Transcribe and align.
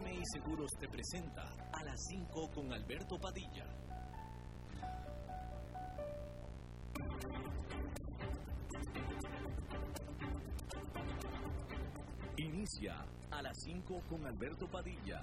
BMI 0.00 0.22
Seguros 0.32 0.70
te 0.78 0.88
presenta 0.88 1.42
a 1.72 1.84
las 1.84 2.00
5 2.08 2.50
con 2.54 2.72
Alberto 2.72 3.18
Padilla. 3.18 3.66
Inicia 12.36 13.04
a 13.30 13.42
las 13.42 13.56
5 13.62 14.02
con 14.08 14.26
Alberto 14.26 14.66
Padilla. 14.68 15.22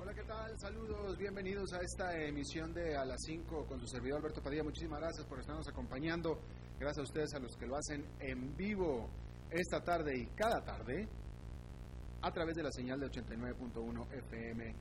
Hola, 0.00 0.14
¿qué 0.14 0.22
tal? 0.24 0.58
Saludos, 0.58 1.16
bienvenidos 1.16 1.72
a 1.72 1.80
esta 1.80 2.16
emisión 2.22 2.74
de 2.74 2.96
A 2.96 3.04
las 3.04 3.22
5 3.24 3.66
con 3.66 3.80
su 3.80 3.86
servidor 3.86 4.18
Alberto 4.18 4.42
Padilla. 4.42 4.62
Muchísimas 4.62 5.00
gracias 5.00 5.26
por 5.26 5.40
estarnos 5.40 5.66
acompañando. 5.68 6.38
Gracias 6.78 6.98
a 6.98 7.02
ustedes, 7.02 7.34
a 7.34 7.38
los 7.38 7.56
que 7.56 7.66
lo 7.66 7.76
hacen 7.76 8.04
en 8.20 8.56
vivo 8.56 9.08
esta 9.50 9.82
tarde 9.82 10.18
y 10.18 10.26
cada 10.36 10.62
tarde 10.62 11.08
a 12.20 12.30
través 12.30 12.56
de 12.56 12.62
la 12.62 12.70
señal 12.70 13.00
de 13.00 13.06
89.1 13.06 14.12
FM 14.12 14.74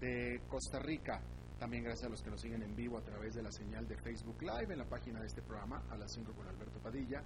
de 0.00 0.40
Costa 0.48 0.78
Rica. 0.78 1.20
También 1.58 1.84
gracias 1.84 2.06
a 2.06 2.10
los 2.10 2.22
que 2.22 2.30
nos 2.30 2.40
siguen 2.40 2.62
en 2.62 2.74
vivo 2.74 2.96
a 2.96 3.02
través 3.02 3.34
de 3.34 3.42
la 3.42 3.52
señal 3.52 3.86
de 3.86 3.96
Facebook 3.96 4.40
Live 4.40 4.72
en 4.72 4.78
la 4.78 4.88
página 4.88 5.20
de 5.20 5.26
este 5.26 5.42
programa 5.42 5.82
a 5.90 5.96
las 5.96 6.12
5 6.12 6.32
con 6.32 6.46
Alberto 6.46 6.78
Padilla. 6.78 7.22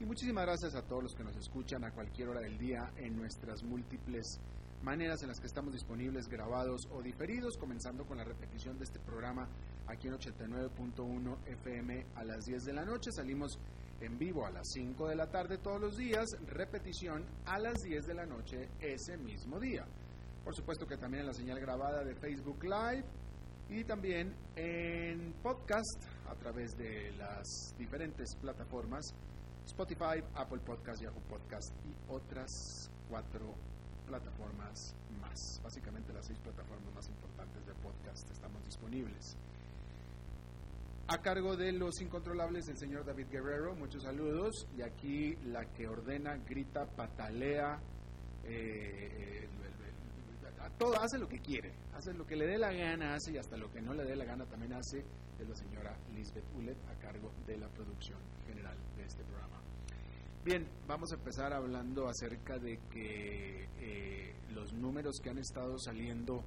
Y 0.00 0.04
muchísimas 0.04 0.46
gracias 0.46 0.74
a 0.74 0.82
todos 0.82 1.04
los 1.04 1.14
que 1.14 1.22
nos 1.22 1.36
escuchan 1.36 1.84
a 1.84 1.92
cualquier 1.92 2.28
hora 2.28 2.40
del 2.40 2.58
día 2.58 2.92
en 2.96 3.16
nuestras 3.16 3.62
múltiples 3.62 4.40
maneras 4.82 5.22
en 5.22 5.28
las 5.28 5.40
que 5.40 5.46
estamos 5.46 5.72
disponibles 5.72 6.28
grabados 6.28 6.88
o 6.92 7.02
diferidos, 7.02 7.56
comenzando 7.56 8.04
con 8.04 8.18
la 8.18 8.24
repetición 8.24 8.78
de 8.78 8.84
este 8.84 8.98
programa 8.98 9.48
aquí 9.86 10.08
en 10.08 10.14
89.1 10.14 11.36
FM 11.46 12.06
a 12.16 12.24
las 12.24 12.44
10 12.44 12.64
de 12.64 12.72
la 12.72 12.84
noche. 12.84 13.12
Salimos 13.12 13.58
en 14.00 14.18
vivo 14.18 14.44
a 14.44 14.50
las 14.50 14.68
5 14.72 15.08
de 15.08 15.16
la 15.16 15.30
tarde 15.30 15.58
todos 15.58 15.80
los 15.80 15.96
días, 15.96 16.26
repetición 16.48 17.24
a 17.46 17.58
las 17.58 17.82
10 17.82 18.06
de 18.06 18.14
la 18.14 18.26
noche 18.26 18.68
ese 18.80 19.16
mismo 19.16 19.60
día. 19.60 19.84
Por 20.44 20.54
supuesto 20.54 20.86
que 20.86 20.96
también 20.96 21.20
en 21.20 21.28
la 21.28 21.34
señal 21.34 21.60
grabada 21.60 22.02
de 22.02 22.14
Facebook 22.16 22.64
Live 22.64 23.04
y 23.70 23.84
también 23.84 24.34
en 24.56 25.32
podcast 25.42 26.02
a 26.28 26.34
través 26.34 26.76
de 26.76 27.12
las 27.12 27.74
diferentes 27.78 28.34
plataformas 28.36 29.14
Spotify, 29.66 30.22
Apple 30.34 30.58
Podcast, 30.58 31.00
Yahoo 31.00 31.22
Podcast 31.28 31.72
y 31.86 32.12
otras 32.12 32.90
cuatro 33.08 33.54
plataformas 34.12 34.94
más. 35.22 35.60
Básicamente 35.64 36.12
las 36.12 36.26
seis 36.26 36.38
plataformas 36.40 36.94
más 36.94 37.08
importantes 37.08 37.64
de 37.64 37.72
podcast 37.76 38.30
estamos 38.30 38.62
disponibles. 38.62 39.38
A 41.08 41.16
cargo 41.22 41.56
de 41.56 41.72
los 41.72 41.98
incontrolables, 42.02 42.68
el 42.68 42.76
señor 42.76 43.06
David 43.06 43.28
Guerrero, 43.30 43.74
muchos 43.74 44.02
saludos. 44.02 44.66
Y 44.76 44.82
aquí 44.82 45.34
la 45.46 45.64
que 45.72 45.88
ordena, 45.88 46.36
grita, 46.46 46.84
patalea, 46.84 47.80
eh, 48.44 49.48
a 50.60 50.68
todo, 50.76 51.00
hace 51.00 51.18
lo 51.18 51.26
que 51.26 51.40
quiere, 51.40 51.72
hace 51.94 52.12
lo 52.12 52.26
que 52.26 52.36
le 52.36 52.46
dé 52.46 52.58
la 52.58 52.70
gana, 52.70 53.14
hace 53.14 53.32
y 53.32 53.38
hasta 53.38 53.56
lo 53.56 53.72
que 53.72 53.80
no 53.80 53.94
le 53.94 54.04
dé 54.04 54.14
la 54.14 54.26
gana 54.26 54.44
también 54.44 54.74
hace, 54.74 54.98
es 55.40 55.48
la 55.48 55.56
señora 55.56 55.96
Lisbeth 56.14 56.44
Ulet 56.54 56.76
a 56.90 56.94
cargo 57.00 57.32
de 57.46 57.56
la 57.56 57.68
producción 57.68 58.20
general 58.46 58.76
de 58.94 59.04
este 59.04 59.24
programa. 59.24 59.58
Bien, 60.44 60.66
vamos 60.88 61.12
a 61.12 61.14
empezar 61.14 61.52
hablando 61.52 62.08
acerca 62.08 62.58
de 62.58 62.80
que 62.90 63.68
eh, 63.78 64.34
los 64.50 64.72
números 64.72 65.20
que 65.22 65.30
han 65.30 65.38
estado 65.38 65.78
saliendo 65.78 66.42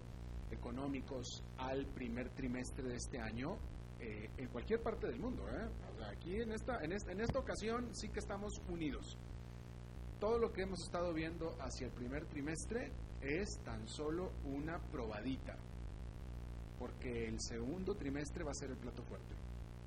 económicos 0.51 1.41
al 1.57 1.85
primer 1.85 2.29
trimestre 2.31 2.89
de 2.89 2.97
este 2.97 3.21
año 3.21 3.57
eh, 4.01 4.29
en 4.35 4.49
cualquier 4.49 4.81
parte 4.81 5.07
del 5.07 5.17
mundo. 5.17 5.47
¿eh? 5.47 5.69
Aquí 6.11 6.41
en 6.41 6.51
esta, 6.51 6.83
en, 6.83 6.91
esta, 6.91 7.09
en 7.13 7.21
esta 7.21 7.39
ocasión 7.39 7.87
sí 7.95 8.09
que 8.09 8.19
estamos 8.19 8.61
unidos. 8.67 9.17
Todo 10.19 10.39
lo 10.39 10.51
que 10.51 10.63
hemos 10.63 10.83
estado 10.83 11.13
viendo 11.13 11.55
hacia 11.61 11.87
el 11.87 11.93
primer 11.93 12.25
trimestre 12.25 12.91
es 13.21 13.59
tan 13.63 13.87
solo 13.87 14.33
una 14.43 14.77
probadita, 14.91 15.55
porque 16.77 17.29
el 17.29 17.39
segundo 17.39 17.95
trimestre 17.95 18.43
va 18.43 18.51
a 18.51 18.55
ser 18.55 18.71
el 18.71 18.77
plato 18.77 19.03
fuerte 19.03 19.35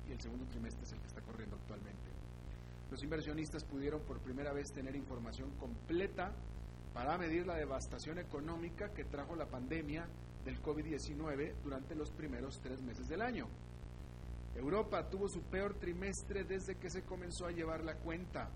y 0.07 0.13
el 0.13 0.19
segundo 0.19 0.45
trimestre 0.45 0.81
es 0.81 0.93
el 0.93 0.99
que 0.99 1.07
está 1.07 1.21
corriendo 1.21 1.57
actualmente. 1.57 1.98
Los 2.91 3.03
inversionistas 3.03 3.63
pudieron 3.63 4.01
por 4.01 4.19
primera 4.19 4.51
vez 4.53 4.71
tener 4.71 4.95
información 4.95 5.51
completa 5.59 6.31
para 6.93 7.17
medir 7.17 7.45
la 7.45 7.55
devastación 7.55 8.17
económica 8.17 8.93
que 8.93 9.05
trajo 9.05 9.35
la 9.35 9.45
pandemia 9.45 10.07
del 10.43 10.61
COVID-19 10.61 11.53
durante 11.63 11.95
los 11.95 12.09
primeros 12.11 12.59
tres 12.61 12.81
meses 12.81 13.07
del 13.07 13.21
año. 13.21 13.47
Europa 14.55 15.07
tuvo 15.09 15.29
su 15.29 15.41
peor 15.43 15.75
trimestre 15.75 16.43
desde 16.43 16.75
que 16.75 16.89
se 16.89 17.03
comenzó 17.03 17.45
a 17.45 17.51
llevar 17.51 17.83
la 17.83 17.95
cuenta. 17.95 18.49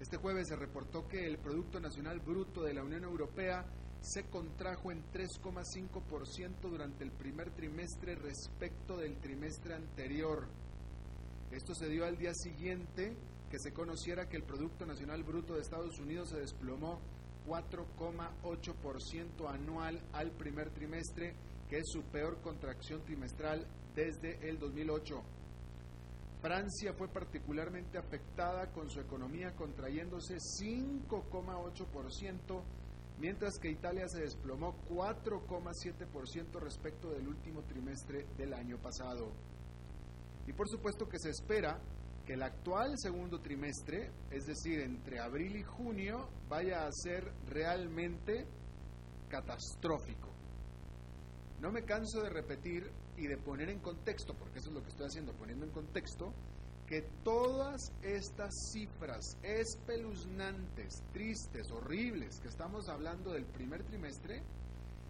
Este 0.00 0.16
jueves 0.16 0.48
se 0.48 0.56
reportó 0.56 1.06
que 1.06 1.26
el 1.26 1.38
Producto 1.38 1.80
Nacional 1.80 2.20
Bruto 2.20 2.62
de 2.62 2.74
la 2.74 2.82
Unión 2.82 3.04
Europea 3.04 3.64
se 4.00 4.24
contrajo 4.24 4.92
en 4.92 5.02
3,5% 5.12 6.60
durante 6.62 7.04
el 7.04 7.10
primer 7.10 7.50
trimestre 7.50 8.14
respecto 8.14 8.96
del 8.96 9.16
trimestre 9.18 9.74
anterior. 9.74 10.46
Esto 11.50 11.74
se 11.74 11.88
dio 11.88 12.04
al 12.04 12.18
día 12.18 12.34
siguiente 12.34 13.16
que 13.50 13.58
se 13.58 13.72
conociera 13.72 14.28
que 14.28 14.36
el 14.36 14.42
Producto 14.42 14.84
Nacional 14.84 15.22
Bruto 15.22 15.54
de 15.54 15.62
Estados 15.62 15.98
Unidos 16.00 16.28
se 16.30 16.40
desplomó 16.40 17.00
4,8% 17.46 19.48
anual 19.48 20.02
al 20.12 20.32
primer 20.32 20.70
trimestre, 20.70 21.36
que 21.68 21.78
es 21.78 21.86
su 21.86 22.02
peor 22.02 22.42
contracción 22.42 23.04
trimestral 23.04 23.64
desde 23.94 24.48
el 24.48 24.58
2008. 24.58 25.22
Francia 26.42 26.92
fue 26.92 27.06
particularmente 27.08 27.96
afectada 27.98 28.72
con 28.72 28.90
su 28.90 28.98
economía 29.00 29.54
contrayéndose 29.54 30.36
5,8%, 30.36 32.62
mientras 33.18 33.58
que 33.58 33.70
Italia 33.70 34.06
se 34.08 34.22
desplomó 34.22 34.74
4,7% 34.88 36.60
respecto 36.60 37.10
del 37.10 37.28
último 37.28 37.62
trimestre 37.62 38.26
del 38.36 38.52
año 38.52 38.78
pasado. 38.78 39.32
Y 40.46 40.52
por 40.52 40.68
supuesto 40.68 41.08
que 41.08 41.18
se 41.18 41.30
espera 41.30 41.78
que 42.24 42.34
el 42.34 42.42
actual 42.42 42.98
segundo 42.98 43.40
trimestre, 43.40 44.10
es 44.30 44.46
decir, 44.46 44.80
entre 44.80 45.20
abril 45.20 45.56
y 45.56 45.62
junio, 45.62 46.28
vaya 46.48 46.86
a 46.86 46.92
ser 46.92 47.32
realmente 47.48 48.46
catastrófico. 49.28 50.28
No 51.60 51.70
me 51.70 51.84
canso 51.84 52.20
de 52.22 52.30
repetir 52.30 52.90
y 53.16 53.26
de 53.26 53.38
poner 53.38 53.70
en 53.70 53.80
contexto, 53.80 54.34
porque 54.34 54.58
eso 54.58 54.68
es 54.68 54.74
lo 54.74 54.82
que 54.82 54.90
estoy 54.90 55.06
haciendo, 55.06 55.32
poniendo 55.32 55.64
en 55.64 55.72
contexto, 55.72 56.32
que 56.86 57.02
todas 57.24 57.92
estas 58.02 58.52
cifras 58.72 59.36
espeluznantes, 59.42 61.02
tristes, 61.12 61.70
horribles 61.70 62.38
que 62.40 62.48
estamos 62.48 62.88
hablando 62.88 63.32
del 63.32 63.44
primer 63.46 63.82
trimestre, 63.84 64.42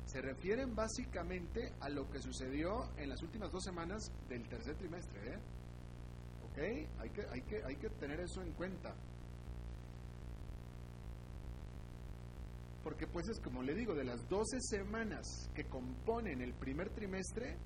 se 0.07 0.23
refieren 0.23 0.75
básicamente 0.75 1.73
a 1.81 1.89
lo 1.89 2.09
que 2.09 2.21
sucedió 2.21 2.89
en 2.97 3.09
las 3.09 3.23
últimas 3.23 3.51
dos 3.51 3.65
semanas 3.65 4.13
del 4.29 4.49
tercer 4.49 4.77
trimestre. 4.77 5.35
¿eh? 5.35 5.39
¿Ok? 6.45 6.59
Hay 7.01 7.77
que, 7.77 7.91
tener 7.91 8.21
eso 8.21 8.41
en 8.41 8.53
cuenta. 8.53 8.95
Porque 12.85 13.09
pues 13.09 13.29
es 13.29 13.41
como 13.41 13.63
le 13.63 13.75
digo, 13.75 13.95
de 13.95 14.05
las 14.05 14.29
12 14.29 14.61
semanas 14.61 15.51
que 15.55 15.65
componen 15.65 16.41
el 16.41 16.55
primer 16.55 16.91
trimestre, 16.91 17.59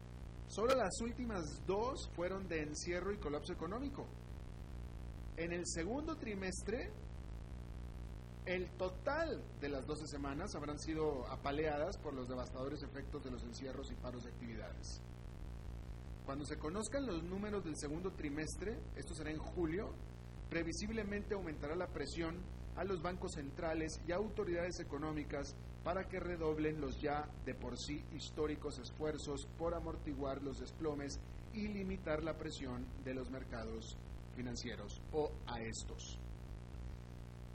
solo 0.48 0.75
las 0.75 0.98
últimas 1.02 1.44
dos 1.66 2.10
fueron 2.16 2.48
de 2.48 2.62
encierro 2.62 3.12
y 3.12 3.19
colapso 3.19 3.52
económico. 3.52 4.06
En 5.37 5.52
el 5.52 5.66
segundo 5.66 6.16
trimestre 6.16 6.90
el 8.46 8.69
total 8.76 9.42
de 9.60 9.69
las 9.69 9.87
12 9.87 10.06
semanas 10.06 10.54
habrán 10.54 10.78
sido 10.78 11.26
apaleadas 11.28 11.98
por 11.98 12.14
los 12.14 12.28
devastadores 12.28 12.82
efectos 12.82 13.22
de 13.25 13.31
los 13.31 13.42
encierros 13.44 13.90
y 13.90 13.94
paros 13.96 14.25
de 14.25 14.31
actividades. 14.31 15.00
Cuando 16.25 16.44
se 16.44 16.58
conozcan 16.58 17.06
los 17.06 17.22
números 17.22 17.64
del 17.64 17.76
segundo 17.76 18.12
trimestre, 18.12 18.78
esto 18.96 19.14
será 19.14 19.31
en 19.31 19.38
julio, 19.38 19.92
previsiblemente 20.48 21.34
aumentará 21.34 21.75
la 21.75 21.88
presión 21.88 22.37
a 22.76 22.84
los 22.84 23.02
bancos 23.02 23.32
centrales 23.34 24.00
y 24.06 24.12
autoridades 24.12 24.81
económicas 24.81 25.54
para 25.84 26.08
que 26.08 26.20
redoblen 26.20 26.81
los 26.81 27.00
ya 27.00 27.28
de 27.44 27.54
por 27.54 27.78
sí 27.78 28.04
históricos 28.14 28.78
esfuerzos 28.78 29.46
por 29.58 29.75
amortiguar 29.75 30.42
los 30.42 30.60
desplomes 30.60 31.19
y 31.52 31.69
limitar 31.69 32.22
la 32.22 32.37
presión 32.37 32.87
de 33.04 33.14
los 33.14 33.31
mercados 33.31 33.96
financieros 34.37 35.00
o 35.12 35.32
a 35.46 35.60
estos. 35.62 36.19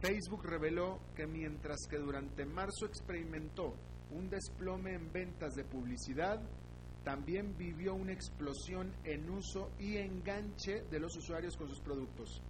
Facebook 0.00 0.46
reveló 0.46 1.00
que 1.14 1.26
mientras 1.26 1.86
que 1.88 1.98
durante 1.98 2.46
marzo 2.46 2.86
experimentó 2.86 3.74
un 4.10 4.30
desplome 4.30 4.94
en 4.94 5.12
ventas 5.12 5.54
de 5.54 5.64
publicidad, 5.64 6.40
también 7.04 7.54
vivió 7.58 7.94
una 7.94 8.12
explosión 8.12 8.90
en 9.04 9.28
uso 9.28 9.70
y 9.78 9.98
enganche 9.98 10.84
de 10.90 10.98
los 10.98 11.14
usuarios 11.14 11.58
con 11.58 11.68
sus 11.68 11.80
productos. 11.80 12.42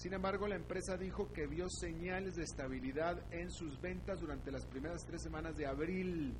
Sin 0.00 0.14
embargo, 0.14 0.48
la 0.48 0.56
empresa 0.56 0.96
dijo 0.96 1.30
que 1.30 1.46
vio 1.46 1.68
señales 1.68 2.34
de 2.34 2.44
estabilidad 2.44 3.22
en 3.34 3.50
sus 3.50 3.78
ventas 3.82 4.18
durante 4.18 4.50
las 4.50 4.64
primeras 4.64 5.04
tres 5.04 5.20
semanas 5.20 5.54
de 5.58 5.66
abril, 5.66 6.34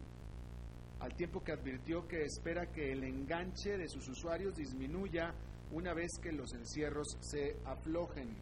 al 0.98 1.14
tiempo 1.14 1.44
que 1.44 1.52
advirtió 1.52 2.08
que 2.08 2.22
espera 2.22 2.72
que 2.72 2.90
el 2.90 3.04
enganche 3.04 3.76
de 3.76 3.86
sus 3.86 4.08
usuarios 4.08 4.56
disminuya 4.56 5.34
una 5.72 5.92
vez 5.92 6.08
que 6.22 6.32
los 6.32 6.54
encierros 6.54 7.18
se 7.20 7.58
aflojen. 7.66 8.34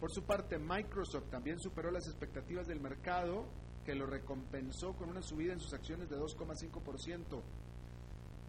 Por 0.00 0.10
su 0.10 0.22
parte, 0.22 0.58
Microsoft 0.58 1.28
también 1.28 1.60
superó 1.60 1.90
las 1.90 2.06
expectativas 2.06 2.66
del 2.66 2.80
mercado, 2.80 3.44
que 3.84 3.94
lo 3.94 4.06
recompensó 4.06 4.94
con 4.94 5.10
una 5.10 5.20
subida 5.20 5.52
en 5.52 5.60
sus 5.60 5.74
acciones 5.74 6.08
de 6.08 6.16
2,5%. 6.16 7.42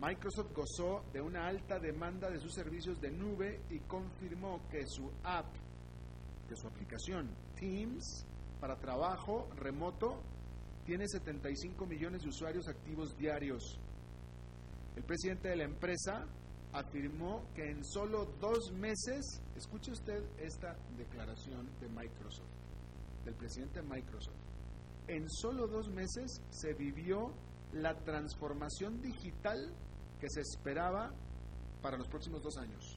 Microsoft 0.02 0.52
gozó 0.56 1.04
de 1.14 1.22
una 1.22 1.46
alta 1.46 1.78
demanda 1.78 2.28
de 2.32 2.40
sus 2.40 2.56
servicios 2.56 3.00
de 3.00 3.12
nube 3.12 3.62
y 3.70 3.78
confirmó 3.82 4.68
que 4.72 4.84
su 4.88 5.12
app, 5.24 5.46
que 6.50 6.56
su 6.56 6.66
aplicación 6.66 7.30
Teams 7.54 8.26
para 8.60 8.78
trabajo 8.78 9.48
remoto, 9.58 10.20
tiene 10.88 11.08
75 11.08 11.86
millones 11.86 12.24
de 12.24 12.30
usuarios 12.30 12.68
activos 12.68 13.16
diarios. 13.16 13.80
El 14.96 15.04
presidente 15.04 15.50
de 15.50 15.58
la 15.58 15.66
empresa 15.66 16.26
afirmó 16.74 17.44
que 17.54 17.70
en 17.70 17.86
solo 17.86 18.26
dos 18.40 18.72
meses, 18.72 19.40
escuche 19.56 19.92
usted 19.92 20.24
esta 20.40 20.76
declaración 20.98 21.70
de 21.80 21.88
Microsoft, 21.90 22.50
del 23.24 23.36
presidente 23.36 23.84
de 23.84 23.88
Microsoft, 23.88 24.40
en 25.08 25.30
solo 25.30 25.68
dos 25.68 25.90
meses 25.90 26.42
se 26.50 26.74
vivió 26.74 27.32
la 27.74 27.96
transformación 28.04 29.00
digital 29.00 29.72
que 30.22 30.30
se 30.30 30.42
esperaba 30.42 31.12
para 31.82 31.98
los 31.98 32.08
próximos 32.08 32.44
dos 32.44 32.56
años. 32.58 32.96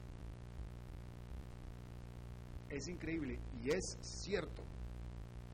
Es 2.69 2.87
increíble 2.87 3.39
y 3.63 3.71
es 3.71 3.97
cierto. 4.23 4.61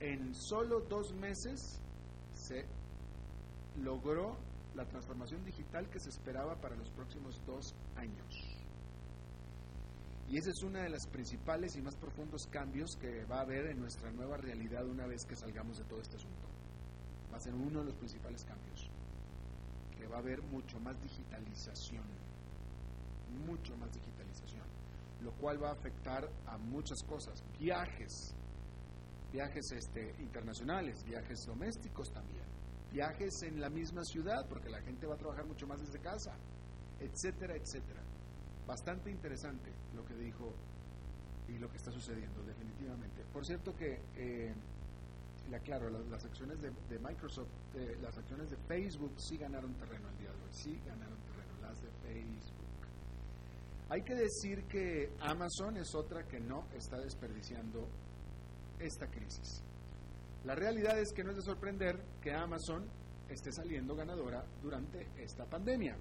En 0.01 0.35
solo 0.35 0.81
dos 0.81 1.13
meses 1.13 1.79
se 2.33 2.65
logró 3.81 4.37
la 4.75 4.85
transformación 4.85 5.45
digital 5.45 5.89
que 5.89 5.99
se 5.99 6.09
esperaba 6.09 6.59
para 6.59 6.75
los 6.75 6.89
próximos 6.89 7.39
dos 7.45 7.73
años. 7.95 8.35
Y 10.27 10.37
ese 10.37 10.49
es 10.49 10.63
uno 10.63 10.79
de 10.79 10.89
los 10.89 11.05
principales 11.07 11.75
y 11.75 11.81
más 11.81 11.95
profundos 11.95 12.47
cambios 12.49 12.97
que 12.99 13.23
va 13.25 13.39
a 13.39 13.41
haber 13.41 13.67
en 13.67 13.79
nuestra 13.79 14.11
nueva 14.11 14.37
realidad 14.37 14.85
una 14.87 15.05
vez 15.05 15.23
que 15.25 15.35
salgamos 15.35 15.77
de 15.77 15.85
todo 15.85 16.01
este 16.01 16.17
asunto. 16.17 16.47
Va 17.31 17.37
a 17.37 17.41
ser 17.41 17.53
uno 17.53 17.79
de 17.79 17.85
los 17.85 17.95
principales 17.95 18.43
cambios 18.43 18.89
va 20.07 20.17
a 20.17 20.19
haber 20.19 20.41
mucho 20.43 20.79
más 20.79 21.01
digitalización, 21.01 22.03
mucho 23.45 23.75
más 23.77 23.91
digitalización, 23.93 24.65
lo 25.23 25.31
cual 25.33 25.61
va 25.61 25.69
a 25.69 25.73
afectar 25.73 26.29
a 26.47 26.57
muchas 26.57 27.01
cosas, 27.03 27.43
viajes, 27.59 28.33
viajes 29.31 29.71
este, 29.71 30.15
internacionales, 30.19 31.03
viajes 31.03 31.45
domésticos 31.45 32.11
también, 32.11 32.43
viajes 32.91 33.41
en 33.43 33.61
la 33.61 33.69
misma 33.69 34.03
ciudad, 34.03 34.47
porque 34.47 34.69
la 34.69 34.81
gente 34.81 35.07
va 35.07 35.15
a 35.15 35.17
trabajar 35.17 35.45
mucho 35.45 35.67
más 35.67 35.79
desde 35.79 35.99
casa, 35.99 36.33
etcétera, 36.99 37.55
etcétera. 37.55 38.01
Bastante 38.67 39.09
interesante 39.09 39.71
lo 39.95 40.05
que 40.05 40.15
dijo 40.15 40.53
y 41.47 41.57
lo 41.57 41.69
que 41.69 41.77
está 41.77 41.91
sucediendo, 41.91 42.43
definitivamente. 42.43 43.23
Por 43.33 43.45
cierto 43.45 43.75
que 43.75 43.99
eh, 44.15 44.53
claro, 45.59 45.89
las, 45.89 46.23
acciones 46.23 46.61
de, 46.61 46.99
Microsoft, 46.99 47.49
las 48.01 48.17
acciones 48.17 48.49
de 48.49 48.57
Facebook 48.67 49.13
sí 49.17 49.37
ganaron 49.37 49.73
terreno 49.75 50.09
el 50.09 50.17
día 50.17 50.29
de 50.29 50.43
hoy, 50.43 50.51
sí 50.51 50.79
ganaron 50.85 51.17
terreno, 51.21 51.61
las 51.61 51.81
de 51.81 51.89
Facebook. 52.01 52.57
Hay 53.89 54.03
que 54.03 54.15
decir 54.15 54.63
que 54.65 55.11
Amazon 55.19 55.77
es 55.77 55.93
otra 55.93 56.25
que 56.25 56.39
no 56.39 56.65
está 56.73 56.97
desperdiciando 56.97 57.87
esta 58.79 59.07
crisis. 59.07 59.61
La 60.45 60.55
realidad 60.55 60.97
es 60.97 61.11
que 61.13 61.23
no 61.23 61.31
es 61.31 61.35
de 61.35 61.43
sorprender 61.43 61.99
que 62.21 62.33
Amazon 62.33 62.85
esté 63.29 63.51
saliendo 63.51 63.95
ganadora 63.95 64.45
durante 64.61 65.07
esta 65.17 65.45
pandemia. 65.45 65.97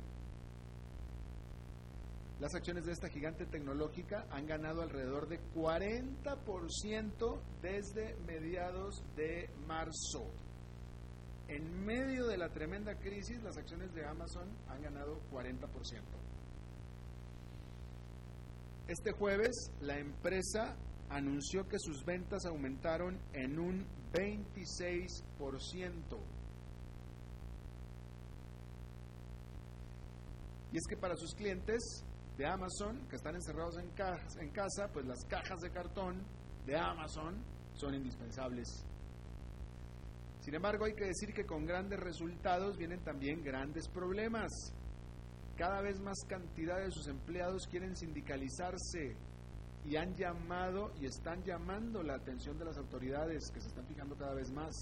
Las 2.41 2.55
acciones 2.55 2.87
de 2.87 2.93
esta 2.93 3.11
gigante 3.11 3.45
tecnológica 3.45 4.25
han 4.31 4.47
ganado 4.47 4.81
alrededor 4.81 5.29
de 5.29 5.39
40% 5.55 7.39
desde 7.61 8.17
mediados 8.27 9.05
de 9.15 9.51
marzo. 9.67 10.25
En 11.49 11.85
medio 11.85 12.27
de 12.27 12.39
la 12.39 12.49
tremenda 12.49 12.95
crisis, 12.95 13.43
las 13.43 13.59
acciones 13.59 13.93
de 13.93 14.07
Amazon 14.07 14.49
han 14.69 14.81
ganado 14.81 15.21
40%. 15.31 15.69
Este 18.89 19.13
jueves, 19.13 19.71
la 19.83 19.99
empresa 19.99 20.79
anunció 21.11 21.69
que 21.69 21.77
sus 21.79 22.07
ventas 22.07 22.47
aumentaron 22.47 23.21
en 23.35 23.59
un 23.59 23.85
26%. 24.15 26.19
Y 30.73 30.79
es 30.79 30.87
que 30.89 30.97
para 30.97 31.17
sus 31.17 31.35
clientes 31.35 32.07
de 32.41 32.47
Amazon, 32.47 33.07
que 33.07 33.17
están 33.17 33.35
encerrados 33.35 33.77
en, 33.77 33.93
en 34.41 34.51
casa, 34.51 34.89
pues 34.91 35.05
las 35.05 35.27
cajas 35.27 35.61
de 35.61 35.71
cartón 35.71 36.23
de 36.65 36.75
Amazon 36.75 37.37
son 37.75 37.95
indispensables. 37.95 38.67
Sin 40.41 40.55
embargo, 40.55 40.87
hay 40.87 40.95
que 40.95 41.05
decir 41.05 41.35
que 41.35 41.45
con 41.45 41.67
grandes 41.67 42.01
resultados 42.01 42.79
vienen 42.79 43.05
también 43.05 43.43
grandes 43.43 43.89
problemas. 43.89 44.51
Cada 45.55 45.83
vez 45.83 46.01
más 46.01 46.17
cantidad 46.27 46.79
de 46.79 46.91
sus 46.91 47.09
empleados 47.09 47.67
quieren 47.67 47.95
sindicalizarse 47.95 49.19
y 49.85 49.97
han 49.97 50.15
llamado 50.15 50.93
y 50.99 51.05
están 51.05 51.43
llamando 51.45 52.03
la 52.03 52.15
atención 52.15 52.59
de 52.59 52.65
las 52.65 52.79
autoridades 52.79 53.51
que 53.53 53.61
se 53.61 53.69
están 53.69 53.87
fijando 53.87 54.17
cada 54.17 54.33
vez 54.33 54.51
más. 54.51 54.75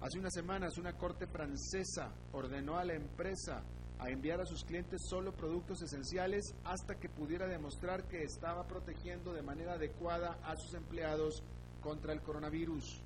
Hace 0.00 0.18
unas 0.18 0.34
semanas 0.34 0.76
una 0.76 0.94
corte 0.94 1.28
francesa 1.28 2.12
ordenó 2.32 2.78
a 2.78 2.84
la 2.84 2.94
empresa 2.94 3.62
a 4.00 4.08
enviar 4.08 4.40
a 4.40 4.46
sus 4.46 4.64
clientes 4.64 5.02
solo 5.08 5.32
productos 5.32 5.82
esenciales 5.82 6.54
hasta 6.64 6.94
que 6.94 7.10
pudiera 7.10 7.46
demostrar 7.46 8.04
que 8.08 8.22
estaba 8.22 8.66
protegiendo 8.66 9.34
de 9.34 9.42
manera 9.42 9.74
adecuada 9.74 10.38
a 10.42 10.56
sus 10.56 10.74
empleados 10.74 11.42
contra 11.82 12.14
el 12.14 12.22
coronavirus. 12.22 13.02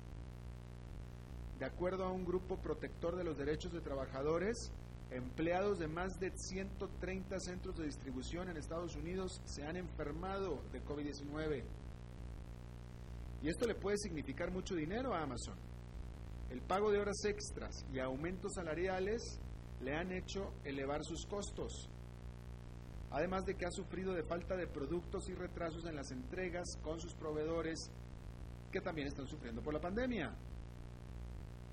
De 1.59 1.65
acuerdo 1.65 2.05
a 2.05 2.11
un 2.11 2.25
grupo 2.25 2.57
protector 2.57 3.17
de 3.17 3.25
los 3.25 3.37
derechos 3.37 3.73
de 3.73 3.81
trabajadores, 3.81 4.71
empleados 5.11 5.79
de 5.79 5.87
más 5.87 6.17
de 6.19 6.31
130 6.33 7.39
centros 7.39 7.77
de 7.77 7.85
distribución 7.85 8.49
en 8.49 8.57
Estados 8.57 8.95
Unidos 8.95 9.41
se 9.45 9.65
han 9.65 9.75
enfermado 9.75 10.61
de 10.71 10.81
COVID-19. 10.83 11.63
Y 13.43 13.49
esto 13.49 13.67
le 13.67 13.75
puede 13.75 13.97
significar 13.97 14.49
mucho 14.49 14.75
dinero 14.75 15.13
a 15.13 15.21
Amazon. 15.21 15.55
El 16.49 16.61
pago 16.61 16.89
de 16.91 16.99
horas 16.99 17.23
extras 17.25 17.85
y 17.93 17.99
aumentos 17.99 18.53
salariales 18.53 19.39
le 19.85 19.95
han 19.95 20.11
hecho 20.11 20.51
elevar 20.63 21.03
sus 21.03 21.27
costos, 21.27 21.87
además 23.11 23.45
de 23.45 23.53
que 23.53 23.67
ha 23.67 23.71
sufrido 23.71 24.13
de 24.13 24.23
falta 24.23 24.57
de 24.57 24.65
productos 24.65 25.29
y 25.29 25.35
retrasos 25.35 25.85
en 25.85 25.95
las 25.95 26.09
entregas 26.09 26.65
con 26.81 26.99
sus 26.99 27.13
proveedores 27.13 27.91
que 28.71 28.81
también 28.81 29.07
están 29.07 29.27
sufriendo 29.27 29.61
por 29.61 29.75
la 29.75 29.79
pandemia. 29.79 30.35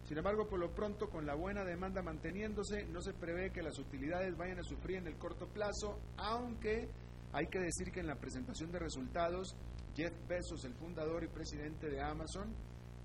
Sin 0.04 0.18
embargo, 0.18 0.46
por 0.46 0.58
lo 0.58 0.74
pronto, 0.74 1.08
con 1.08 1.24
la 1.24 1.34
buena 1.34 1.64
demanda 1.64 2.02
manteniéndose, 2.02 2.84
no 2.84 3.00
se 3.00 3.14
prevé 3.14 3.50
que 3.50 3.62
las 3.62 3.78
utilidades 3.78 4.36
vayan 4.36 4.58
a 4.58 4.64
sufrir 4.64 4.98
en 4.98 5.06
el 5.06 5.16
corto 5.16 5.46
plazo, 5.46 5.98
aunque 6.18 6.90
hay 7.32 7.46
que 7.46 7.60
decir 7.60 7.90
que 7.92 8.00
en 8.00 8.08
la 8.08 8.16
presentación 8.16 8.70
de 8.70 8.78
resultados, 8.78 9.56
Jeff 9.96 10.12
Bezos, 10.28 10.66
el 10.66 10.74
fundador 10.74 11.24
y 11.24 11.28
presidente 11.28 11.88
de 11.88 12.02
Amazon, 12.02 12.52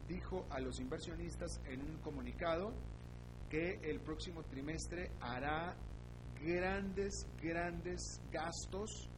dijo 0.10 0.46
a 0.50 0.60
los 0.60 0.82
inversionistas 0.82 1.62
en 1.66 1.82
un 1.82 1.98
comunicado 2.00 2.74
que 3.50 3.80
el 3.84 4.00
próximo 4.02 4.44
trimestre 4.44 5.12
hará 5.22 5.76
grandes, 6.44 7.26
grandes 7.42 8.22
gastos 8.32 9.10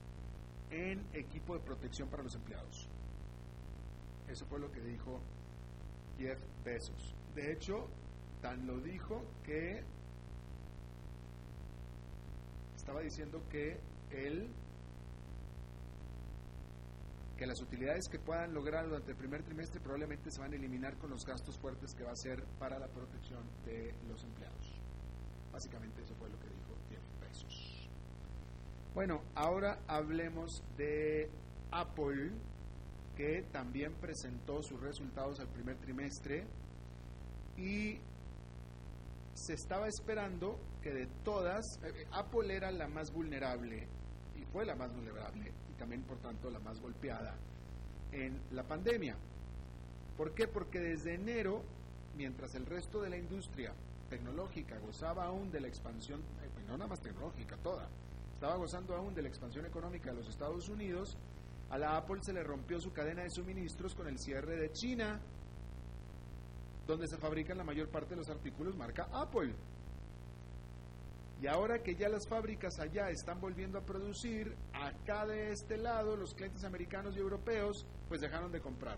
en 0.69 1.05
equipo 1.13 1.55
de 1.55 1.61
protección 1.61 2.09
para 2.09 2.23
los 2.23 2.35
empleados. 2.35 2.87
Eso 4.27 4.45
fue 4.45 4.59
lo 4.59 4.71
que 4.71 4.81
dijo 4.81 5.19
Jeff 6.17 6.39
Bezos. 6.63 7.15
De 7.33 7.51
hecho, 7.51 7.87
tan 8.41 8.65
lo 8.67 8.79
dijo 8.79 9.23
que 9.43 9.83
estaba 12.75 13.01
diciendo 13.01 13.41
que 13.49 13.79
él 14.11 14.49
que 17.39 17.47
las 17.47 17.61
utilidades 17.61 18.09
que 18.09 18.19
puedan 18.19 18.53
lograr 18.53 18.85
durante 18.85 19.11
el 19.11 19.17
primer 19.17 19.41
trimestre 19.43 19.79
probablemente 19.79 20.29
se 20.29 20.41
van 20.41 20.51
a 20.51 20.57
eliminar 20.57 20.97
con 20.97 21.09
los 21.09 21.25
gastos 21.25 21.57
fuertes 21.57 21.95
que 21.95 22.03
va 22.03 22.11
a 22.11 22.15
ser 22.17 22.43
para 22.59 22.77
la 22.77 22.87
protección 22.87 23.39
de 23.63 23.93
los 24.09 24.25
empleados. 24.25 24.77
Básicamente 25.53 26.01
eso 26.01 26.13
fue 26.15 26.29
lo 26.29 26.37
que 26.37 26.47
dijo 26.47 26.75
Jeff 26.89 26.99
Bezos. 27.21 27.89
Bueno, 28.93 29.21
ahora 29.35 29.79
hablemos 29.87 30.61
de 30.75 31.29
Apple, 31.71 32.31
que 33.15 33.45
también 33.53 33.93
presentó 33.93 34.61
sus 34.61 34.81
resultados 34.81 35.39
al 35.39 35.47
primer 35.47 35.77
trimestre 35.77 36.43
y 37.55 37.99
se 39.33 39.53
estaba 39.53 39.87
esperando 39.87 40.59
que 40.83 40.91
de 40.91 41.07
todas, 41.23 41.79
eh, 41.83 42.05
Apple 42.11 42.53
era 42.53 42.69
la 42.69 42.89
más 42.89 43.13
vulnerable 43.13 43.87
y 44.35 44.43
fue 44.51 44.65
la 44.65 44.75
más 44.75 44.93
vulnerable 44.93 45.53
también 45.79 46.03
por 46.03 46.19
tanto 46.19 46.51
la 46.51 46.59
más 46.59 46.79
golpeada 46.79 47.35
en 48.11 48.39
la 48.51 48.63
pandemia. 48.63 49.15
¿Por 50.17 50.33
qué? 50.33 50.47
Porque 50.47 50.79
desde 50.79 51.15
enero, 51.15 51.63
mientras 52.15 52.53
el 52.55 52.65
resto 52.65 53.01
de 53.01 53.09
la 53.09 53.17
industria 53.17 53.73
tecnológica 54.09 54.77
gozaba 54.79 55.25
aún 55.25 55.49
de 55.49 55.61
la 55.61 55.67
expansión, 55.67 56.19
eh, 56.19 56.63
no 56.67 56.77
nada 56.77 56.89
más 56.89 57.01
tecnológica, 57.01 57.55
toda, 57.57 57.87
estaba 58.33 58.57
gozando 58.57 58.95
aún 58.95 59.15
de 59.15 59.21
la 59.21 59.29
expansión 59.29 59.65
económica 59.65 60.11
de 60.11 60.17
los 60.17 60.27
Estados 60.27 60.67
Unidos, 60.69 61.17
a 61.69 61.77
la 61.77 61.97
Apple 61.97 62.19
se 62.21 62.33
le 62.33 62.43
rompió 62.43 62.79
su 62.81 62.91
cadena 62.91 63.23
de 63.23 63.29
suministros 63.29 63.95
con 63.95 64.07
el 64.07 64.17
cierre 64.17 64.57
de 64.57 64.71
China, 64.71 65.21
donde 66.87 67.07
se 67.07 67.17
fabrican 67.17 67.57
la 67.57 67.63
mayor 67.63 67.89
parte 67.89 68.11
de 68.11 68.17
los 68.17 68.29
artículos 68.29 68.75
marca 68.75 69.07
Apple. 69.13 69.53
Y 71.41 71.47
ahora 71.47 71.81
que 71.81 71.95
ya 71.95 72.09
las 72.09 72.27
fábricas 72.27 72.79
allá 72.79 73.09
están 73.09 73.39
volviendo 73.39 73.77
a 73.77 73.85
producir, 73.85 74.53
acá 74.73 75.25
de 75.25 75.51
este 75.51 75.77
lado 75.77 76.17
los 76.17 76.33
clientes 76.33 76.65
americanos 76.65 77.15
y 77.15 77.19
europeos 77.19 77.85
pues 78.09 78.19
dejaron 78.19 78.51
de 78.51 78.59
comprar. 78.59 78.97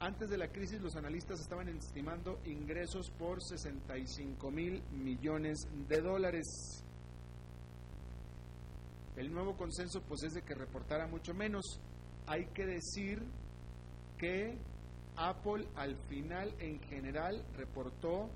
Antes 0.00 0.28
de 0.28 0.36
la 0.36 0.48
crisis 0.48 0.82
los 0.82 0.96
analistas 0.96 1.40
estaban 1.40 1.68
estimando 1.68 2.40
ingresos 2.44 3.10
por 3.10 3.42
65 3.42 4.50
mil 4.50 4.82
millones 4.92 5.66
de 5.88 6.00
dólares. 6.02 6.44
El 9.16 9.32
nuevo 9.32 9.56
consenso 9.56 10.02
pues 10.02 10.24
es 10.24 10.34
de 10.34 10.42
que 10.42 10.54
reportara 10.54 11.06
mucho 11.06 11.32
menos. 11.32 11.80
Hay 12.26 12.46
que 12.48 12.66
decir 12.66 13.22
que 14.18 14.58
Apple 15.16 15.66
al 15.76 15.96
final 16.08 16.52
en 16.58 16.80
general 16.80 17.42
reportó 17.56 18.28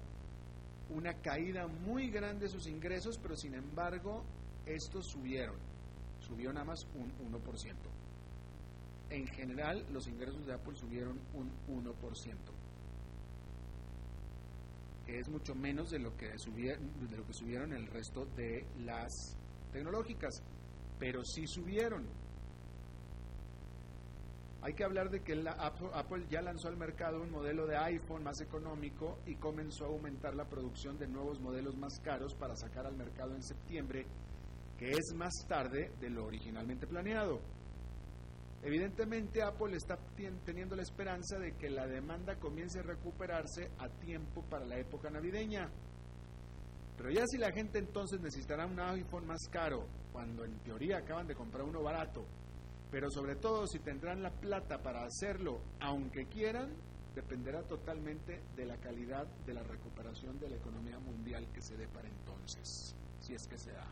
una 0.91 1.15
caída 1.15 1.67
muy 1.67 2.11
grande 2.11 2.47
de 2.47 2.53
sus 2.53 2.67
ingresos, 2.67 3.19
pero 3.19 3.37
sin 3.37 3.55
embargo 3.55 4.25
estos 4.67 5.07
subieron, 5.07 5.57
subió 6.21 6.53
nada 6.53 6.67
más 6.67 6.87
un 6.95 7.11
1%. 7.33 7.75
En 9.11 9.27
general 9.29 9.87
los 9.91 10.07
ingresos 10.07 10.45
de 10.47 10.55
Apple 10.55 10.77
subieron 10.77 11.19
un 11.35 11.51
1%, 11.83 12.37
que 15.07 15.19
es 15.19 15.29
mucho 15.29 15.55
menos 15.55 15.91
de 15.91 15.99
lo 15.99 16.15
que, 16.17 16.39
subieron, 16.39 17.09
de 17.09 17.17
lo 17.17 17.27
que 17.27 17.33
subieron 17.33 17.73
el 17.73 17.87
resto 17.87 18.27
de 18.37 18.67
las 18.81 19.37
tecnológicas, 19.73 20.43
pero 20.99 21.25
sí 21.25 21.47
subieron. 21.47 22.07
Hay 24.61 24.75
que 24.75 24.85
hablar 24.85 25.09
de 25.09 25.21
que 25.21 25.41
Apple 25.93 26.27
ya 26.29 26.43
lanzó 26.43 26.69
al 26.69 26.77
mercado 26.77 27.23
un 27.23 27.31
modelo 27.31 27.67
de 27.67 27.77
iPhone 27.77 28.25
más 28.25 28.41
económico 28.41 29.19
y 29.25 29.37
comenzó 29.37 29.85
a 29.85 29.89
aumentar 29.89 30.35
la 30.35 30.49
producción 30.49 30.99
de 30.99 31.07
nuevos 31.07 31.41
modelos 31.41 31.77
más 31.77 32.01
caros 32.01 32.35
para 32.35 32.57
sacar 32.57 32.85
al 32.85 32.97
mercado 32.97 33.37
en 33.37 33.43
septiembre, 33.43 34.05
que 34.77 34.91
es 34.91 35.15
más 35.15 35.33
tarde 35.47 35.93
de 36.01 36.11
lo 36.11 36.25
originalmente 36.25 36.89
planeado. 36.89 37.41
Evidentemente 38.61 39.43
Apple 39.43 39.77
está 39.77 39.97
teniendo 40.45 40.75
la 40.75 40.83
esperanza 40.83 41.39
de 41.39 41.53
que 41.53 41.71
la 41.71 41.87
demanda 41.87 42.35
comience 42.41 42.81
a 42.81 42.83
recuperarse 42.83 43.71
a 43.79 43.89
tiempo 43.89 44.43
para 44.43 44.67
la 44.67 44.77
época 44.77 45.09
navideña. 45.09 45.71
Pero 46.97 47.11
ya 47.11 47.23
si 47.27 47.39
la 47.39 47.53
gente 47.53 47.79
entonces 47.79 48.21
necesitará 48.21 48.67
un 48.67 48.81
iPhone 48.81 49.25
más 49.25 49.49
caro, 49.53 49.87
cuando 50.11 50.45
en 50.45 50.59
teoría 50.65 50.99
acaban 50.99 51.29
de 51.29 51.37
comprar 51.37 51.63
uno 51.63 51.81
barato, 51.81 52.27
pero 52.91 53.11
sobre 53.11 53.37
todo 53.37 53.67
si 53.67 53.79
tendrán 53.81 54.23
la 54.23 54.31
plata 54.31 54.83
para 54.83 55.05
hacerlo, 55.05 55.61
aunque 55.81 56.27
quieran, 56.27 56.71
dependerá 57.15 57.63
totalmente 57.63 58.41
de 58.57 58.65
la 58.65 58.77
calidad 58.79 59.27
de 59.45 59.55
la 59.55 59.63
recuperación 59.63 60.39
de 60.39 60.51
la 60.51 60.57
economía 60.57 60.99
mundial 60.99 61.47
que 61.53 61.61
se 61.61 61.77
dé 61.77 61.89
para 61.89 62.09
entonces, 62.09 62.95
si 63.21 63.35
es 63.35 63.47
que 63.47 63.59
se 63.59 63.73
da. 63.73 63.87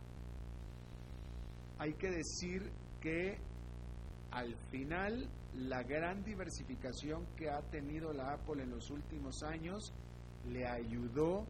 Hay 1.79 1.93
que 1.95 2.09
decir 2.09 2.71
que 3.01 3.39
al 4.31 4.55
final 4.71 5.29
la 5.55 5.83
gran 5.83 6.23
diversificación 6.25 7.27
que 7.37 7.51
ha 7.51 7.61
tenido 7.71 8.13
la 8.13 8.33
Apple 8.33 8.63
en 8.63 8.71
los 8.71 8.91
últimos 8.91 9.43
años 9.43 9.93
le 10.47 10.67
ayudó 10.67 11.47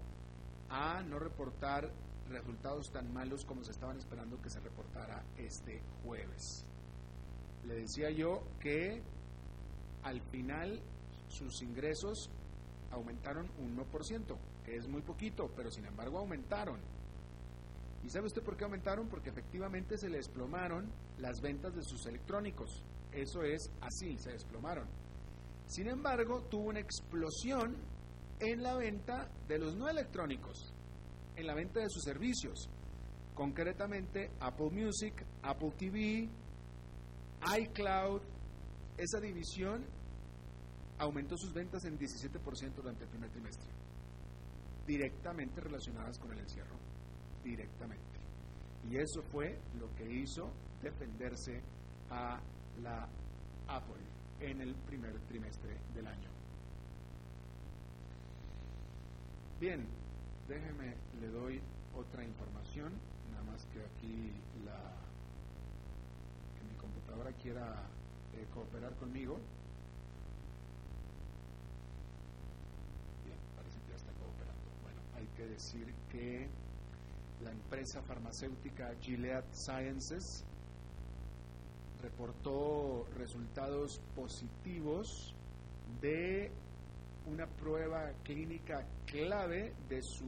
a 0.68 1.02
no 1.02 1.18
reportar 1.18 1.90
resultados 2.28 2.90
tan 2.90 3.12
malos 3.12 3.44
como 3.44 3.62
se 3.62 3.70
estaban 3.70 3.98
esperando 3.98 4.40
que 4.40 4.50
se 4.50 4.60
reportara 4.60 5.22
este 5.36 5.80
jueves. 6.02 6.66
Le 7.66 7.74
decía 7.74 8.10
yo 8.10 8.42
que 8.60 9.02
al 10.02 10.20
final 10.30 10.80
sus 11.28 11.62
ingresos 11.62 12.30
aumentaron 12.90 13.50
un 13.58 13.76
1%, 13.76 14.36
que 14.64 14.76
es 14.76 14.88
muy 14.88 15.02
poquito, 15.02 15.50
pero 15.56 15.70
sin 15.70 15.84
embargo 15.84 16.18
aumentaron. 16.18 16.78
¿Y 18.04 18.08
sabe 18.08 18.26
usted 18.26 18.42
por 18.42 18.56
qué 18.56 18.64
aumentaron? 18.64 19.08
Porque 19.08 19.30
efectivamente 19.30 19.98
se 19.98 20.08
le 20.08 20.18
desplomaron 20.18 20.90
las 21.18 21.40
ventas 21.40 21.74
de 21.74 21.82
sus 21.82 22.06
electrónicos. 22.06 22.84
Eso 23.12 23.42
es 23.42 23.70
así, 23.80 24.16
se 24.18 24.30
desplomaron. 24.30 24.86
Sin 25.66 25.88
embargo, 25.88 26.42
tuvo 26.48 26.68
una 26.68 26.78
explosión 26.80 27.76
en 28.38 28.62
la 28.62 28.76
venta 28.76 29.28
de 29.48 29.58
los 29.58 29.74
no 29.74 29.88
electrónicos. 29.88 30.72
en 31.36 31.46
la 31.46 31.54
venta 31.54 31.80
de 31.80 31.90
sus 31.90 32.02
servicios, 32.02 32.70
concretamente 33.34 34.30
Apple 34.40 34.70
Music, 34.70 35.12
Apple 35.42 35.72
TV, 35.76 36.30
iCloud, 37.54 38.22
esa 38.98 39.20
división 39.20 39.84
aumentó 40.98 41.36
sus 41.36 41.52
ventas 41.52 41.84
en 41.84 41.98
17% 41.98 42.74
durante 42.74 43.04
el 43.04 43.10
primer 43.10 43.30
trimestre, 43.30 43.70
directamente 44.86 45.60
relacionadas 45.60 46.18
con 46.18 46.32
el 46.32 46.38
encierro, 46.40 46.76
directamente. 47.44 48.02
Y 48.90 48.96
eso 48.96 49.22
fue 49.30 49.58
lo 49.78 49.94
que 49.94 50.10
hizo 50.10 50.50
defenderse 50.82 51.62
a 52.10 52.40
la 52.82 53.08
Apple 53.68 54.02
en 54.40 54.60
el 54.60 54.74
primer 54.74 55.18
trimestre 55.26 55.76
del 55.94 56.06
año. 56.06 56.30
Bien, 59.60 59.86
déjeme, 60.48 60.94
le 61.20 61.28
doy 61.28 61.60
otra 61.94 62.24
información, 62.24 62.92
nada 63.30 63.42
más 63.44 63.64
que 63.66 63.80
aquí 63.80 64.32
la 64.64 65.05
computadora 67.16 67.32
quiera 67.42 67.82
eh, 68.34 68.46
cooperar 68.52 68.94
conmigo. 68.96 69.38
Bien, 73.24 73.38
parece 73.56 73.80
que 73.80 73.90
ya 73.90 73.96
está 73.96 74.12
cooperando. 74.12 74.70
Bueno, 74.82 75.00
hay 75.16 75.26
que 75.36 75.46
decir 75.46 75.94
que 76.10 76.48
la 77.42 77.50
empresa 77.50 78.02
farmacéutica 78.02 78.94
Gilead 79.00 79.44
Sciences 79.52 80.44
reportó 82.02 83.06
resultados 83.16 84.00
positivos 84.14 85.34
de 86.00 86.50
una 87.26 87.46
prueba 87.46 88.12
clínica 88.24 88.86
clave 89.06 89.74
de 89.88 90.02
su 90.02 90.26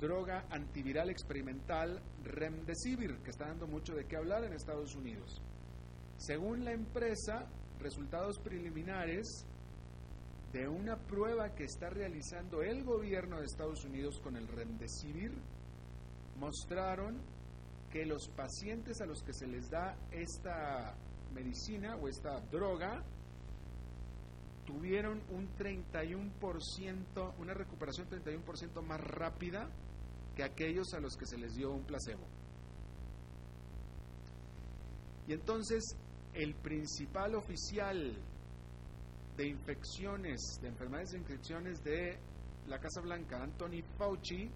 droga 0.00 0.44
antiviral 0.50 1.10
experimental 1.10 2.00
Remdesivir, 2.24 3.18
que 3.18 3.30
está 3.30 3.46
dando 3.46 3.66
mucho 3.66 3.94
de 3.94 4.06
qué 4.06 4.16
hablar 4.16 4.44
en 4.44 4.52
Estados 4.52 4.94
Unidos. 4.94 5.40
Según 6.18 6.64
la 6.64 6.72
empresa, 6.72 7.46
resultados 7.80 8.38
preliminares 8.38 9.46
de 10.52 10.68
una 10.68 10.96
prueba 10.96 11.54
que 11.54 11.64
está 11.64 11.90
realizando 11.90 12.62
el 12.62 12.84
gobierno 12.84 13.38
de 13.38 13.46
Estados 13.46 13.84
Unidos 13.84 14.20
con 14.20 14.36
el 14.36 14.48
Remdesivir 14.48 15.32
mostraron 16.38 17.18
que 17.90 18.06
los 18.06 18.28
pacientes 18.28 19.00
a 19.00 19.06
los 19.06 19.22
que 19.22 19.32
se 19.32 19.46
les 19.46 19.70
da 19.70 19.96
esta 20.10 20.94
medicina 21.34 21.96
o 21.96 22.08
esta 22.08 22.40
droga 22.40 23.02
tuvieron 24.66 25.22
un 25.30 25.48
31%, 25.56 27.34
una 27.38 27.54
recuperación 27.54 28.08
31% 28.08 28.82
más 28.82 29.00
rápida 29.00 29.68
que 30.36 30.44
aquellos 30.44 30.92
a 30.92 31.00
los 31.00 31.16
que 31.16 31.26
se 31.26 31.38
les 31.38 31.56
dio 31.56 31.72
un 31.72 31.82
placebo. 31.84 32.24
Y 35.26 35.32
entonces 35.32 35.82
el 36.34 36.54
principal 36.54 37.34
oficial 37.34 38.16
de 39.36 39.48
infecciones, 39.48 40.58
de 40.60 40.68
enfermedades 40.68 41.10
de 41.10 41.18
infecciones 41.18 41.82
de 41.82 42.18
la 42.68 42.78
Casa 42.78 43.00
Blanca, 43.00 43.42
Anthony 43.42 43.82
Fauci, 43.98 44.50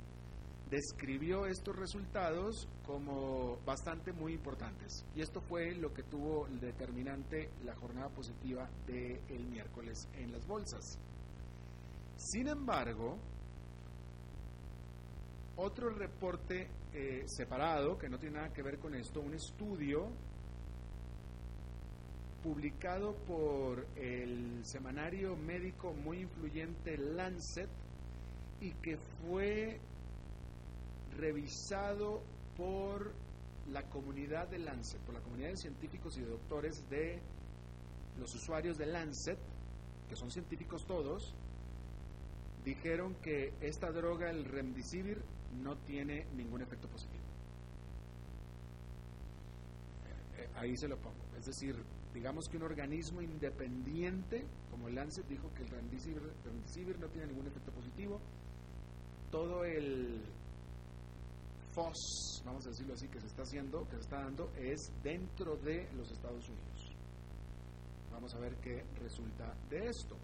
describió 0.71 1.47
estos 1.47 1.75
resultados 1.77 2.69
como 2.87 3.59
bastante 3.67 4.13
muy 4.13 4.35
importantes. 4.35 5.05
Y 5.17 5.21
esto 5.21 5.41
fue 5.41 5.75
lo 5.75 5.93
que 5.93 6.05
tuvo 6.05 6.47
el 6.47 6.61
determinante 6.61 7.51
la 7.65 7.75
jornada 7.75 8.09
positiva 8.11 8.69
del 8.87 9.21
el 9.29 9.47
miércoles 9.47 10.09
en 10.15 10.31
las 10.31 10.47
bolsas. 10.47 10.99
Sin 12.17 12.49
embargo, 12.49 13.19
otro 15.61 15.91
reporte 15.91 16.69
eh, 16.95 17.25
separado, 17.27 17.99
que 17.99 18.09
no 18.09 18.19
tiene 18.19 18.37
nada 18.37 18.53
que 18.53 18.63
ver 18.63 18.79
con 18.79 18.95
esto, 18.95 19.21
un 19.21 19.35
estudio 19.35 20.09
publicado 22.43 23.15
por 23.27 23.87
el 23.97 24.65
semanario 24.65 25.37
médico 25.37 25.93
muy 25.93 26.21
influyente 26.21 26.97
Lancet 26.97 27.69
y 28.63 28.71
que 28.73 28.97
fue 28.97 29.79
revisado 31.19 32.23
por 32.57 33.13
la 33.71 33.83
comunidad 33.83 34.49
de 34.49 34.59
Lancet, 34.59 35.01
por 35.01 35.15
la 35.15 35.21
comunidad 35.21 35.51
de 35.51 35.57
científicos 35.59 36.17
y 36.17 36.23
de 36.23 36.31
doctores 36.31 36.89
de 36.89 37.21
los 38.19 38.35
usuarios 38.35 38.79
de 38.79 38.87
Lancet, 38.87 39.39
que 40.09 40.17
son 40.17 40.31
científicos 40.31 40.87
todos, 40.87 41.35
dijeron 42.65 43.15
que 43.23 43.53
esta 43.61 43.93
droga, 43.93 44.31
el 44.31 44.47
Remdesivir, 44.47 45.23
no 45.63 45.77
tiene 45.79 46.27
ningún 46.37 46.63
efecto 46.63 46.89
positivo. 46.89 47.25
Eh, 50.39 50.49
ahí 50.57 50.77
se 50.77 50.89
lo 50.89 50.97
pongo. 50.97 51.17
Es 51.39 51.47
decir, 51.47 51.77
digamos 52.15 52.47
que 52.49 52.57
un 52.57 52.65
organismo 52.65 53.23
independiente 53.23 54.45
como 54.71 54.89
el 54.89 54.95
Lancet 54.95 55.27
dijo 55.27 55.53
que 55.55 55.63
el 55.63 55.69
Remdesivir 55.69 56.99
no 56.99 57.09
tiene 57.09 57.27
ningún 57.27 57.47
efecto 57.47 57.71
positivo. 57.73 58.21
Todo 59.31 59.65
el 59.65 60.23
FOS, 61.73 62.43
vamos 62.45 62.67
a 62.67 62.71
decirlo 62.71 62.95
así, 62.95 63.09
que 63.09 63.21
se 63.21 63.27
está 63.27 63.43
haciendo, 63.43 63.87
que 63.89 63.97
se 63.97 64.03
está 64.03 64.23
dando, 64.23 64.51
es 64.57 64.91
dentro 65.03 65.57
de 65.57 65.89
los 65.93 66.11
Estados 66.11 66.49
Unidos. 66.49 66.97
Vamos 68.11 68.35
a 68.35 68.39
ver 68.39 68.57
qué 68.57 68.85
resulta 69.03 69.55
de 69.69 69.87
esto. 69.87 70.17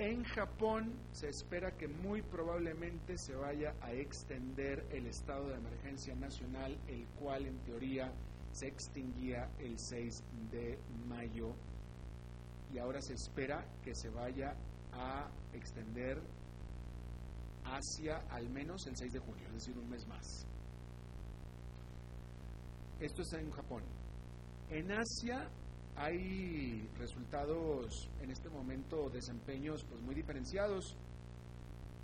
En 0.00 0.24
Japón 0.24 0.94
se 1.12 1.28
espera 1.28 1.76
que 1.76 1.86
muy 1.86 2.22
probablemente 2.22 3.18
se 3.18 3.34
vaya 3.34 3.74
a 3.82 3.92
extender 3.92 4.86
el 4.92 5.06
estado 5.06 5.50
de 5.50 5.56
emergencia 5.56 6.14
nacional, 6.14 6.74
el 6.88 7.04
cual 7.18 7.44
en 7.44 7.58
teoría 7.64 8.10
se 8.50 8.66
extinguía 8.66 9.50
el 9.58 9.78
6 9.78 10.24
de 10.50 10.78
mayo 11.06 11.54
y 12.72 12.78
ahora 12.78 13.02
se 13.02 13.12
espera 13.12 13.62
que 13.84 13.94
se 13.94 14.08
vaya 14.08 14.56
a 14.94 15.28
extender 15.52 16.18
hacia 17.66 18.22
al 18.30 18.48
menos 18.48 18.86
el 18.86 18.96
6 18.96 19.12
de 19.12 19.18
junio, 19.18 19.46
es 19.48 19.52
decir, 19.52 19.76
un 19.76 19.90
mes 19.90 20.06
más. 20.06 20.46
Esto 23.00 23.20
está 23.20 23.38
en 23.38 23.50
Japón. 23.50 23.82
En 24.70 24.92
Asia 24.92 25.46
hay 25.96 26.88
resultados 26.98 28.08
en 28.20 28.30
este 28.30 28.48
momento, 28.48 29.10
desempeños 29.10 29.84
pues 29.88 30.00
muy 30.00 30.14
diferenciados, 30.14 30.96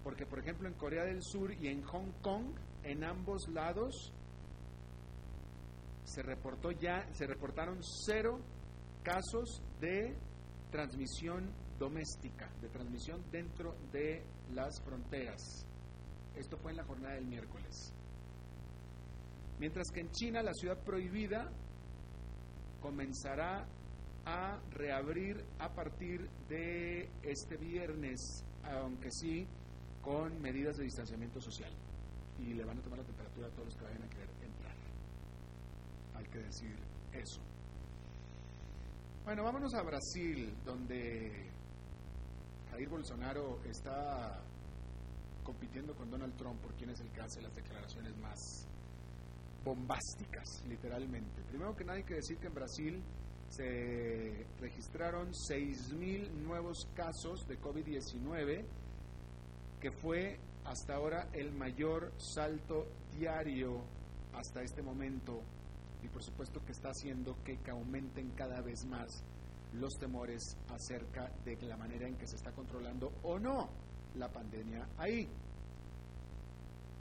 porque 0.05 0.27
por 0.27 0.39
ejemplo 0.39 0.69
en 0.69 0.75
Corea 0.75 1.05
del 1.05 1.23
Sur 1.23 1.53
y 1.53 1.69
en 1.69 1.83
Hong 1.83 2.13
Kong, 2.23 2.55
en 2.83 3.05
ambos 3.05 3.49
lados 3.49 4.13
se 6.05 6.23
reportó 6.23 6.71
ya, 6.71 7.07
se 7.13 7.27
reportaron 7.27 7.79
cero 8.05 8.39
casos 9.03 9.63
de 9.81 10.17
transmisión 10.71 11.51
doméstica, 11.79 12.49
de 12.61 12.69
transmisión 12.69 13.23
dentro 13.31 13.75
de 13.93 14.25
las 14.55 14.81
fronteras. 14.83 15.67
Esto 16.37 16.57
fue 16.59 16.71
en 16.71 16.77
la 16.77 16.85
jornada 16.85 17.15
del 17.15 17.27
miércoles. 17.27 17.93
Mientras 19.59 19.89
que 19.91 20.01
en 20.01 20.11
China 20.11 20.43
la 20.43 20.53
ciudad 20.53 20.79
prohibida 20.85 21.51
comenzará 22.81 23.67
a 24.25 24.59
reabrir 24.71 25.45
a 25.59 25.69
partir 25.69 26.29
de 26.49 27.09
este 27.23 27.57
viernes, 27.57 28.45
aunque 28.65 29.11
sí 29.11 29.47
con 30.03 30.41
medidas 30.41 30.77
de 30.77 30.85
distanciamiento 30.85 31.41
social. 31.41 31.73
Y 32.39 32.55
le 32.55 32.65
van 32.65 32.79
a 32.79 32.83
tomar 32.83 32.99
la 32.99 33.05
temperatura 33.05 33.47
a 33.47 33.51
todos 33.51 33.67
los 33.67 33.77
que 33.77 33.85
vayan 33.85 34.03
a 34.03 34.09
querer 34.09 34.29
entrar. 34.43 34.77
Hay 36.17 36.25
que 36.27 36.39
decir 36.39 36.77
eso. 37.13 37.41
Bueno, 39.25 39.43
vámonos 39.43 39.75
a 39.75 39.83
Brasil, 39.83 40.55
donde 40.65 41.51
Jair 42.71 42.89
Bolsonaro 42.89 43.61
está 43.65 44.41
compitiendo 45.43 45.95
con 45.95 46.11
Donald 46.11 46.37
Trump 46.37 46.61
por 46.61 46.75
quién 46.75 46.91
es 46.91 47.01
el 47.01 47.11
que 47.11 47.21
hace 47.21 47.41
las 47.41 47.55
declaraciones 47.55 48.17
más 48.19 48.67
bombásticas, 49.67 50.63
literalmente. 50.69 51.43
Primero 51.49 51.75
que 51.75 51.85
nada 51.85 51.99
hay 51.99 52.05
que 52.05 52.15
decir 52.15 52.39
que 52.39 52.47
en 52.47 52.55
Brasil 52.55 53.03
se 53.49 54.47
registraron 54.61 55.33
6.000 55.33 56.31
nuevos 56.31 56.89
casos 56.95 57.47
de 57.49 57.61
COVID-19, 57.61 58.65
que 59.81 59.91
fue 59.91 60.39
hasta 60.65 60.95
ahora 60.95 61.29
el 61.33 61.53
mayor 61.53 62.13
salto 62.17 62.87
diario 63.19 63.83
hasta 64.35 64.63
este 64.63 64.83
momento 64.83 65.43
y 66.03 66.09
por 66.09 66.23
supuesto 66.23 66.65
que 66.65 66.73
está 66.73 66.91
haciendo 66.91 67.37
que 67.45 67.59
aumenten 67.69 68.31
cada 68.31 68.61
vez 68.61 68.85
más 68.87 69.25
los 69.73 69.95
temores 69.99 70.57
acerca 70.69 71.31
de 71.45 71.57
la 71.63 71.77
manera 71.77 72.07
en 72.07 72.17
que 72.17 72.27
se 72.27 72.37
está 72.37 72.53
controlando 72.53 73.13
o 73.25 73.39
no 73.39 73.69
la 74.15 74.29
pandemia 74.29 74.87
ahí. 74.99 75.29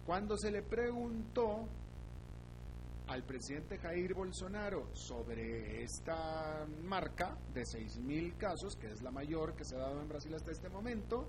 Cuando 0.05 0.37
se 0.37 0.51
le 0.51 0.61
preguntó 0.61 1.67
al 3.07 3.23
presidente 3.23 3.77
Jair 3.77 4.13
Bolsonaro 4.13 4.89
sobre 4.95 5.83
esta 5.83 6.65
marca 6.83 7.37
de 7.53 7.61
6.000 7.61 8.37
casos, 8.37 8.75
que 8.75 8.91
es 8.91 9.01
la 9.01 9.11
mayor 9.11 9.55
que 9.55 9.63
se 9.63 9.75
ha 9.75 9.79
dado 9.79 10.01
en 10.01 10.09
Brasil 10.09 10.33
hasta 10.33 10.51
este 10.51 10.69
momento, 10.69 11.27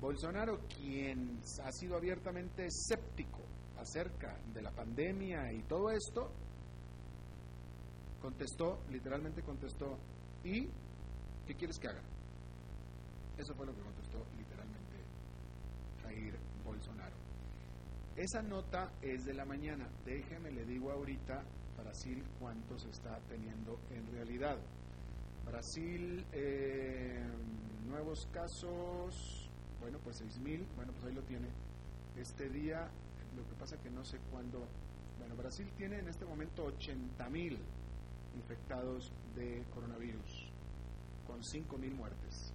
Bolsonaro, 0.00 0.60
quien 0.68 1.40
ha 1.64 1.72
sido 1.72 1.96
abiertamente 1.96 2.66
escéptico 2.66 3.40
acerca 3.78 4.38
de 4.52 4.62
la 4.62 4.70
pandemia 4.70 5.52
y 5.52 5.62
todo 5.62 5.90
esto, 5.90 6.30
contestó, 8.20 8.80
literalmente 8.90 9.42
contestó, 9.42 9.98
¿y 10.44 10.68
qué 11.46 11.54
quieres 11.54 11.78
que 11.78 11.88
haga? 11.88 12.02
Eso 13.38 13.54
fue 13.54 13.66
lo 13.66 13.74
que 13.74 13.82
contestó 13.82 14.18
literalmente 14.36 14.96
Jair 16.02 16.38
Bolsonaro. 16.64 17.05
Esa 18.16 18.40
nota 18.40 18.90
es 19.02 19.26
de 19.26 19.34
la 19.34 19.44
mañana. 19.44 19.86
Déjeme, 20.06 20.50
le 20.50 20.64
digo 20.64 20.90
ahorita, 20.90 21.42
Brasil, 21.76 22.24
cuántos 22.40 22.86
está 22.86 23.18
teniendo 23.28 23.78
en 23.90 24.10
realidad. 24.10 24.56
Brasil, 25.44 26.24
eh, 26.32 27.22
nuevos 27.86 28.26
casos, 28.32 29.50
bueno, 29.82 29.98
pues 30.02 30.22
6.000, 30.22 30.64
bueno, 30.76 30.92
pues 30.92 31.04
ahí 31.04 31.14
lo 31.14 31.20
tiene. 31.24 31.48
Este 32.16 32.48
día, 32.48 32.88
lo 33.36 33.46
que 33.46 33.54
pasa 33.60 33.76
que 33.82 33.90
no 33.90 34.02
sé 34.02 34.16
cuándo, 34.30 34.66
bueno, 35.18 35.36
Brasil 35.36 35.70
tiene 35.76 35.98
en 35.98 36.08
este 36.08 36.24
momento 36.24 36.66
80.000 36.72 37.58
infectados 38.34 39.12
de 39.34 39.62
coronavirus, 39.74 40.50
con 41.26 41.42
5.000 41.42 41.94
muertes. 41.94 42.50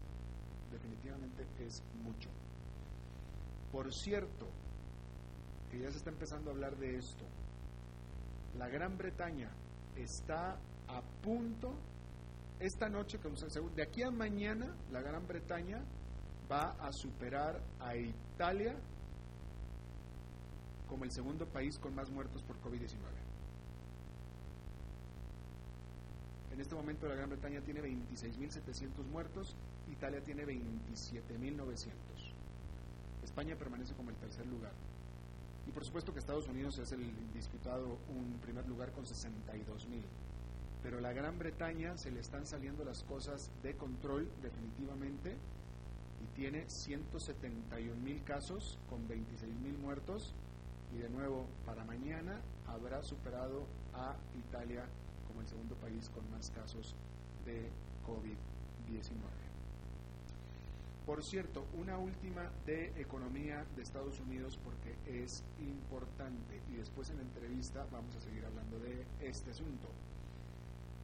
Definitivamente 0.72 1.46
es 1.60 1.84
mucho. 2.04 2.30
Por 3.72 3.94
cierto, 3.94 4.48
que 5.72 5.80
ya 5.80 5.90
se 5.90 5.98
está 5.98 6.10
empezando 6.10 6.52
a 6.52 6.54
hablar 6.54 6.76
de 6.78 6.98
esto, 6.98 7.24
la 8.60 8.68
Gran 8.68 8.98
Bretaña 8.98 9.50
está 9.96 10.58
a 10.88 11.02
punto, 11.24 11.74
esta 12.60 12.90
noche, 12.90 13.18
de 13.76 13.82
aquí 13.82 14.04
a 14.04 14.12
mañana, 14.12 14.76
la 14.92 15.02
Gran 15.02 15.26
Bretaña 15.26 15.82
va 16.52 16.72
a 16.86 16.92
superar 16.92 17.62
a 17.80 17.96
Italia 17.96 18.76
como 20.90 21.06
el 21.06 21.12
segundo 21.12 21.48
país 21.48 21.80
con 21.80 21.96
más 21.96 22.10
muertos 22.10 22.44
por 22.44 22.58
COVID-19. 22.62 22.98
En 26.52 26.60
este 26.60 26.76
momento 26.76 27.08
la 27.08 27.16
Gran 27.16 27.30
Bretaña 27.30 27.62
tiene 27.62 27.82
26.700 27.82 29.06
muertos, 29.10 29.56
Italia 29.90 30.22
tiene 30.22 30.44
27.900. 30.46 31.94
España 33.24 33.56
permanece 33.56 33.94
como 33.94 34.10
el 34.10 34.18
tercer 34.18 34.46
lugar. 34.48 34.74
Y 35.72 35.74
por 35.74 35.86
supuesto 35.86 36.12
que 36.12 36.20
Estados 36.20 36.50
Unidos 36.50 36.78
es 36.80 36.92
el 36.92 37.10
disputado 37.34 37.98
un 38.10 38.40
primer 38.42 38.68
lugar 38.68 38.92
con 38.92 39.06
62 39.06 39.88
mil. 39.88 40.04
Pero 40.84 41.00
la 41.00 41.14
Gran 41.14 41.40
Bretaña 41.40 41.96
se 41.98 42.12
le 42.12 42.20
están 42.20 42.46
saliendo 42.46 42.84
las 42.84 43.04
cosas 43.04 43.50
de 43.64 43.78
control 43.78 44.30
definitivamente 44.42 45.38
y 46.22 46.36
tiene 46.36 46.70
171 46.70 47.96
mil 48.02 48.22
casos 48.26 48.80
con 48.90 49.08
26 49.08 49.56
mil 49.60 49.78
muertos 49.78 50.34
y 50.94 50.98
de 50.98 51.10
nuevo 51.10 51.46
para 51.66 51.86
mañana 51.86 52.42
habrá 52.68 53.02
superado 53.02 53.66
a 53.94 54.18
Italia 54.38 54.84
como 55.26 55.40
el 55.40 55.48
segundo 55.48 55.76
país 55.76 56.10
con 56.10 56.30
más 56.32 56.52
casos 56.52 56.96
de 57.46 57.70
COVID-19. 58.06 59.41
Por 61.12 61.26
cierto, 61.26 61.66
una 61.78 61.98
última 61.98 62.50
de 62.66 62.94
economía 62.96 63.66
de 63.76 63.82
Estados 63.82 64.18
Unidos 64.22 64.58
porque 64.64 64.96
es 65.06 65.44
importante 65.60 66.62
y 66.72 66.78
después 66.78 67.10
en 67.10 67.18
la 67.18 67.24
entrevista 67.24 67.86
vamos 67.92 68.16
a 68.16 68.22
seguir 68.22 68.46
hablando 68.46 68.80
de 68.80 69.06
este 69.20 69.52
asunto. 69.52 69.90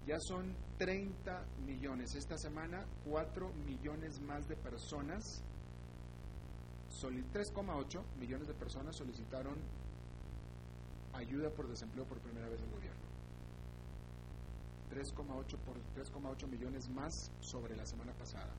Ya 0.05 0.21
son 0.21 0.55
30 0.77 1.43
millones. 1.65 2.15
Esta 2.15 2.37
semana 2.37 2.85
4 3.09 3.51
millones 3.65 4.21
más 4.21 4.47
de 4.47 4.55
personas, 4.55 5.43
3,8 7.01 8.01
millones 8.17 8.47
de 8.47 8.53
personas 8.53 8.95
solicitaron 8.95 9.55
ayuda 11.11 11.49
por 11.49 11.67
desempleo 11.67 12.05
por 12.05 12.19
primera 12.19 12.47
vez 12.47 12.61
del 12.61 12.69
gobierno. 12.69 13.07
3,8 14.89 15.57
por 15.57 15.75
3,8 15.97 16.47
millones 16.47 16.87
más 16.87 17.29
sobre 17.41 17.75
la 17.75 17.85
semana 17.85 18.13
pasada. 18.13 18.53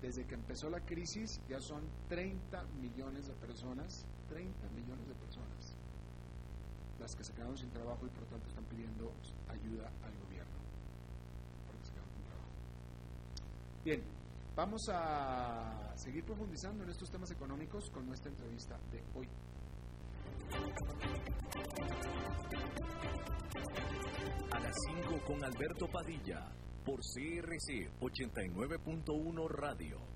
Desde 0.00 0.26
que 0.26 0.34
empezó 0.34 0.68
la 0.68 0.80
crisis 0.80 1.40
ya 1.48 1.58
son 1.60 1.82
30 2.08 2.62
millones 2.80 3.26
de 3.26 3.34
personas, 3.34 4.04
30 4.28 4.68
millones 4.70 5.08
de 5.08 5.14
personas, 5.14 5.76
las 7.00 7.16
que 7.16 7.24
se 7.24 7.32
quedaron 7.32 7.56
sin 7.56 7.70
trabajo 7.70 8.06
y 8.06 8.10
por 8.10 8.20
lo 8.22 8.26
tanto 8.26 8.48
están 8.48 8.64
pidiendo 8.64 9.12
ayuda 9.48 9.90
al 10.04 10.16
gobierno. 10.24 10.56
Bien, 13.86 14.02
vamos 14.56 14.82
a 14.92 15.92
seguir 15.94 16.24
profundizando 16.24 16.82
en 16.82 16.90
estos 16.90 17.08
temas 17.08 17.30
económicos 17.30 17.88
con 17.90 18.04
nuestra 18.04 18.32
entrevista 18.32 18.76
de 18.90 19.00
hoy. 19.14 19.28
A 24.50 24.58
las 24.58 24.74
5 24.88 25.24
con 25.24 25.44
Alberto 25.44 25.86
Padilla 25.86 26.48
por 26.86 27.00
CRC 27.00 27.90
89.1 28.00 29.48
Radio. 29.48 30.15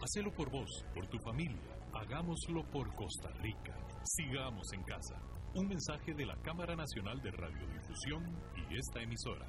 Hacelo 0.00 0.32
por 0.32 0.48
vos, 0.50 0.84
por 0.94 1.08
tu 1.08 1.18
familia. 1.18 1.76
Hagámoslo 1.92 2.62
por 2.70 2.94
Costa 2.94 3.30
Rica. 3.40 3.74
Sigamos 4.04 4.72
en 4.72 4.82
casa. 4.84 5.20
Un 5.54 5.66
mensaje 5.66 6.14
de 6.14 6.24
la 6.24 6.36
Cámara 6.36 6.76
Nacional 6.76 7.20
de 7.20 7.32
Radiodifusión 7.32 8.24
y 8.56 8.78
esta 8.78 9.02
emisora. 9.02 9.48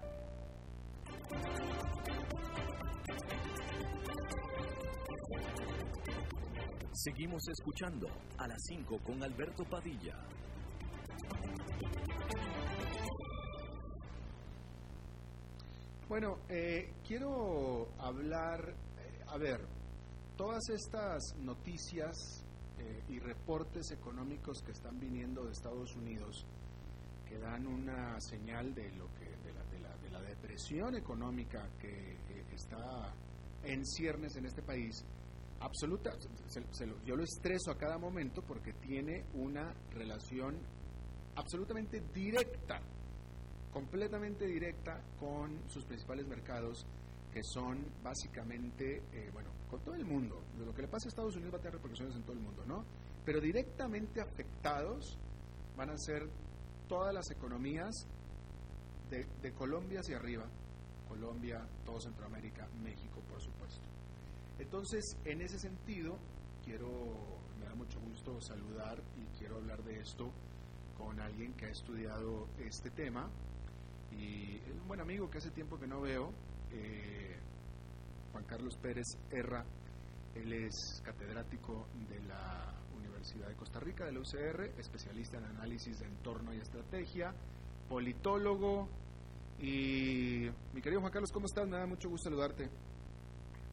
Seguimos 7.03 7.47
escuchando 7.47 8.07
a 8.37 8.47
las 8.47 8.61
5 8.67 8.99
con 8.99 9.23
Alberto 9.23 9.63
Padilla. 9.65 10.15
Bueno, 16.07 16.37
eh, 16.49 16.93
quiero 17.07 17.87
hablar, 17.97 18.75
eh, 18.99 19.23
a 19.25 19.37
ver, 19.37 19.61
todas 20.37 20.61
estas 20.69 21.21
noticias 21.39 22.43
eh, 22.77 23.03
y 23.07 23.19
reportes 23.19 23.89
económicos 23.91 24.61
que 24.61 24.71
están 24.71 24.99
viniendo 24.99 25.45
de 25.45 25.53
Estados 25.53 25.95
Unidos, 25.95 26.45
que 27.27 27.39
dan 27.39 27.65
una 27.65 28.19
señal 28.19 28.75
de 28.75 28.91
lo 28.91 29.07
que 29.15 29.20
presión 30.41 30.95
económica 30.95 31.69
que 31.79 32.17
está 32.53 33.13
en 33.63 33.85
ciernes 33.85 34.35
en 34.35 34.45
este 34.45 34.61
país, 34.61 35.05
absoluta, 35.59 36.11
yo 37.05 37.15
lo 37.15 37.23
estreso 37.23 37.71
a 37.71 37.77
cada 37.77 37.97
momento 37.97 38.41
porque 38.41 38.73
tiene 38.73 39.25
una 39.33 39.73
relación 39.91 40.57
absolutamente 41.35 42.01
directa, 42.13 42.81
completamente 43.71 44.45
directa 44.45 45.01
con 45.19 45.69
sus 45.69 45.85
principales 45.85 46.27
mercados, 46.27 46.85
que 47.31 47.41
son 47.43 47.85
básicamente, 48.03 49.03
eh, 49.13 49.29
bueno, 49.31 49.51
con 49.69 49.79
todo 49.81 49.95
el 49.95 50.03
mundo. 50.03 50.41
Lo 50.57 50.73
que 50.73 50.81
le 50.81 50.87
pasa 50.89 51.07
a 51.07 51.09
Estados 51.09 51.35
Unidos 51.35 51.53
va 51.53 51.57
a 51.59 51.61
tener 51.61 51.75
repercusiones 51.75 52.15
en 52.15 52.23
todo 52.23 52.33
el 52.33 52.41
mundo, 52.41 52.65
¿no? 52.65 52.83
Pero 53.23 53.39
directamente 53.39 54.19
afectados 54.19 55.17
van 55.77 55.91
a 55.91 55.97
ser 55.97 56.27
todas 56.89 57.13
las 57.13 57.29
economías 57.31 58.05
de, 59.11 59.51
Colombia 59.51 59.99
hacia 59.99 60.17
arriba, 60.17 60.45
Colombia, 61.07 61.61
todo 61.85 61.99
Centroamérica, 61.99 62.67
México, 62.81 63.21
por 63.29 63.41
supuesto. 63.41 63.81
Entonces, 64.57 65.03
en 65.25 65.41
ese 65.41 65.59
sentido, 65.59 66.17
quiero, 66.63 66.87
me 67.59 67.65
da 67.65 67.75
mucho 67.75 67.99
gusto 67.99 68.39
saludar 68.41 69.01
y 69.17 69.37
quiero 69.37 69.57
hablar 69.57 69.83
de 69.83 69.99
esto 69.99 70.31
con 70.97 71.19
alguien 71.19 71.53
que 71.53 71.65
ha 71.65 71.69
estudiado 71.69 72.47
este 72.59 72.89
tema 72.91 73.29
y 74.11 74.59
un 74.79 74.87
buen 74.87 75.01
amigo 75.01 75.29
que 75.29 75.39
hace 75.39 75.51
tiempo 75.51 75.77
que 75.77 75.87
no 75.87 76.01
veo, 76.01 76.31
eh, 76.71 77.35
Juan 78.31 78.45
Carlos 78.45 78.77
Pérez 78.81 79.07
Erra, 79.29 79.65
él 80.35 80.53
es 80.53 81.01
catedrático 81.03 81.87
de 82.09 82.19
la 82.21 82.73
Universidad 82.97 83.49
de 83.49 83.55
Costa 83.55 83.79
Rica, 83.79 84.05
de 84.05 84.13
la 84.13 84.19
UCR, 84.19 84.79
especialista 84.79 85.37
en 85.37 85.45
análisis 85.45 85.99
de 85.99 86.05
entorno 86.05 86.53
y 86.53 86.57
estrategia, 86.57 87.33
politólogo, 87.89 88.87
y 89.61 90.49
mi 90.73 90.81
querido 90.81 91.01
Juan 91.01 91.13
Carlos, 91.13 91.31
¿cómo 91.31 91.45
estás? 91.45 91.67
Me 91.67 91.77
da 91.77 91.85
mucho 91.85 92.09
gusto 92.09 92.25
saludarte. 92.29 92.67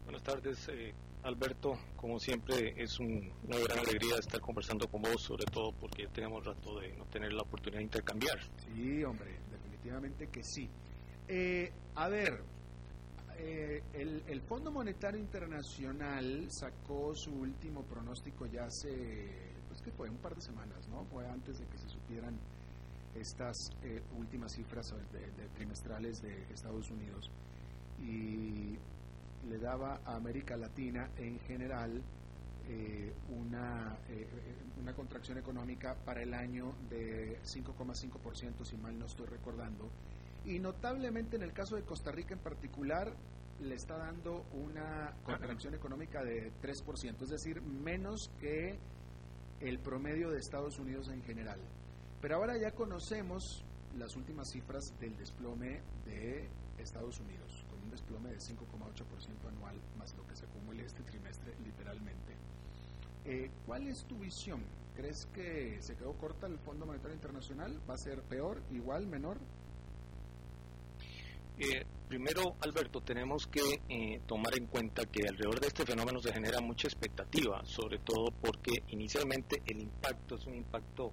Buenas 0.05 0.23
tardes, 0.23 0.69
eh, 0.69 0.93
Alberto. 1.23 1.79
Como 1.97 2.21
siempre, 2.21 2.75
es 2.77 3.01
una 3.01 3.59
gran 3.59 3.79
alegría 3.79 4.17
estar 4.19 4.41
conversando 4.41 4.87
con 4.89 5.01
vos, 5.03 5.23
sobre 5.23 5.47
todo 5.47 5.73
porque 5.73 6.07
tenemos 6.09 6.45
rato 6.45 6.79
de 6.79 6.93
no 6.93 7.05
tener 7.07 7.33
la 7.33 7.43
oportunidad 7.43 7.79
de 7.79 7.85
intercambiar. 7.85 8.39
Sí, 8.67 9.03
hombre, 9.03 9.39
definitivamente 9.51 10.29
que 10.29 10.45
sí. 10.45 10.69
Eh, 11.27 11.73
a 11.95 12.09
ver, 12.09 12.43
eh, 13.39 13.83
el, 13.95 14.23
el, 14.27 14.43
Fondo 14.43 14.71
Monetario 14.71 15.19
Internacional 15.19 16.51
sacó 16.51 17.15
su 17.15 17.33
último 17.33 17.83
pronóstico 17.85 18.47
ya 18.47 18.65
hace, 18.65 19.55
pues 19.69 19.81
que 19.81 19.91
fue 19.93 20.11
un 20.11 20.19
par 20.19 20.35
de 20.35 20.43
semanas, 20.43 20.87
¿no? 20.89 21.05
Fue 21.07 21.27
antes 21.27 21.59
de 21.59 21.67
que 21.67 21.79
se 21.79 21.89
supieran 21.89 22.39
estas 23.15 23.71
eh, 23.83 24.03
últimas 24.17 24.53
cifras 24.53 24.95
de, 25.13 25.49
trimestrales 25.57 26.23
de 26.23 26.53
Estados 26.53 26.91
Unidos 26.91 27.31
y 28.01 28.77
le 29.49 29.59
daba 29.59 30.01
a 30.05 30.17
América 30.17 30.57
Latina 30.57 31.11
en 31.17 31.39
general 31.41 32.03
eh, 32.69 33.13
una, 33.31 33.97
eh, 34.11 34.27
una 34.81 34.93
contracción 34.95 35.39
económica 35.39 35.97
para 36.05 36.23
el 36.23 36.35
año 36.35 36.75
de 36.91 37.41
5,5%, 37.43 38.65
si 38.65 38.77
mal 38.77 38.99
no 38.99 39.07
estoy 39.07 39.27
recordando. 39.27 39.89
Y 40.45 40.59
notablemente 40.59 41.37
en 41.37 41.43
el 41.43 41.53
caso 41.53 41.77
de 41.77 41.83
Costa 41.83 42.13
Rica 42.13 42.35
en 42.35 42.41
particular, 42.41 43.13
le 43.61 43.75
está 43.75 43.97
dando 43.97 44.45
una 44.53 45.15
contracción 45.25 45.75
económica 45.75 46.23
de 46.23 46.53
3%, 46.63 47.23
es 47.23 47.29
decir, 47.31 47.61
menos 47.61 48.31
que 48.39 48.79
el 49.61 49.79
promedio 49.81 50.31
de 50.31 50.39
Estados 50.39 50.79
Unidos 50.79 51.09
en 51.09 51.23
general. 51.23 51.59
Pero 52.21 52.37
ahora 52.37 52.57
ya 52.57 52.73
conocemos 52.73 53.65
las 53.97 54.17
últimas 54.17 54.51
cifras 54.51 54.93
del 55.01 55.17
desplome 55.17 55.81
de 56.05 56.49
Estados 56.79 57.21
Unidos, 57.21 57.65
con 57.71 57.83
un 57.83 57.91
desplome 57.91 58.31
de 58.31 58.39
5,8% 58.39 59.49
anual, 59.49 59.77
más 59.99 60.15
lo 60.17 60.27
que 60.27 60.35
se 60.35 60.45
acumule 60.47 60.85
este 60.85 61.03
trimestre 61.03 61.55
literalmente. 61.65 62.35
Eh, 63.25 63.51
¿Cuál 63.67 63.87
es 63.89 64.05
tu 64.05 64.19
visión? 64.19 64.63
¿Crees 64.97 65.27
que 65.27 65.79
se 65.81 65.95
quedó 65.97 66.13
corta 66.15 66.47
el 66.47 66.59
Fondo 66.59 66.87
Monetario 66.87 67.15
Internacional? 67.15 67.79
¿Va 67.89 67.95
a 67.95 67.99
ser 67.99 68.23
peor, 68.23 68.61
igual, 68.73 69.07
menor? 69.07 69.39
Eh, 71.61 71.85
primero, 72.09 72.57
Alberto, 72.61 73.01
tenemos 73.01 73.47
que 73.47 73.81
eh, 73.89 74.21
tomar 74.27 74.57
en 74.57 74.67
cuenta 74.67 75.05
que 75.07 75.29
alrededor 75.29 75.61
de 75.61 75.69
este 75.69 75.85
fenómeno 75.85 76.21
se 76.21 76.33
genera 76.33 76.61
mucha 76.61 76.87
expectativa, 76.87 77.65
sobre 77.65 77.99
todo 77.99 78.33
porque 78.41 78.83
inicialmente 78.89 79.63
el 79.67 79.81
impacto 79.81 80.37
es 80.37 80.47
un 80.47 80.55
impacto 80.55 81.13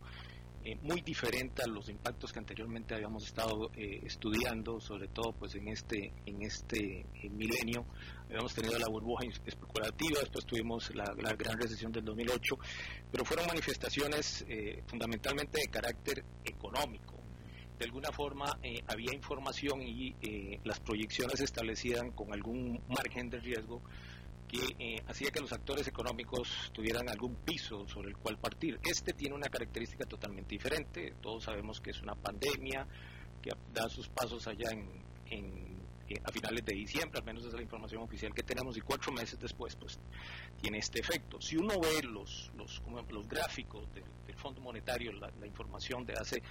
eh, 0.68 0.80
muy 0.82 1.02
diferente 1.02 1.62
a 1.62 1.68
los 1.68 1.90
impactos 1.90 2.34
que 2.34 2.40
anteriormente 2.40 2.96
habíamos 2.96 3.24
estado 3.24 3.70
eh, 3.76 4.02
estudiando, 4.04 4.82
sobre 4.82 5.08
todo 5.10 5.32
pues 5.34 5.54
en 5.54 5.68
este 5.68 6.12
en 6.26 6.42
este 6.42 7.02
eh, 7.02 7.30
milenio. 7.30 7.86
Habíamos 8.26 8.56
tenido 8.56 8.80
la 8.80 8.88
burbuja 8.88 9.26
especulativa, 9.46 10.22
después 10.22 10.44
tuvimos 10.44 10.90
la, 10.96 11.06
gran 11.38 11.60
recesión 11.60 11.92
del 11.92 12.04
2008, 12.04 12.58
pero 13.12 13.24
fueron 13.24 13.46
manifestaciones 13.46 14.44
fundamentalmente 14.88 15.62
de 15.62 15.68
carácter 15.68 16.26
económico. 16.44 17.14
De 17.78 17.86
alguna 17.86 18.12
forma 18.12 18.58
había 18.88 19.14
información 19.14 19.84
y 19.84 20.16
las 20.64 20.80
proyecciones 20.80 21.38
se 21.38 21.44
establecían 21.44 22.10
con 22.14 22.34
algún 22.34 22.82
margen 22.88 23.30
de 23.30 23.40
riesgo 23.40 23.84
que 24.48 24.76
eh, 24.80 25.04
hacía 25.08 25.32
que 25.32 25.40
los 25.40 25.52
actores 25.52 25.88
económicos 25.88 26.72
tuvieran 26.74 27.10
algún 27.10 27.36
piso 27.36 27.88
sobre 27.88 28.10
el 28.10 28.18
cual 28.18 28.38
partir. 28.38 28.80
Este 28.84 29.14
tiene 29.14 29.36
una 29.36 29.50
característica 29.50 30.06
totalmente 30.06 30.50
diferente. 30.50 31.16
Todos 31.22 31.44
sabemos 31.44 31.82
que 31.82 31.92
es 31.92 32.02
una 32.02 32.16
pandemia 32.16 32.88
que 33.42 33.52
da 33.74 33.90
sus 33.90 34.08
pasos 34.10 34.48
allá 34.48 34.70
en, 34.72 35.76
eh, 36.08 36.22
a 36.24 36.32
finales 36.32 36.64
de 36.64 36.76
diciembre, 36.76 37.20
al 37.20 37.26
menos 37.26 37.46
es 37.46 37.54
la 37.54 37.62
información 37.62 38.02
oficial 38.04 38.34
que 38.34 38.44
tenemos, 38.44 38.78
y 38.78 38.82
cuatro 38.82 39.12
meses 39.12 39.40
después, 39.40 39.76
pues 39.76 40.00
tiene 40.62 40.78
este 40.78 41.00
efecto. 41.00 41.42
Si 41.42 41.58
uno 41.58 41.80
ve 41.80 42.04
los, 42.04 42.52
los, 42.56 42.82
los 43.10 43.28
gráficos 43.28 43.92
del, 43.94 44.04
Fondo 44.36 44.60
Monetario, 44.60 45.14
la 45.14 45.48
información 45.48 46.06
de 46.06 46.14
hace 46.14 46.44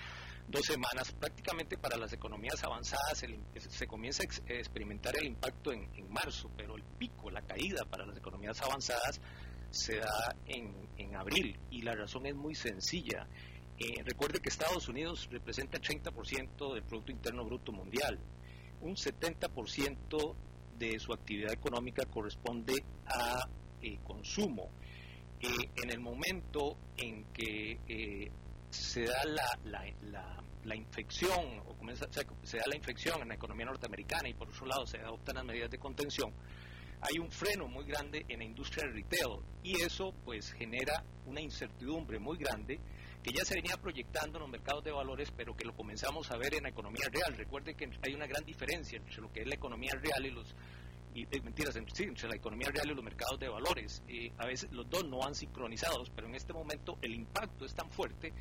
dos 0.49 0.67
semanas, 0.67 1.13
prácticamente 1.13 1.77
para 1.79 1.97
las 1.97 2.13
economías 2.13 2.63
avanzadas 2.63 3.25
se 3.69 3.87
comienza 3.87 4.23
a 4.23 4.53
experimentar 4.53 5.17
el 5.17 5.27
impacto 5.27 5.73
en, 5.73 5.89
marzo, 6.09 6.51
pero 6.57 6.77
el 6.77 6.83
pico, 6.83 7.31
la 7.31 7.43
caída 7.43 7.85
para 7.85 8.07
las 8.07 8.17
economías 8.17 8.61
avanzadas 8.63 9.21
se 9.71 9.97
da 9.97 10.37
en, 10.47 10.85
abril 11.17 11.57
y 11.71 11.83
la 11.83 11.95
razón 11.95 12.27
es 12.27 12.35
muy 12.35 12.55
sencilla. 12.57 13.27
Eh, 13.79 14.03
recuerde 14.05 14.41
que 14.41 14.49
Estados 14.49 14.89
Unidos 14.89 15.29
representa 15.31 15.77
el 15.77 15.83
30% 15.83 16.75
del 16.75 16.83
Producto 16.83 17.13
Interno 17.13 17.45
Bruto 17.45 17.71
Mundial. 17.71 18.19
Un 18.81 18.97
70% 18.97 20.35
de 20.77 20.99
su 20.99 21.13
actividad 21.13 21.53
económica 21.53 22.05
corresponde 22.05 22.85
a 23.07 23.49
eh, 23.81 23.99
consumo. 24.05 24.71
Eh, 25.41 25.71
en 25.83 25.91
el 25.91 26.01
momento 26.01 26.77
en 26.97 27.25
que 27.33 28.31
se 28.75 29.05
da 29.05 29.25
la, 29.25 29.85
la, 30.65 30.77
infección, 30.77 31.61
o 31.67 31.77
comienza, 31.77 32.07
se 32.43 32.59
da 32.59 32.65
la 32.67 32.77
infección 32.77 33.23
en 33.23 33.29
la 33.29 33.35
economía 33.35 33.67
norteamericana 33.67 34.29
y 34.29 34.35
por 34.35 34.49
otro 34.49 34.67
lado 34.67 34.87
se 34.87 34.99
adoptan 34.99 35.37
las 35.37 35.45
medidas 35.45 35.71
de 35.71 35.79
contención, 35.79 36.33
hay 37.01 37.19
un 37.19 37.31
freno 37.31 37.69
muy 37.69 37.85
grande 37.85 38.25
en 38.29 38.39
la 38.39 38.45
industria 38.45 38.87
del 38.87 38.95
retail 38.95 39.41
y 39.63 39.81
eso 39.83 40.15
pues 40.25 40.53
genera 40.53 41.05
una 41.27 41.41
incertidumbre 41.41 42.19
muy 42.19 42.39
grande 42.39 42.81
que 43.23 43.33
ya 43.33 43.45
se 43.45 43.55
venía 43.55 43.77
proyectando 43.77 44.39
en 44.39 44.43
los 44.43 44.51
mercados 44.51 44.85
de 44.85 44.91
valores, 44.91 45.31
pero 45.35 45.55
que 45.55 45.65
lo 45.65 45.75
comenzamos 45.75 46.31
a 46.31 46.37
ver 46.37 46.55
en 46.55 46.65
la 46.65 46.69
economía 46.69 47.09
real. 47.11 47.35
Recuerde 47.37 47.75
que 47.75 47.91
hay 48.03 48.15
una 48.15 48.27
gran 48.27 48.45
diferencia 48.45 48.99
entre 48.99 49.17
lo 49.17 49.33
que 49.33 49.41
es 49.41 49.47
la 49.47 49.55
economía 49.55 49.93
real 49.95 50.27
y 50.27 50.31
los 50.31 50.55
y, 51.15 51.23
eh, 51.23 51.41
mentiras, 51.43 51.77
entre, 51.77 52.07
entre, 52.07 52.29
la 52.29 52.37
economía 52.37 52.69
real 52.69 52.91
y 52.91 52.95
los 52.95 53.05
mercados 53.05 53.39
de 53.39 53.49
valores. 53.49 54.03
Eh, 54.09 54.33
a 54.39 54.47
veces 54.47 54.71
los 54.73 54.89
dos 54.91 55.05
no 55.05 55.23
han 55.23 55.35
sincronizados, 55.35 56.11
pero 56.11 56.27
en 56.29 56.35
este 56.35 56.53
momento 56.53 56.99
el 57.03 57.15
impacto 57.15 57.65
es 57.65 57.75
tan 57.75 57.91
fuerte 57.91 58.33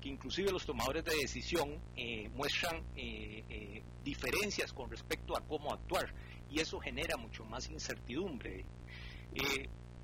que 0.00 0.08
inclusive 0.08 0.50
los 0.50 0.64
tomadores 0.64 1.04
de 1.04 1.14
decisión 1.14 1.78
eh, 1.94 2.30
muestran 2.30 2.82
diferencias 4.02 4.72
con 4.72 4.90
respecto 4.90 5.36
a 5.36 5.42
cómo 5.42 5.74
actuar 5.74 6.14
y 6.50 6.60
eso 6.60 6.80
genera 6.80 7.18
mucho 7.18 7.44
más 7.44 7.68
incertidumbre. 7.68 8.64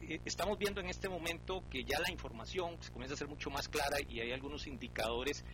Eh, 0.09 0.21
estamos 0.25 0.59
viendo 0.59 0.81
en 0.81 0.89
este 0.89 1.09
momento 1.09 1.65
que 1.71 1.85
ya 1.85 1.99
la 1.99 2.11
información 2.11 2.77
se 2.81 2.93
comienza 2.93 3.15
a 3.15 3.19
ser 3.19 3.29
mucho 3.29 3.51
más 3.51 3.69
clara 3.69 3.97
y 4.09 4.21
hay 4.21 4.33
algunos 4.33 4.67
indicadores 4.67 5.45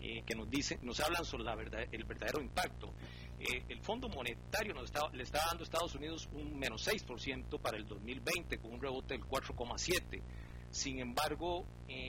eh, 0.00 0.22
que 0.26 0.34
nos 0.34 0.50
dicen, 0.50 0.80
nos 0.82 1.00
hablan 1.00 1.24
sobre 1.24 1.44
la 1.44 1.54
verdad, 1.54 1.82
el 1.92 2.04
verdadero 2.04 2.40
impacto. 2.40 2.92
Eh, 3.40 3.64
el 3.70 3.80
Fondo 3.80 4.08
Monetario 4.08 4.74
nos 4.74 4.84
está, 4.84 5.08
le 5.12 5.22
está 5.22 5.38
dando 5.46 5.62
a 5.62 5.64
Estados 5.64 5.94
Unidos 5.94 6.28
un 6.32 6.58
menos 6.58 6.86
6% 6.86 7.58
para 7.58 7.78
el 7.78 7.86
2020 7.86 8.58
con 8.58 8.74
un 8.74 8.80
rebote 8.80 9.14
del 9.14 9.24
4,7%. 9.24 10.22
Sin 10.70 11.00
embargo, 11.00 11.66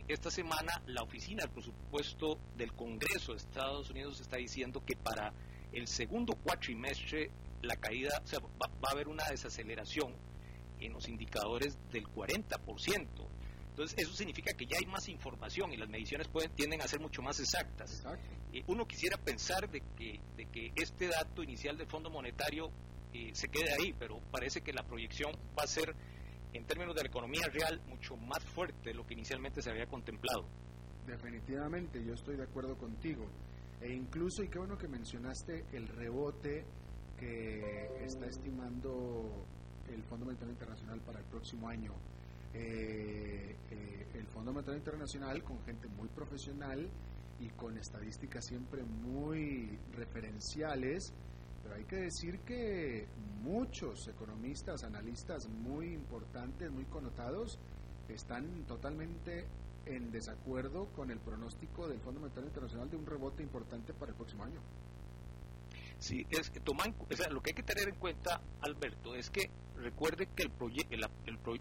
esta 0.07 0.29
semana 0.29 0.83
la 0.85 1.01
oficina 1.01 1.41
del 1.41 1.51
presupuesto 1.51 2.37
del 2.55 2.71
Congreso 2.73 3.31
de 3.31 3.39
Estados 3.39 3.89
Unidos 3.89 4.21
está 4.21 4.37
diciendo 4.37 4.83
que 4.85 4.95
para 4.95 5.33
el 5.71 5.87
segundo 5.87 6.33
cuatrimestre 6.35 7.31
la 7.63 7.75
caída, 7.75 8.21
o 8.23 8.27
sea, 8.27 8.39
va 8.39 8.89
a 8.89 8.91
haber 8.91 9.07
una 9.07 9.23
desaceleración 9.29 10.13
en 10.79 10.93
los 10.93 11.07
indicadores 11.07 11.77
del 11.91 12.03
40%. 12.03 13.07
Entonces, 13.71 13.97
eso 13.99 14.13
significa 14.13 14.53
que 14.53 14.65
ya 14.65 14.77
hay 14.77 14.85
más 14.85 15.07
información 15.07 15.71
y 15.71 15.77
las 15.77 15.89
mediciones 15.89 16.27
pueden, 16.27 16.51
tienden 16.51 16.81
a 16.81 16.87
ser 16.87 16.99
mucho 16.99 17.21
más 17.21 17.39
exactas. 17.39 18.03
Eh, 18.51 18.63
uno 18.67 18.85
quisiera 18.85 19.17
pensar 19.17 19.69
de 19.69 19.81
que, 19.97 20.19
de 20.35 20.45
que 20.47 20.73
este 20.75 21.07
dato 21.07 21.41
inicial 21.41 21.77
del 21.77 21.87
Fondo 21.87 22.09
Monetario 22.09 22.69
eh, 23.13 23.31
se 23.33 23.47
quede 23.47 23.71
ahí, 23.73 23.93
pero 23.97 24.19
parece 24.29 24.61
que 24.61 24.73
la 24.73 24.83
proyección 24.83 25.31
va 25.57 25.63
a 25.63 25.67
ser, 25.67 25.95
en 26.51 26.65
términos 26.65 26.93
de 26.95 27.03
la 27.03 27.07
economía 27.07 27.47
real, 27.47 27.81
mucho 27.87 28.17
más 28.17 28.43
fuerte 28.43 28.89
de 28.89 28.93
lo 28.93 29.07
que 29.07 29.13
inicialmente 29.13 29.61
se 29.61 29.69
había 29.69 29.85
contemplado. 29.87 30.45
Definitivamente, 31.07 32.03
yo 32.03 32.13
estoy 32.13 32.35
de 32.35 32.43
acuerdo 32.43 32.77
contigo. 32.77 33.25
E 33.79 33.93
incluso, 33.93 34.43
y 34.43 34.49
qué 34.49 34.59
bueno 34.59 34.77
que 34.77 34.89
mencionaste 34.89 35.65
el 35.71 35.87
rebote 35.87 36.65
que 37.17 38.03
está 38.03 38.25
estimando 38.25 39.45
el 39.89 40.03
Fondo 40.03 40.25
Monetario 40.25 40.51
Internacional 40.51 40.99
para 41.01 41.19
el 41.19 41.25
próximo 41.25 41.69
año. 41.69 41.93
Eh, 42.53 43.55
eh, 43.71 44.07
el 44.13 44.27
Fondo 44.27 44.51
Monetario 44.51 44.79
Internacional 44.79 45.43
con 45.43 45.61
gente 45.63 45.87
muy 45.87 46.09
profesional 46.09 46.89
y 47.39 47.49
con 47.49 47.77
estadísticas 47.77 48.45
siempre 48.45 48.83
muy 48.83 49.77
referenciales, 49.95 51.13
pero 51.63 51.75
hay 51.75 51.85
que 51.85 51.95
decir 51.95 52.39
que 52.39 53.07
muchos 53.41 54.07
economistas, 54.07 54.83
analistas 54.83 55.47
muy 55.47 55.93
importantes, 55.93 56.69
muy 56.71 56.85
connotados, 56.85 57.57
están 58.09 58.65
totalmente 58.65 59.45
en 59.85 60.11
desacuerdo 60.11 60.87
con 60.93 61.09
el 61.09 61.19
pronóstico 61.19 61.87
del 61.87 61.99
Fondo 61.99 62.19
Monetario 62.19 62.47
Internacional 62.47 62.89
de 62.89 62.97
un 62.97 63.05
rebote 63.05 63.41
importante 63.41 63.93
para 63.93 64.11
el 64.11 64.17
próximo 64.17 64.43
año. 64.43 64.59
Sí, 66.01 66.25
es 66.31 66.49
que 66.49 66.59
o 66.65 67.15
sea, 67.15 67.29
lo 67.29 67.43
que 67.43 67.51
hay 67.51 67.53
que 67.53 67.61
tener 67.61 67.87
en 67.87 67.95
cuenta, 67.95 68.41
Alberto, 68.61 69.13
es 69.13 69.29
que 69.29 69.51
recuerde 69.75 70.27
que 70.35 70.41
el 70.41 70.99
la, 70.99 71.11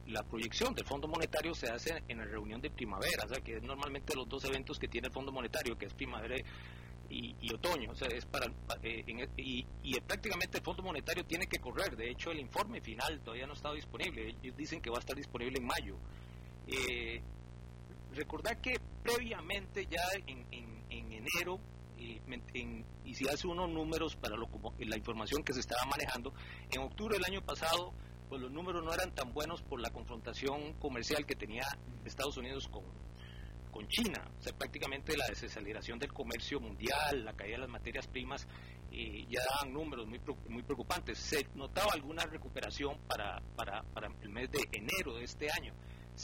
la, 0.06 0.22
proyección 0.22 0.74
del 0.74 0.86
Fondo 0.86 1.06
Monetario 1.08 1.54
se 1.54 1.68
hace 1.68 2.02
en 2.08 2.16
la 2.16 2.24
reunión 2.24 2.58
de 2.62 2.70
primavera, 2.70 3.24
o 3.26 3.28
sea, 3.28 3.42
que 3.42 3.58
es 3.58 3.62
normalmente 3.62 4.14
los 4.16 4.26
dos 4.26 4.42
eventos 4.46 4.78
que 4.78 4.88
tiene 4.88 5.08
el 5.08 5.12
Fondo 5.12 5.30
Monetario, 5.30 5.76
que 5.76 5.84
es 5.84 5.92
primavera 5.92 6.36
y, 7.10 7.52
otoño, 7.52 7.90
o 7.90 7.94
sea, 7.94 8.08
es 8.08 8.24
para, 8.24 8.46
eh, 8.82 9.04
e, 9.06 9.28
y, 9.36 9.66
y, 9.82 10.00
prácticamente 10.00 10.56
el 10.56 10.64
Fondo 10.64 10.82
Monetario 10.82 11.22
tiene 11.26 11.46
que 11.46 11.58
correr, 11.58 11.94
de 11.94 12.10
hecho 12.10 12.30
el 12.30 12.40
informe 12.40 12.80
final 12.80 13.20
todavía 13.20 13.44
no 13.44 13.52
ha 13.52 13.56
estado 13.56 13.74
disponible, 13.74 14.34
ellos 14.42 14.56
dicen 14.56 14.80
que 14.80 14.88
va 14.88 14.96
a 14.96 15.00
estar 15.00 15.16
disponible 15.16 15.58
en 15.58 15.66
mayo. 15.66 15.96
Eh, 16.66 17.20
recordar 18.14 18.58
que 18.62 18.80
previamente 19.02 19.86
ya 19.86 20.02
en, 20.26 20.46
en, 20.50 20.82
en 20.88 21.12
enero 21.12 21.60
y 22.00 23.14
si 23.14 23.28
hace 23.28 23.46
unos 23.46 23.68
números 23.68 24.16
para 24.16 24.36
lo, 24.36 24.48
la 24.78 24.96
información 24.96 25.42
que 25.42 25.52
se 25.52 25.60
estaba 25.60 25.84
manejando, 25.84 26.32
en 26.70 26.80
octubre 26.82 27.16
del 27.16 27.24
año 27.24 27.42
pasado, 27.42 27.92
pues 28.28 28.40
los 28.40 28.50
números 28.52 28.84
no 28.84 28.92
eran 28.94 29.12
tan 29.14 29.32
buenos 29.32 29.62
por 29.62 29.80
la 29.80 29.90
confrontación 29.90 30.74
comercial 30.74 31.26
que 31.26 31.34
tenía 31.34 31.66
Estados 32.04 32.36
Unidos 32.36 32.68
con, 32.68 32.84
con 33.72 33.88
China. 33.88 34.30
O 34.38 34.42
sea, 34.42 34.56
prácticamente 34.56 35.16
la 35.16 35.26
desaceleración 35.26 35.98
del 35.98 36.12
comercio 36.12 36.60
mundial, 36.60 37.24
la 37.24 37.34
caída 37.34 37.56
de 37.56 37.62
las 37.62 37.70
materias 37.70 38.06
primas, 38.06 38.46
eh, 38.92 39.26
ya 39.28 39.40
daban 39.50 39.72
números 39.72 40.06
muy, 40.06 40.20
muy 40.48 40.62
preocupantes. 40.62 41.18
Se 41.18 41.46
notaba 41.54 41.92
alguna 41.92 42.24
recuperación 42.24 42.98
para, 43.08 43.42
para, 43.56 43.82
para 43.82 44.08
el 44.22 44.28
mes 44.28 44.50
de 44.50 44.60
enero 44.72 45.16
de 45.16 45.24
este 45.24 45.50
año. 45.50 45.74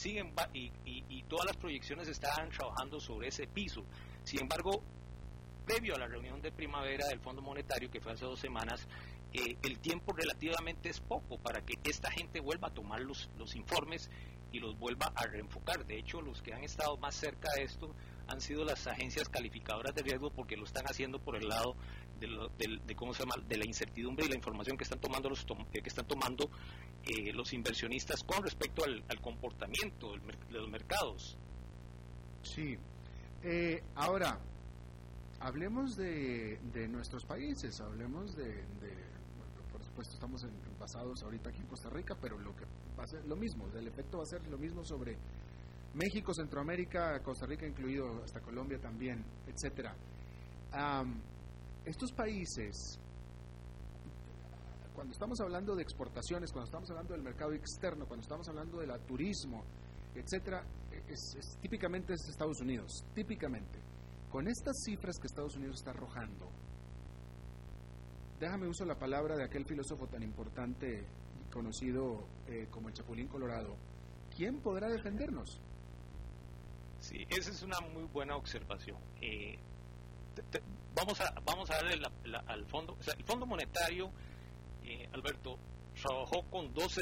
Y, 0.05 0.71
y, 0.85 1.03
y 1.09 1.23
todas 1.23 1.47
las 1.47 1.57
proyecciones 1.57 2.07
estaban 2.07 2.49
trabajando 2.49 2.99
sobre 2.99 3.29
ese 3.29 3.47
piso. 3.47 3.83
Sin 4.23 4.41
embargo, 4.41 4.83
previo 5.67 5.95
a 5.95 5.99
la 5.99 6.07
reunión 6.07 6.41
de 6.41 6.51
primavera 6.51 7.07
del 7.07 7.19
Fondo 7.19 7.41
Monetario, 7.41 7.91
que 7.91 7.99
fue 7.99 8.13
hace 8.13 8.23
dos 8.23 8.39
semanas, 8.39 8.87
eh, 9.33 9.57
el 9.63 9.79
tiempo 9.79 10.13
relativamente 10.13 10.89
es 10.89 11.01
poco 11.01 11.37
para 11.37 11.61
que 11.61 11.77
esta 11.83 12.09
gente 12.09 12.39
vuelva 12.39 12.69
a 12.69 12.73
tomar 12.73 13.01
los, 13.01 13.29
informes 13.53 14.09
y 14.53 14.59
los 14.59 14.79
vuelva 14.79 15.11
a 15.13 15.27
reenfocar. 15.27 15.85
De 15.85 15.99
hecho, 15.99 16.21
los 16.21 16.41
que 16.41 16.53
han 16.53 16.63
estado 16.63 16.97
más 16.97 17.15
cerca 17.15 17.49
de 17.57 17.63
esto 17.63 17.93
han 18.27 18.39
sido 18.39 18.63
las 18.63 18.87
agencias 18.87 19.27
calificadoras 19.27 19.93
de 19.93 20.03
riesgo 20.03 20.31
porque 20.31 20.55
lo 20.55 20.63
están 20.63 20.85
haciendo 20.85 21.19
por 21.19 21.35
el 21.35 21.49
lado 21.49 21.75
de, 22.19 22.95
cómo 22.95 23.13
se 23.13 23.23
llama 23.23 23.35
de 23.47 23.57
la 23.57 23.65
incertidumbre 23.65 24.25
y 24.25 24.29
la 24.29 24.35
información 24.35 24.77
que 24.77 24.85
están 24.85 24.99
tomando 24.99 25.29
los 25.29 25.45
eh, 25.73 25.81
que 25.81 25.89
están 25.89 26.07
tomando 26.07 26.49
eh, 27.03 27.31
los 27.33 27.53
inversionistas 27.53 28.23
con 28.23 28.41
respecto 28.41 28.85
al, 28.85 29.03
comportamiento 29.21 30.13
de 30.13 30.59
los 30.59 30.69
mercados. 30.69 31.37
Sí. 32.41 32.77
ahora, 33.95 34.39
hablemos 35.39 35.95
de, 35.95 36.59
nuestros 36.89 37.25
países, 37.25 37.79
hablemos 37.81 38.35
de, 38.35 38.63
por 39.71 39.83
supuesto 39.83 40.13
estamos 40.15 40.45
basados 40.79 41.21
ahorita 41.23 41.49
aquí 41.49 41.59
en 41.61 41.67
Costa 41.67 41.89
Rica, 41.89 42.15
pero 42.19 42.37
lo 42.39 42.55
que 42.55 42.65
va 42.97 43.03
a 43.03 43.07
ser 43.07 43.25
lo 43.25 43.35
mismo, 43.35 43.67
el 43.75 43.87
efecto 43.87 44.17
va 44.17 44.23
a 44.23 44.27
ser 44.27 44.45
lo 44.47 44.57
mismo 44.57 44.83
sobre 44.83 45.17
México, 45.93 46.33
Centroamérica, 46.33 47.21
Costa 47.21 47.45
Rica 47.45 47.65
incluido, 47.65 48.23
hasta 48.23 48.41
Colombia 48.41 48.79
también, 48.79 49.23
etcétera. 49.47 49.95
estos 51.85 52.11
países, 52.11 52.99
cuando 54.93 55.13
estamos 55.13 55.39
hablando 55.41 55.75
de 55.75 55.83
exportaciones, 55.83 56.51
cuando 56.51 56.65
estamos 56.65 56.89
hablando 56.89 57.13
del 57.13 57.23
mercado 57.23 57.53
externo, 57.53 58.05
cuando 58.05 58.23
estamos 58.23 58.47
hablando 58.49 58.79
del 58.79 58.91
turismo, 59.05 59.63
etcétera, 60.15 60.63
es, 61.07 61.57
típicamente 61.61 62.13
es 62.13 62.27
Estados 62.27 62.59
Unidos, 62.61 63.05
típicamente. 63.13 63.96
Con 64.29 64.47
estas 64.47 64.75
cifras 64.83 65.17
que 65.19 65.27
Estados 65.27 65.55
Unidos 65.55 65.77
está 65.77 65.91
arrojando, 65.91 66.51
déjame 68.39 68.67
uso 68.67 68.85
la 68.85 68.99
palabra 68.99 69.35
de 69.37 69.45
aquel 69.45 69.65
filósofo 69.65 70.07
tan 70.07 70.21
importante 70.21 71.05
y 71.39 71.51
conocido 71.51 72.27
eh, 72.47 72.67
como 72.69 72.89
el 72.89 72.93
Chapulín 72.93 73.27
Colorado, 73.27 73.75
¿quién 74.35 74.59
podrá 74.59 74.89
defendernos? 74.89 75.61
Sí, 76.99 77.25
esa 77.29 77.51
es 77.51 77.61
una 77.63 77.79
muy 77.79 78.03
buena 78.03 78.35
observación. 78.35 78.97
Eh, 79.21 79.57
vamos 80.93 81.19
a 81.21 81.33
vamos 81.45 81.69
a 81.69 81.75
darle 81.75 82.01
al 82.47 82.65
fondo, 82.65 82.97
el 83.17 83.23
Fondo 83.23 83.45
Monetario, 83.45 84.11
eh, 84.83 85.07
Alberto, 85.13 85.57
trabajó 86.01 86.43
con 86.49 86.73
dos 86.73 86.99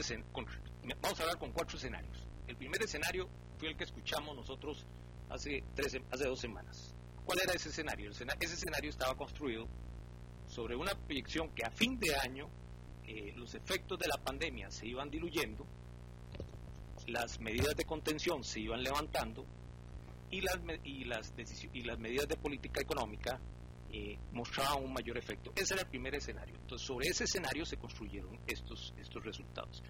vamos 1.01 1.19
a 1.19 1.23
hablar 1.23 1.39
con 1.39 1.51
cuatro 1.51 1.77
escenarios. 1.77 2.27
El 2.47 2.55
primer 2.55 2.81
escenario 2.83 3.27
fue 3.57 3.69
el 3.69 3.77
que 3.77 3.85
escuchamos 3.85 4.35
nosotros 4.35 4.85
hace 5.29 5.63
tres, 5.75 5.97
hace 6.11 6.25
dos 6.25 6.39
semanas. 6.39 6.94
¿Cuál 7.25 7.39
era 7.43 7.53
ese 7.53 7.69
escenario? 7.69 8.11
Ese 8.11 8.25
escenario 8.53 8.89
estaba 8.89 9.15
construido 9.15 9.67
sobre 10.47 10.75
una 10.75 10.93
proyección 10.93 11.49
que 11.49 11.65
a 11.65 11.71
fin 11.71 11.99
de 11.99 12.15
año 12.15 12.49
eh, 13.07 13.33
los 13.35 13.55
efectos 13.55 13.97
de 13.97 14.07
la 14.07 14.17
pandemia 14.23 14.69
se 14.69 14.87
iban 14.87 15.09
diluyendo, 15.09 15.65
las 17.07 17.39
medidas 17.39 17.75
de 17.75 17.85
contención 17.85 18.43
se 18.43 18.59
iban 18.59 18.83
levantando 18.83 19.45
y, 20.29 20.41
las, 20.41 20.59
y, 20.83 21.03
las 21.83 21.99
medidas 21.99 22.27
de 22.27 22.35
política 22.35 22.81
económica 22.81 23.39
eh, 23.91 24.17
mostraban 24.31 24.83
un 24.83 24.93
mayor 24.93 25.17
efecto. 25.17 25.51
Ese 25.55 25.73
era 25.75 25.83
el 25.83 25.89
primer 25.89 26.15
escenario. 26.15 26.55
Entonces, 26.55 26.85
sobre 26.85 27.07
ese 27.07 27.23
escenario 27.23 27.65
se 27.65 27.77
construyeron 27.77 28.39
estos, 28.47 28.93
estos 28.99 29.23
resultados. 29.23 29.83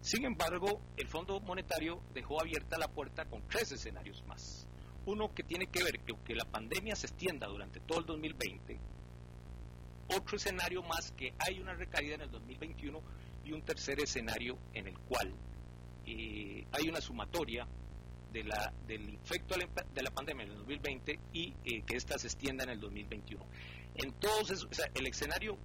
Sin 0.00 0.24
embargo, 0.24 0.80
el 0.96 1.08
Fondo 1.08 1.40
Monetario 1.40 2.02
dejó 2.12 2.40
abierta 2.40 2.78
la 2.78 2.88
puerta 2.88 3.24
con 3.24 3.46
tres 3.48 3.72
escenarios 3.72 4.24
más. 4.26 4.68
Uno 5.06 5.32
que 5.34 5.42
tiene 5.42 5.66
que 5.68 5.82
ver 5.82 6.00
que 6.00 6.34
la 6.34 6.44
pandemia 6.44 6.94
se 6.96 7.06
extienda 7.06 7.46
durante 7.46 7.80
todo 7.80 8.00
el 8.00 8.06
2020, 8.06 8.78
otro 10.08 10.36
escenario 10.36 10.82
más 10.82 11.12
que 11.12 11.34
hay 11.38 11.60
una 11.60 11.74
recaída 11.74 12.14
en 12.14 12.22
el 12.22 12.30
2021 12.30 13.00
y 13.44 13.52
un 13.52 13.62
tercer 13.62 14.00
escenario 14.00 14.58
en 14.74 14.88
el 14.88 14.98
cual 14.98 15.32
eh, 16.06 16.64
hay 16.72 16.88
una 16.88 17.00
sumatoria 17.00 17.66
de 18.32 18.44
la, 18.44 18.72
del 18.86 19.14
efecto 19.14 19.56
de 19.56 20.02
la 20.02 20.10
pandemia 20.10 20.44
en 20.44 20.50
el 20.50 20.58
2020 20.58 21.18
y 21.32 21.54
eh, 21.64 21.82
que 21.82 21.96
ésta 21.96 22.18
se 22.18 22.26
extienda 22.26 22.64
en 22.64 22.70
el 22.70 22.80
2021. 22.80 23.44
Entonces, 23.94 24.64
o 24.64 24.68
el 24.94 25.06
escenario, 25.06 25.56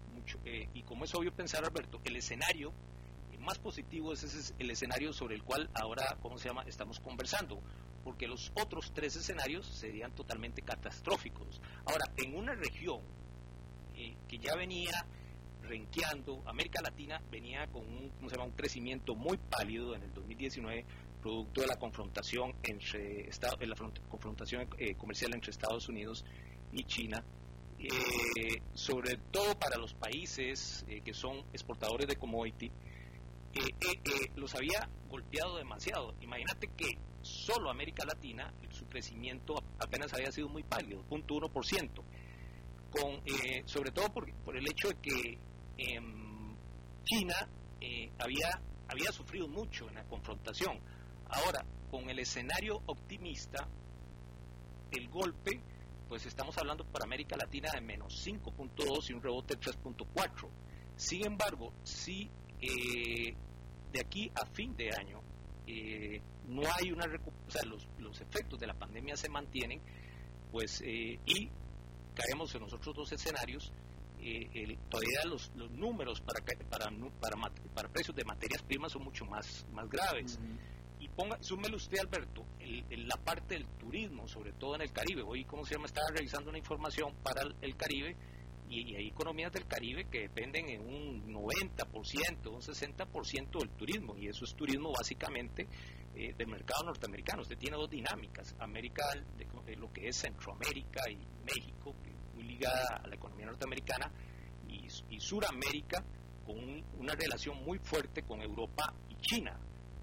eh, 0.45 0.69
y 0.73 0.83
como 0.83 1.05
es 1.05 1.13
obvio 1.13 1.33
pensar, 1.33 1.65
Alberto, 1.65 1.99
el 2.05 2.15
escenario 2.15 2.71
más 3.39 3.59
positivo 3.59 4.13
es 4.13 4.23
ese, 4.23 4.53
el 4.59 4.69
escenario 4.69 5.13
sobre 5.13 5.35
el 5.35 5.43
cual 5.43 5.69
ahora, 5.73 6.17
¿cómo 6.21 6.37
se 6.37 6.47
llama?, 6.47 6.63
estamos 6.67 6.99
conversando, 6.99 7.59
porque 8.03 8.27
los 8.27 8.51
otros 8.55 8.91
tres 8.93 9.15
escenarios 9.15 9.65
serían 9.65 10.13
totalmente 10.13 10.61
catastróficos. 10.61 11.61
Ahora, 11.85 12.05
en 12.17 12.35
una 12.35 12.53
región 12.55 13.01
que 14.27 14.39
ya 14.39 14.55
venía 14.55 15.05
renqueando, 15.61 16.41
América 16.45 16.81
Latina 16.81 17.21
venía 17.31 17.67
con 17.67 17.83
un, 17.87 18.11
crecimiento 18.55 19.15
muy 19.15 19.37
pálido 19.37 19.95
en 19.95 20.03
el 20.03 20.13
2019, 20.13 20.85
producto 21.21 21.61
de 21.61 21.67
la 21.67 21.75
confrontación 21.77 22.53
entre 22.63 23.29
la 23.67 23.75
confrontación 24.09 24.67
eh, 24.77 24.95
comercial 24.95 25.33
entre 25.33 25.51
Estados 25.51 25.87
Unidos 25.87 26.25
y 26.71 26.83
China, 26.83 27.23
eh, 27.79 28.61
sobre 28.73 29.17
todo 29.31 29.57
para 29.57 29.77
los 29.77 29.93
países 29.93 30.83
eh, 30.87 31.01
que 31.01 31.13
son 31.13 31.37
exportadores 31.53 32.07
de 32.07 32.15
commodity, 32.15 32.71
los 34.35 34.55
había 34.55 34.89
golpeado 35.09 35.57
demasiado. 35.57 36.15
Imagínate 36.21 36.67
que 36.75 36.97
solo 37.21 37.69
América 37.69 38.05
Latina, 38.05 38.53
su 38.69 38.85
crecimiento 38.87 39.55
apenas 39.79 40.13
había 40.13 40.31
sido 40.31 40.49
muy 40.49 40.63
pálido, 40.63 41.03
0.1% 41.09 42.03
con, 42.91 43.21
eh, 43.25 43.63
sobre 43.65 43.91
todo 43.91 44.09
por, 44.09 44.31
por, 44.43 44.57
el 44.57 44.67
hecho 44.69 44.89
de 44.89 44.95
que 44.95 45.39
em, 45.77 46.55
China 47.05 47.47
eh, 47.79 48.11
había, 48.19 48.61
había 48.87 49.11
sufrido 49.11 49.47
mucho 49.47 49.87
en 49.87 49.95
la 49.95 50.03
confrontación. 50.03 50.79
Ahora, 51.29 51.65
con 51.89 52.09
el 52.09 52.19
escenario 52.19 52.81
optimista, 52.85 53.67
el 54.91 55.07
golpe, 55.07 55.61
pues 56.09 56.25
estamos 56.25 56.57
hablando 56.57 56.83
para 56.83 57.05
América 57.05 57.37
Latina 57.37 57.71
de 57.73 57.81
menos 57.81 58.27
5.2 58.27 59.09
y 59.09 59.13
un 59.13 59.23
rebote 59.23 59.55
de 59.55 59.61
3.4. 59.61 60.49
Sin 60.97 61.25
embargo, 61.25 61.73
si 61.83 62.29
eh, 62.61 63.33
de 63.91 63.99
aquí 63.99 64.29
a 64.35 64.45
fin 64.47 64.75
de 64.75 64.89
año 64.93 65.21
no 66.47 66.61
hay 66.79 66.91
una 66.91 67.05
o 67.05 67.51
sea, 67.51 67.63
los, 67.63 67.87
los 67.99 68.19
efectos 68.21 68.59
de 68.59 68.67
la 68.67 68.73
pandemia 68.73 69.15
se 69.15 69.29
mantienen, 69.29 69.81
pues 70.51 70.81
y 70.81 71.49
caemos 72.13 72.53
en 72.55 72.61
los 72.61 72.73
otros 72.73 72.95
dos 72.95 73.11
escenarios, 73.11 73.71
eh, 74.23 74.77
todavía 74.89 75.25
los, 75.25 75.51
los 75.55 75.71
números 75.71 76.21
para, 76.21 76.43
para, 76.69 76.91
para, 77.19 77.35
para, 77.73 77.89
precios 77.89 78.15
de 78.15 78.23
materias 78.23 78.61
primas 78.61 78.91
son 78.91 79.03
mucho 79.03 79.25
más, 79.25 79.65
más 79.71 79.89
graves. 79.89 80.39
Y 80.99 81.07
ponga, 81.09 81.41
súmele 81.41 81.75
usted, 81.75 81.97
Alberto, 81.97 82.45
el, 82.59 83.07
la 83.07 83.17
parte 83.17 83.55
del 83.55 83.65
turismo, 83.79 84.27
sobre 84.27 84.53
todo 84.53 84.75
en 84.75 84.81
el 84.81 84.91
Caribe. 84.91 85.23
Hoy, 85.23 85.45
¿cómo 85.45 85.65
se 85.65 85.73
llama? 85.73 85.87
Estaba 85.87 86.07
revisando 86.15 86.49
una 86.49 86.59
información 86.59 87.15
para 87.23 87.41
el, 87.61 87.75
Caribe 87.75 88.15
y, 88.71 88.95
hay 88.95 89.07
economías 89.09 89.51
del 89.51 89.67
Caribe 89.67 90.05
que 90.05 90.21
dependen 90.21 90.69
en 90.69 90.81
un 90.81 91.33
90%, 91.33 92.47
un 92.47 92.61
60% 92.61 93.59
del 93.59 93.69
turismo. 93.71 94.17
Y 94.17 94.27
eso 94.27 94.45
es 94.45 94.55
turismo 94.55 94.93
básicamente 94.93 95.67
eh, 96.15 96.33
del 96.37 96.47
mercado 96.47 96.85
norteamericano. 96.85 97.41
Usted 97.41 97.57
tiene 97.57 97.75
dos 97.75 97.89
dinámicas, 97.89 98.55
América, 98.59 99.03
lo 99.77 99.91
que 99.91 100.07
es 100.07 100.15
Centroamérica 100.17 101.01
y 101.09 101.17
México, 101.45 101.93
muy 102.33 102.43
ligada 102.43 103.01
a 103.03 103.07
la 103.07 103.15
economía 103.15 103.47
norteamericana, 103.47 104.11
y, 104.67 104.87
y 105.09 105.19
Suramérica 105.19 106.03
con 106.45 106.57
una 106.97 107.13
relación 107.13 107.63
muy 107.63 107.77
fuerte 107.79 108.23
con 108.23 108.41
Europa 108.41 108.93
y 109.09 109.15
China. 109.17 109.59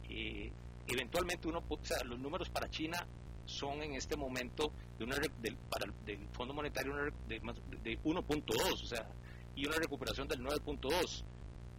Eh, 0.08 0.52
eventualmente 0.86 1.48
uno, 1.48 1.62
o 1.68 1.78
sea, 1.84 2.02
los 2.04 2.18
números 2.18 2.48
para 2.50 2.68
China 2.68 3.06
son 3.48 3.82
en 3.82 3.94
este 3.94 4.16
momento 4.16 4.72
de 4.98 5.04
una 5.04 5.16
del, 5.16 5.56
para 5.70 5.90
del 6.04 6.28
Fondo 6.32 6.52
Monetario 6.52 6.94
de, 7.26 7.40
de 7.82 8.02
1.2, 8.02 8.72
o 8.72 8.76
sea, 8.76 9.08
y 9.56 9.66
una 9.66 9.76
recuperación 9.76 10.28
del 10.28 10.40
9.2. 10.40 11.24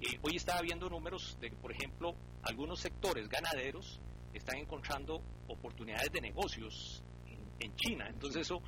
Eh, 0.01 0.19
hoy 0.23 0.35
estaba 0.35 0.61
viendo 0.61 0.89
números 0.89 1.37
de, 1.39 1.51
por 1.51 1.71
ejemplo, 1.71 2.15
algunos 2.43 2.79
sectores 2.79 3.29
ganaderos 3.29 4.01
están 4.33 4.57
encontrando 4.57 5.21
oportunidades 5.47 6.11
de 6.11 6.21
negocios 6.21 7.03
en, 7.59 7.75
China. 7.75 8.07
Entonces 8.09 8.41
eso, 8.41 8.61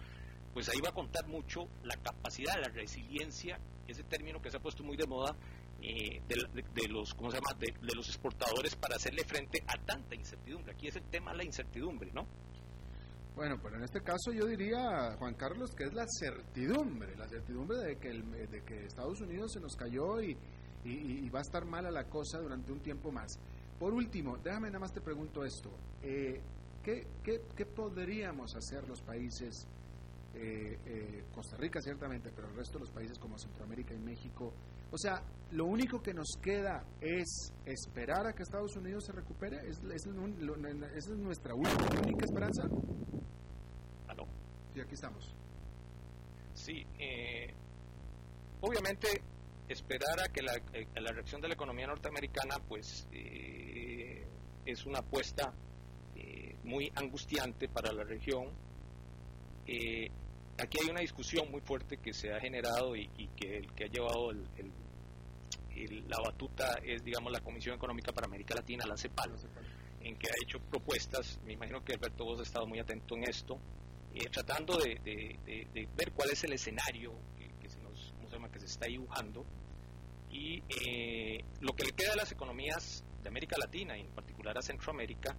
pues 0.54 0.70
ahí 0.70 0.80
va 0.80 0.90
a 0.90 0.94
contar 0.94 1.26
mucho 1.28 1.68
la 1.84 1.96
capacidad, 1.98 2.60
la 2.62 2.68
resiliencia, 2.68 3.60
ese 3.88 4.04
término 4.04 4.42
que 4.42 4.52
se 4.52 4.58
ha 4.58 4.60
puesto 4.60 4.84
muy 4.84 4.96
de 4.96 5.08
moda, 5.08 5.36
eh, 5.82 6.22
de, 6.28 6.88
los 6.88 7.14
¿cómo 7.14 7.32
se 7.32 7.38
llama? 7.38 7.54
De, 7.58 7.74
los 7.96 8.08
exportadores 8.08 8.76
para 8.76 8.98
hacerle 8.98 9.24
frente 9.24 9.64
a 9.68 9.78
tanta 9.78 10.14
incertidumbre. 10.16 10.74
Aquí 10.74 10.88
es 10.88 10.96
el 10.98 11.04
tema 11.04 11.32
de 11.32 11.38
la 11.38 11.44
incertidumbre, 11.46 12.12
¿no? 12.14 12.28
Bueno, 13.36 13.58
pero 13.64 13.78
en 13.78 13.84
este 13.84 14.02
caso 14.02 14.32
yo 14.34 14.46
diría, 14.46 15.16
Juan 15.18 15.36
Carlos, 15.36 15.72
que 15.76 15.86
es 15.86 15.94
la 15.94 16.06
certidumbre, 16.20 17.16
la 17.16 17.28
certidumbre 17.28 17.78
de 17.78 17.98
que, 17.98 18.86
Estados 18.86 19.22
Unidos 19.22 19.54
se 19.54 19.60
nos 19.60 19.76
cayó 19.76 20.22
y, 20.22 20.38
y, 20.84 21.30
va 21.30 21.40
a 21.40 21.42
estar 21.44 21.66
mala 21.66 21.90
la 21.92 22.06
cosa 22.06 22.40
durante 22.40 22.72
un 22.72 22.80
tiempo 22.82 23.12
más. 23.12 23.40
Por 23.80 23.94
último, 23.94 24.38
déjame 24.38 24.68
nada 24.68 24.80
más 24.80 24.94
te 24.94 25.02
pregunto 25.02 25.46
esto. 25.46 25.72
Eh, 26.04 26.42
¿qué, 26.84 27.08
qué, 27.24 27.66
podríamos 27.66 28.56
hacer 28.56 28.88
los 28.88 29.02
países, 29.02 29.66
eh, 30.36 30.78
eh, 30.86 31.24
Costa 31.34 31.56
Rica 31.58 31.82
ciertamente, 31.82 32.32
pero 32.36 32.50
el 32.50 32.56
resto 32.56 32.80
de 32.80 32.86
los 32.86 32.94
países 32.94 33.18
como 33.18 33.38
Centroamérica 33.40 33.94
y 33.94 34.00
México? 34.00 34.54
O 34.92 34.98
sea, 34.98 35.24
lo 35.52 35.66
único 35.66 36.02
que 36.02 36.14
nos 36.14 36.38
queda 36.42 36.86
es 37.00 37.54
esperar 37.66 38.28
a 38.28 38.34
que 38.34 38.44
Estados 38.44 38.76
Unidos 38.76 39.06
se 39.06 39.14
recupere. 39.14 39.58
¿Es, 39.68 39.80
es, 39.80 40.06
¿Esa 40.06 41.12
es 41.12 41.18
nuestra 41.18 41.54
única, 41.56 42.26
esperanza? 42.26 42.64
¿Aló? 44.08 44.26
Sí, 44.74 44.82
aquí 44.82 44.94
estamos. 44.94 45.36
Sí, 46.54 46.86
obviamente 48.62 49.22
esperar 49.68 50.20
a 50.20 50.32
que 50.32 50.42
la, 50.42 50.56
eh, 50.74 50.88
la, 50.96 51.12
reacción 51.12 51.42
de 51.42 51.48
la 51.48 51.54
economía 51.54 51.88
norteamericana 51.88 52.58
pues 52.68 53.08
eh, 53.12 54.26
es 54.66 54.86
una 54.86 55.00
apuesta 55.00 55.54
eh, 56.16 56.56
muy 56.64 56.92
angustiante 56.96 57.68
para 57.70 57.92
la 57.92 58.04
región. 58.04 58.50
Aquí 60.58 60.78
hay 60.82 60.90
una 60.90 61.02
discusión 61.02 61.50
muy 61.52 61.62
fuerte 61.62 61.98
que 61.98 62.14
se 62.14 62.34
ha 62.34 62.40
generado 62.40 62.96
y, 62.96 63.08
que 63.36 63.58
el 63.58 63.74
que 63.74 63.86
ha 63.86 63.88
llevado 63.88 64.32
la 64.34 66.20
batuta 66.24 66.80
es, 66.84 67.04
digamos, 67.04 67.32
la 67.32 67.40
Comisión 67.40 67.76
Económica 67.76 68.12
para 68.12 68.28
América 68.28 68.56
Latina, 68.56 68.86
la 68.86 68.98
CEPAL, 68.98 69.32
en 70.02 70.16
que 70.18 70.28
ha 70.28 70.34
hecho 70.44 70.60
propuestas, 70.60 71.40
me 71.46 71.54
imagino 71.54 71.84
que 71.84 71.94
Alberto 71.94 72.26
vos 72.26 72.40
ha 72.40 72.44
estado 72.44 72.68
muy 72.68 72.80
atento 72.80 73.16
en 73.16 73.24
esto, 73.24 73.60
tratando 74.32 74.78
de, 74.78 75.86
ver 75.96 76.12
cuál 76.12 76.32
es 76.32 76.44
el 76.44 76.54
escenario 76.54 77.14
que, 77.62 77.70
se 77.70 77.80
nos, 77.80 78.14
que 78.52 78.60
se 78.60 78.66
está 78.66 78.88
dibujando. 78.88 79.46
Y 80.30 80.64
eh, 80.70 81.44
lo 81.60 81.74
que 81.74 81.84
le 81.84 81.92
queda 81.92 82.14
a 82.14 82.16
las 82.16 82.32
economías 82.32 83.04
de 83.22 83.30
América 83.30 83.58
Latina 83.60 83.98
y 83.98 84.02
en 84.02 84.12
particular 84.12 84.58
a 84.58 84.62
Centroamérica 84.62 85.36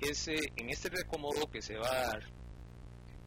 es 0.00 0.28
eh, 0.28 0.36
en 0.56 0.70
este 0.70 0.88
recomodo 0.88 1.50
que 1.50 1.60
se 1.60 1.76
va 1.76 1.88
a 1.88 2.06
dar 2.06 2.39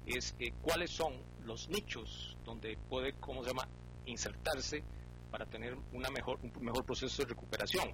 es 0.06 0.36
eh, 0.40 0.54
cuáles 0.62 0.92
son 0.92 1.14
los 1.46 1.70
nichos 1.70 2.38
donde 2.44 2.78
puede, 2.90 3.14
¿cómo 3.14 3.44
se 3.44 3.50
llama?, 3.50 3.68
insertarse 4.06 4.84
para 5.32 5.46
tener 5.46 5.76
una 5.94 6.10
mejor, 6.10 6.40
un 6.42 6.52
mejor 6.64 6.86
proceso 6.86 7.24
de 7.24 7.30
recuperación. 7.30 7.90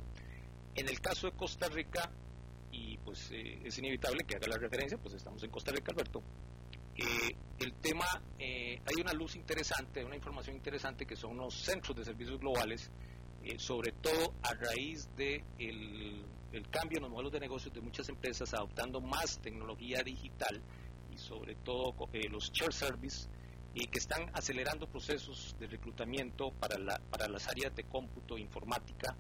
En 0.76 0.90
el 0.90 1.00
caso 1.00 1.28
de 1.28 1.36
Costa 1.36 1.68
Rica, 1.70 2.12
y 2.72 2.98
pues 2.98 3.32
es 3.32 3.78
inevitable 3.78 4.24
que 4.26 4.36
haga 4.36 4.48
la 4.48 4.58
referencia, 4.58 4.98
pues 4.98 5.16
estamos 5.16 5.42
en 5.44 5.50
Costa 5.50 5.72
Rica, 5.72 5.92
Alberto, 5.92 6.22
el 7.60 7.74
tema, 7.82 8.06
eh, 8.38 8.80
hay 8.86 9.02
una 9.02 9.14
luz 9.14 9.36
interesante, 9.36 10.04
una 10.04 10.16
información 10.16 10.56
interesante 10.56 11.06
que 11.06 11.16
son 11.16 11.38
los 11.38 11.54
centros 11.54 11.96
de 11.98 12.06
servicios 12.06 12.40
globales, 12.40 12.90
eh, 13.44 13.58
sobre 13.58 13.92
todo 13.94 14.34
a 14.44 14.54
raíz 14.54 15.10
de 15.16 15.44
el, 15.58 16.26
cambio 16.72 16.98
en 16.98 17.04
los 17.04 17.12
modelos 17.12 17.32
de 17.32 17.40
negocios 17.40 17.74
de 17.74 17.82
muchas 17.82 18.10
empresas 18.10 18.54
adoptando 18.54 19.02
más 19.02 19.40
tecnología 19.40 20.04
digital 20.04 20.62
sobre 21.20 21.56
todo 21.56 21.94
eh, 22.14 22.28
los 22.30 22.52
share 22.52 22.74
service 22.74 23.28
y 23.74 23.88
que 23.88 24.00
están 24.00 24.30
acelerando 24.34 24.88
procesos 24.88 25.56
de 25.60 25.68
reclutamiento 25.68 26.52
para, 26.52 26.78
la, 26.80 27.00
para 27.12 27.28
las 27.28 27.48
áreas 27.48 27.76
de 27.76 27.84
cómputo 27.84 28.38
informática 28.38 29.16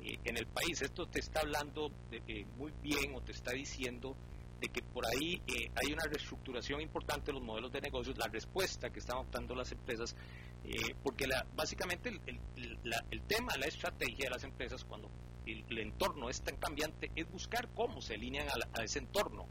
en 0.00 0.36
el 0.36 0.46
país. 0.46 0.82
Esto 0.82 1.06
te 1.06 1.20
está 1.20 1.40
hablando 1.40 1.92
de, 2.10 2.46
muy 2.56 2.72
bien 2.82 3.14
o 3.14 3.20
te 3.22 3.32
está 3.32 3.52
diciendo 3.52 4.16
de 4.60 4.68
que 4.68 4.80
por 4.80 5.04
ahí 5.06 5.42
eh, 5.46 5.70
hay 5.74 5.92
una 5.92 6.04
reestructuración 6.04 6.80
importante 6.80 7.26
de 7.26 7.32
los 7.32 7.42
modelos 7.42 7.72
de 7.72 7.80
negocios, 7.80 8.16
la 8.16 8.28
respuesta 8.28 8.90
que 8.90 9.00
están 9.00 9.16
optando 9.16 9.56
las 9.56 9.72
empresas, 9.72 10.14
eh, 10.64 10.94
porque 11.02 11.26
la, 11.26 11.44
básicamente 11.56 12.08
el, 12.08 12.40
el, 13.10 13.22
tema, 13.22 13.56
la 13.58 13.66
estrategia 13.66 14.26
de 14.26 14.30
las 14.30 14.44
empresas 14.44 14.84
cuando 14.84 15.10
el, 15.46 15.78
entorno 15.78 16.30
es 16.30 16.42
tan 16.42 16.56
cambiante 16.56 17.10
es 17.16 17.28
buscar 17.28 17.68
cómo 17.74 18.00
se 18.00 18.14
alinean 18.14 18.46
a, 18.72 18.84
ese 18.84 19.00
entorno. 19.00 19.48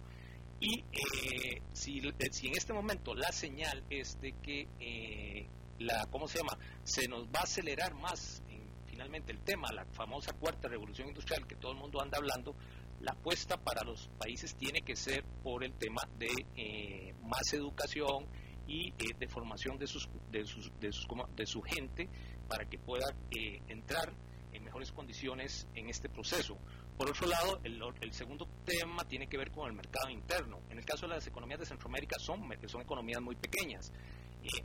Y 0.61 0.85
eh, 0.93 1.61
si, 1.73 2.01
si, 2.31 2.47
en 2.47 2.55
este 2.55 2.71
momento 2.71 3.13
la 3.13 3.31
señal 3.33 3.83
es 3.89 4.21
de 4.21 4.31
que 4.33 5.49
la, 5.79 6.05
¿cómo 6.05 6.27
se 6.27 6.37
llama? 6.37 6.57
Se 6.83 7.07
nos 7.09 7.25
va 7.25 7.39
a 7.39 7.43
acelerar 7.43 7.93
más 7.95 8.41
finalmente 8.85 9.31
el 9.31 9.39
tema, 9.39 9.71
la 9.73 9.85
famosa 9.85 10.33
cuarta 10.33 10.67
revolución 10.67 11.07
industrial 11.07 11.47
que 11.47 11.55
todo 11.55 11.71
el 11.71 11.77
mundo 11.79 11.99
anda 12.01 12.19
hablando, 12.19 12.55
la 13.01 13.13
apuesta 13.13 13.57
para 13.57 13.83
los 13.83 14.09
países 14.19 14.53
tiene 14.55 14.81
que 14.81 14.95
ser 14.95 15.23
por 15.43 15.63
el 15.63 15.73
tema 15.73 16.07
de 16.19 16.29
eh, 16.55 17.15
más 17.23 17.51
educación 17.53 18.27
y 18.67 18.89
eh, 18.89 19.15
de 19.17 19.27
formación 19.27 19.79
de, 19.79 19.87
sus, 19.87 20.07
de, 20.29 20.45
sus, 20.45 20.71
de, 20.79 20.91
sus, 20.91 21.07
de 21.35 21.45
su 21.47 21.61
gente 21.63 22.09
para 22.47 22.69
que 22.69 22.77
pueda 22.77 23.07
eh, 23.31 23.61
entrar 23.69 24.13
en 24.53 24.63
mejores 24.63 24.91
condiciones 24.91 25.67
en 25.73 25.89
este 25.89 26.09
proceso. 26.09 26.59
Por 26.97 27.09
otro 27.09 27.27
lado, 27.27 27.59
el, 27.63 27.81
el, 28.01 28.13
segundo 28.13 28.47
tema 28.63 29.03
tiene 29.05 29.27
que 29.27 29.37
ver 29.37 29.51
con 29.51 29.67
el 29.67 29.73
mercado 29.73 30.09
interno. 30.09 30.59
En 30.69 30.77
el 30.77 30.85
caso 30.85 31.07
de 31.07 31.15
las 31.15 31.25
economías 31.25 31.59
de 31.59 31.65
Centroamérica 31.65 32.19
son, 32.19 32.47
son 32.67 32.81
economías 32.81 33.21
muy 33.21 33.35
pequeñas 33.35 33.91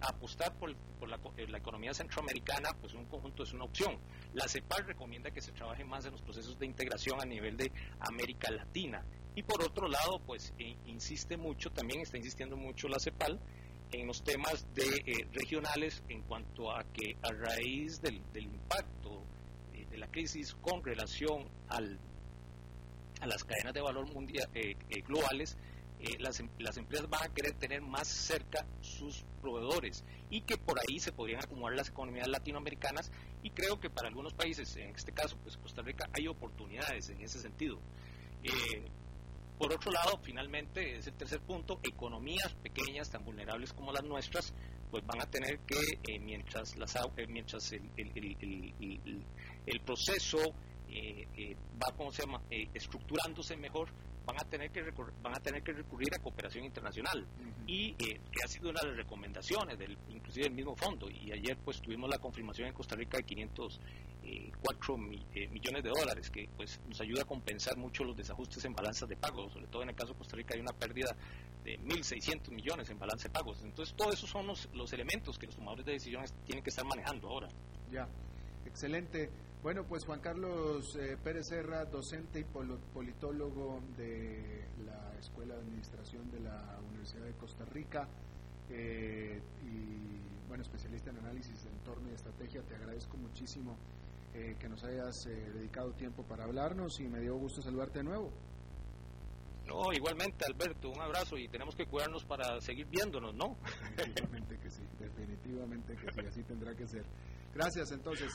apostar 0.01 0.55
por, 0.55 0.71
eh, 0.71 1.47
la, 1.49 1.59
economía 1.59 1.93
centroamericana, 1.93 2.71
pues 2.81 2.95
un 2.95 3.05
conjunto 3.07 3.43
es 3.43 3.53
una 3.53 3.65
opción. 3.65 3.99
La 4.35 4.49
CEPAL 4.49 4.87
recomienda 4.87 5.31
que 5.31 5.41
se 5.41 5.53
trabaje 5.53 5.85
más 5.85 6.05
en 6.07 6.13
los 6.13 6.23
procesos 6.23 6.59
de 6.59 6.67
integración 6.67 7.21
a 7.21 7.25
nivel 7.25 7.57
de 7.57 7.71
América 8.01 8.51
Latina. 8.51 9.05
Y 9.35 9.43
por 9.43 9.63
otro 9.63 9.89
lado, 9.89 10.21
pues 10.27 10.55
eh, 10.59 10.77
insiste 10.87 11.37
mucho, 11.37 11.71
también 11.71 12.01
está 12.01 12.17
insistiendo 12.17 12.57
mucho 12.57 12.89
la 12.89 12.99
CEPAL 12.99 13.39
en 13.93 14.07
los 14.07 14.23
temas 14.23 14.67
de, 14.75 14.85
eh, 15.07 15.29
regionales 15.33 16.03
en 16.09 16.23
cuanto 16.23 16.73
a 16.73 16.83
que 16.85 17.17
a 17.23 17.33
raíz 17.33 18.01
del, 18.01 18.21
impacto 18.35 19.23
de 19.91 19.99
la 19.99 20.09
crisis 20.09 20.55
con 20.55 20.83
relación 20.83 21.47
al, 21.69 21.99
las 23.27 23.45
cadenas 23.45 23.75
de 23.75 23.81
valor 23.81 24.13
mundial, 24.13 24.49
globales, 25.07 25.57
eh, 25.99 26.17
las, 26.19 26.41
em, 26.41 26.51
las, 26.59 26.77
empresas 26.77 27.09
van 27.09 27.23
a 27.23 27.33
querer 27.33 27.55
tener 27.55 27.81
más 27.81 28.07
cerca 28.07 28.67
sus 28.83 29.25
proveedores 29.41 30.05
y 30.29 30.43
que 30.43 30.59
por 30.59 30.79
ahí 30.79 31.01
se 31.01 31.11
podrían 31.11 31.43
acumular 31.43 31.75
las 31.75 31.89
economías 31.89 32.29
latinoamericanas 32.29 33.11
y 33.43 33.49
creo 33.51 33.81
que 33.81 33.89
para 33.89 34.09
algunos 34.09 34.35
países, 34.35 34.77
en 34.77 34.95
este 34.95 35.13
caso 35.13 35.39
pues 35.43 35.57
Costa 35.57 35.81
Rica, 35.81 36.11
hay 36.13 36.27
oportunidades 36.29 37.09
en 37.09 37.23
ese 37.23 37.41
sentido. 37.41 37.79
Eh, 38.43 38.83
por 39.59 39.73
otro 39.73 39.91
lado, 39.91 40.21
finalmente, 40.23 40.99
es 40.99 41.07
el 41.07 41.15
tercer 41.15 41.41
punto, 41.41 41.81
economías 41.83 42.53
pequeñas 42.63 43.09
tan 43.09 43.25
vulnerables 43.25 43.73
como 43.73 43.91
las 43.91 44.05
nuestras, 44.05 44.53
pues 44.91 45.05
van 45.07 45.23
a 45.23 45.27
tener 45.31 45.61
que, 45.61 45.81
eh, 46.09 46.19
mientras, 46.19 46.77
las, 46.77 46.95
mientras 47.27 47.73
el, 47.73 47.91
el, 47.97 49.25
el, 49.65 49.81
proceso 49.81 50.39
va, 50.89 51.97
¿cómo 51.97 52.13
se 52.13 52.23
llama?, 52.23 52.41
estructurándose 52.51 53.57
mejor, 53.57 53.89
van 54.27 54.41
a 54.41 54.45
tener 54.45 54.71
que 54.71 54.83
van 55.23 55.37
a 55.37 55.41
tener 55.41 55.63
que 55.63 55.73
recurrir 55.73 56.13
a 56.15 56.19
cooperación 56.19 56.65
internacional. 56.65 57.25
Y 57.67 57.91
eh, 57.99 58.21
que 58.31 58.45
ha 58.45 58.49
sido 58.49 58.71
una 58.71 58.81
de 58.81 58.89
las 58.89 58.97
recomendaciones 58.97 59.79
del 59.79 59.97
inclusive 60.11 60.45
del 60.47 60.55
mismo 60.55 60.77
fondo. 60.77 61.09
Y 61.09 61.33
ayer 61.33 61.57
pues 61.65 61.81
tuvimos 61.81 62.11
la 62.11 62.19
confirmación 62.19 62.69
en 62.69 62.75
Costa 62.75 62.97
Rica 62.97 63.19
de 63.19 63.23
504 63.23 64.97
eh, 64.97 65.23
eh, 65.35 65.49
millones 65.49 65.85
de 65.85 65.91
dólares 65.91 66.31
que 66.31 66.49
pues 66.57 66.81
nos 66.89 67.01
ayuda 67.01 67.23
a 67.23 67.25
compensar 67.25 67.77
mucho 67.77 68.03
los 68.05 68.17
desajustes 68.17 68.65
en 68.65 68.75
balanzas 68.75 69.09
de 69.09 69.17
pagos. 69.17 69.53
Sobre 69.53 69.69
todo 69.69 69.83
en 69.83 69.91
el 69.91 69.95
caso 69.95 70.13
de 70.13 70.19
Costa 70.19 70.37
Rica 70.37 70.55
hay 70.55 70.61
una 70.61 70.73
pérdida 70.73 71.15
de 71.65 71.79
1.600 71.81 72.51
millones 72.51 72.91
en 72.91 72.99
balance 72.99 73.29
de 73.29 73.33
pagos. 73.33 73.63
Entonces 73.63 73.95
todos 73.97 74.15
esos 74.15 74.29
son 74.29 74.49
los, 74.49 74.69
los 74.75 74.93
elementos 74.93 75.39
que 75.39 75.47
los 75.47 75.55
tomadores 75.55 75.87
de 75.87 75.93
decisiones 75.93 76.35
tienen 76.45 76.65
que 76.65 76.71
estar 76.71 76.85
manejando 76.85 77.29
ahora. 77.29 77.49
Ya. 77.93 78.09
Excelente 78.65 79.31
bueno, 79.63 79.85
pues 79.85 80.05
Juan 80.05 80.21
Carlos 80.21 80.97
eh, 80.97 81.17
Pérez 81.23 81.49
Serra, 81.49 81.85
docente 81.85 82.41
y 82.41 82.45
politólogo 82.45 83.81
de 83.97 84.65
la 84.85 85.13
Escuela 85.19 85.55
de 85.55 85.61
Administración 85.61 86.31
de 86.31 86.41
la 86.41 86.79
Universidad 86.89 87.25
de 87.25 87.33
Costa 87.33 87.65
Rica 87.65 88.09
eh, 88.71 89.41
y 89.65 90.49
bueno, 90.49 90.63
especialista 90.63 91.11
en 91.11 91.19
análisis 91.19 91.65
de 91.65 91.71
entorno 91.71 92.09
y 92.11 92.15
estrategia, 92.15 92.63
te 92.63 92.77
agradezco 92.77 93.17
muchísimo 93.17 93.77
eh, 94.35 94.57
que 94.61 94.69
nos 94.69 94.85
hayas 94.85 95.25
dedicado 95.25 95.93
tiempo 95.93 96.23
para 96.23 96.45
hablarnos 96.45 97.01
y 97.01 97.09
me 97.09 97.21
dio 97.21 97.37
gusto 97.37 97.63
saludarte 97.63 97.99
de 97.99 98.05
nuevo. 98.05 98.31
No, 99.67 99.93
igualmente 99.93 100.45
Alberto, 100.47 100.91
un 100.91 101.01
abrazo 101.01 101.37
y 101.37 101.49
tenemos 101.49 101.75
que 101.75 101.87
cuidarnos 101.87 102.25
para 102.25 102.61
seguir 102.61 102.87
viéndonos, 102.87 103.35
¿no? 103.35 103.57
Definitivamente 103.97 104.59
que 104.59 104.71
sí, 104.71 104.83
definitivamente 105.01 105.97
que 105.97 106.13
sí, 106.13 106.21
así 106.21 106.43
tendrá 106.45 106.75
que 106.77 106.87
ser. 106.87 107.05
Gracias 107.53 107.91
entonces 107.91 108.31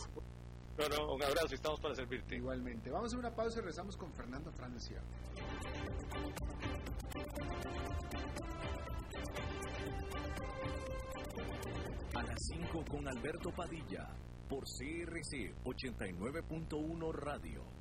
un 0.77 1.23
abrazo 1.23 1.47
y 1.51 1.55
estamos 1.55 1.79
para 1.79 1.95
servirte. 1.95 2.35
Igualmente. 2.35 2.89
Vamos 2.89 3.13
a 3.13 3.17
una 3.17 3.33
pausa 3.33 3.59
y 3.59 3.63
rezamos 3.63 3.97
con 3.97 4.11
Fernando 4.13 4.51
Francia. 4.51 5.01
A 12.13 12.23
las 12.23 12.37
5 12.51 12.85
con 12.89 13.07
Alberto 13.07 13.51
Padilla, 13.51 14.07
por 14.49 14.63
CRC 14.63 15.55
89.1 15.63 17.13
Radio. 17.13 17.80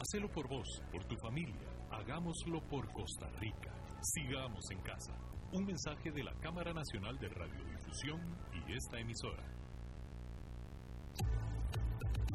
Hacelo 0.00 0.28
por 0.30 0.48
vos, 0.48 0.82
por 0.90 1.04
tu 1.04 1.16
familia. 1.16 1.60
Hagámoslo 1.90 2.60
por 2.68 2.92
Costa 2.92 3.28
Rica. 3.38 3.72
Sigamos 4.02 4.64
en 4.70 4.80
casa. 4.82 5.12
Un 5.52 5.64
mensaje 5.64 6.10
de 6.10 6.24
la 6.24 6.34
Cámara 6.40 6.72
Nacional 6.72 7.16
de 7.18 7.28
Radiodifusión 7.28 8.20
y 8.52 8.72
esta 8.72 8.98
emisora. 8.98 9.44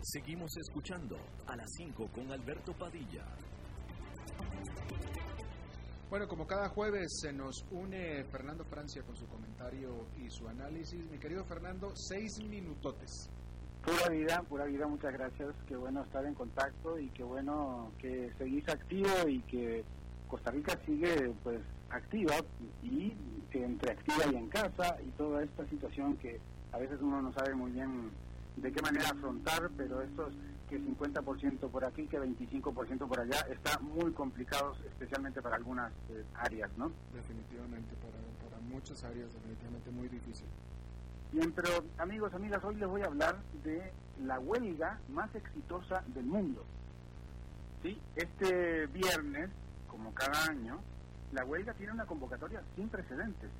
Seguimos 0.00 0.56
escuchando 0.56 1.16
a 1.46 1.56
las 1.56 1.70
5 1.76 2.08
con 2.14 2.32
Alberto 2.32 2.72
Padilla. 2.72 3.24
Bueno, 6.08 6.26
como 6.26 6.46
cada 6.46 6.70
jueves 6.70 7.18
se 7.20 7.34
nos 7.34 7.66
une 7.70 8.24
Fernando 8.32 8.64
Francia 8.64 9.02
con 9.02 9.14
su 9.14 9.26
comentario 9.26 10.06
y 10.16 10.30
su 10.30 10.48
análisis. 10.48 11.04
Mi 11.10 11.18
querido 11.18 11.44
Fernando, 11.44 11.92
seis 11.94 12.42
minutotes. 12.48 13.28
Pura 13.84 14.08
vida, 14.08 14.42
pura 14.48 14.64
vida, 14.64 14.86
muchas 14.86 15.12
gracias. 15.12 15.54
Qué 15.66 15.76
bueno 15.76 16.02
estar 16.02 16.24
en 16.24 16.32
contacto 16.32 16.98
y 16.98 17.10
qué 17.10 17.22
bueno 17.22 17.92
que 17.98 18.32
seguís 18.38 18.66
activo 18.70 19.28
y 19.28 19.42
que 19.42 19.84
Costa 20.28 20.50
Rica 20.50 20.78
sigue 20.86 21.30
pues 21.42 21.60
activa 21.90 22.36
y 22.82 23.12
que 23.50 23.64
entre 23.64 23.92
activa 23.92 24.24
y 24.32 24.36
en 24.36 24.48
casa 24.48 24.96
y 25.06 25.10
toda 25.12 25.42
esta 25.42 25.66
situación 25.68 26.16
que 26.16 26.40
a 26.72 26.78
veces 26.78 26.98
uno 27.00 27.22
no 27.22 27.32
sabe 27.32 27.54
muy 27.54 27.70
bien 27.72 28.10
de 28.56 28.72
qué 28.72 28.82
manera 28.82 29.08
afrontar, 29.10 29.70
pero 29.76 30.02
estos 30.02 30.34
que 30.68 30.78
50% 30.78 31.70
por 31.70 31.84
aquí, 31.84 32.06
que 32.06 32.20
25% 32.20 33.08
por 33.08 33.20
allá, 33.20 33.40
está 33.50 33.78
muy 33.78 34.12
complicado, 34.12 34.76
especialmente 34.86 35.40
para 35.40 35.56
algunas 35.56 35.92
eh, 36.10 36.24
áreas, 36.34 36.70
¿no? 36.76 36.92
Definitivamente, 37.14 37.94
para, 37.96 38.50
para 38.50 38.60
muchas 38.62 39.02
áreas, 39.04 39.32
definitivamente 39.32 39.90
muy 39.90 40.08
difícil. 40.08 40.46
Bien, 41.32 41.52
pero 41.52 41.84
amigos, 41.98 42.34
amigas, 42.34 42.62
hoy 42.64 42.74
les 42.76 42.88
voy 42.88 43.02
a 43.02 43.06
hablar 43.06 43.36
de 43.64 43.92
la 44.24 44.38
huelga 44.40 44.98
más 45.08 45.34
exitosa 45.34 46.02
del 46.08 46.26
mundo. 46.26 46.64
Sí, 47.82 47.98
este 48.16 48.86
viernes, 48.88 49.50
como 49.88 50.12
cada 50.12 50.44
año, 50.46 50.80
la 51.32 51.44
huelga 51.44 51.74
tiene 51.74 51.92
una 51.92 52.06
convocatoria 52.06 52.62
sin 52.74 52.88
precedentes. 52.88 53.50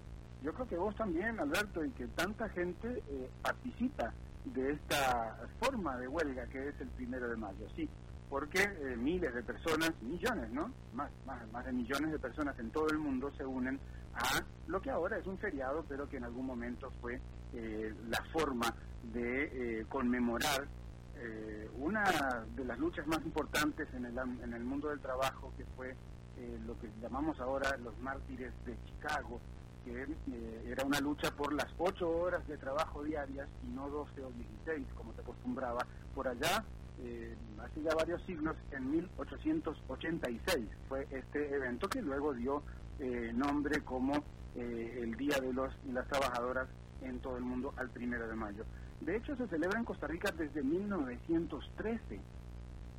Yo 0.42 0.52
creo 0.52 0.68
que 0.68 0.76
vos 0.76 0.94
también, 0.94 1.38
Alberto, 1.40 1.84
y 1.84 1.90
que 1.90 2.06
tanta 2.08 2.48
gente 2.50 3.02
eh, 3.08 3.30
participa 3.42 4.12
de 4.44 4.72
esta 4.72 5.36
forma 5.58 5.96
de 5.98 6.08
huelga 6.08 6.46
que 6.46 6.68
es 6.68 6.80
el 6.80 6.88
primero 6.88 7.28
de 7.28 7.36
mayo, 7.36 7.68
sí, 7.74 7.88
porque 8.30 8.62
eh, 8.62 8.96
miles 8.96 9.34
de 9.34 9.42
personas, 9.42 9.92
millones, 10.00 10.50
¿no? 10.50 10.72
Más, 10.94 11.10
más, 11.26 11.50
más 11.52 11.64
de 11.66 11.72
millones 11.72 12.12
de 12.12 12.18
personas 12.18 12.58
en 12.58 12.70
todo 12.70 12.88
el 12.88 12.98
mundo 12.98 13.32
se 13.36 13.44
unen 13.44 13.80
a 14.14 14.40
lo 14.68 14.80
que 14.80 14.90
ahora 14.90 15.18
es 15.18 15.26
un 15.26 15.38
feriado, 15.38 15.84
pero 15.88 16.08
que 16.08 16.18
en 16.18 16.24
algún 16.24 16.46
momento 16.46 16.92
fue 17.00 17.20
eh, 17.54 17.92
la 18.08 18.22
forma 18.32 18.72
de 19.12 19.84
conmemorar 19.88 20.66
una 21.78 22.04
de 22.54 22.64
las 22.64 22.78
luchas 22.78 23.04
más 23.08 23.20
importantes 23.24 23.88
en 23.92 24.04
el, 24.04 24.16
en 24.16 24.52
el 24.52 24.62
mundo 24.62 24.88
del 24.88 25.00
trabajo, 25.00 25.52
que 25.56 25.64
fue 25.76 25.96
eh, 26.39 26.59
lo 26.66 26.78
que 26.78 26.89
llamamos 27.03 27.41
ahora 27.41 27.76
los 27.78 27.99
mártires 27.99 28.53
de 28.64 28.76
Chicago, 28.84 29.41
que 29.84 30.03
eh, 30.03 30.64
era 30.66 30.84
una 30.84 31.01
lucha 31.01 31.32
por 31.32 31.53
las 31.53 31.66
ocho 31.78 32.09
horas 32.09 32.47
de 32.47 32.57
trabajo 32.57 33.03
diarias 33.03 33.49
y 33.64 33.74
no 33.74 33.89
12 33.89 34.22
o 34.22 34.30
16, 34.30 34.86
como 34.97 35.12
se 35.14 35.22
acostumbraba 35.22 35.84
por 36.14 36.28
allá. 36.28 36.64
Eh, 37.01 37.36
hace 37.61 37.82
ya 37.82 37.93
varios 37.95 38.22
siglos, 38.22 38.57
en 38.70 38.89
1886 38.89 40.68
fue 40.89 41.09
este 41.11 41.55
evento 41.55 41.89
que 41.89 42.03
luego 42.03 42.32
dio 42.34 42.62
nombre 43.34 43.80
como 43.84 44.24
el 44.57 45.14
Día 45.16 45.39
de 45.41 45.53
los 45.53 45.72
y 45.89 45.93
las 45.93 46.09
Trabajadoras 46.09 46.68
en 47.01 47.20
todo 47.20 47.36
el 47.36 47.45
mundo 47.45 47.72
al 47.76 47.91
primero 47.91 48.26
de 48.26 48.34
mayo. 48.34 48.64
De 49.01 49.16
hecho, 49.16 49.36
se 49.36 49.47
celebra 49.47 49.78
en 49.78 49.84
Costa 49.84 50.09
Rica 50.09 50.32
desde 50.32 50.64
1913 50.64 52.20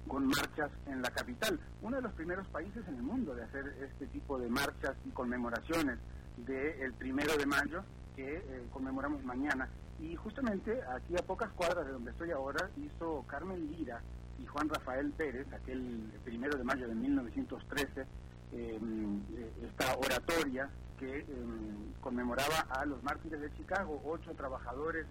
con 0.07 0.25
marchas 0.27 0.71
en 0.87 1.01
la 1.01 1.09
capital. 1.11 1.59
Uno 1.81 1.97
de 1.97 2.01
los 2.01 2.13
primeros 2.13 2.47
países 2.47 2.87
en 2.87 2.95
el 2.95 3.03
mundo 3.03 3.35
de 3.35 3.43
hacer 3.43 3.75
este 3.81 4.07
tipo 4.07 4.37
de 4.37 4.49
marchas 4.49 4.95
y 5.05 5.09
conmemoraciones 5.09 5.99
del 6.37 6.93
primero 6.93 7.35
de 7.37 7.45
mayo 7.45 7.83
que 8.15 8.37
eh, 8.37 8.67
conmemoramos 8.71 9.23
mañana. 9.23 9.69
Y 9.99 10.15
justamente 10.15 10.81
aquí 10.95 11.15
a 11.17 11.25
pocas 11.25 11.49
cuadras 11.51 11.85
de 11.85 11.91
donde 11.91 12.11
estoy 12.11 12.31
ahora 12.31 12.69
hizo 12.77 13.23
Carmen 13.27 13.71
Lira 13.71 14.01
y 14.41 14.45
Juan 14.45 14.69
Rafael 14.69 15.11
Pérez, 15.11 15.47
aquel 15.53 16.11
primero 16.23 16.57
de 16.57 16.63
mayo 16.63 16.87
de 16.87 16.95
1913, 16.95 18.05
em, 18.53 19.21
eh, 19.35 19.51
esta 19.63 19.95
oratoria 19.97 20.69
que 20.97 21.19
em, 21.19 21.93
conmemoraba 22.01 22.65
a 22.69 22.85
los 22.85 23.01
mártires 23.03 23.41
de 23.41 23.53
Chicago, 23.55 24.01
ocho 24.05 24.33
trabajadores 24.33 25.05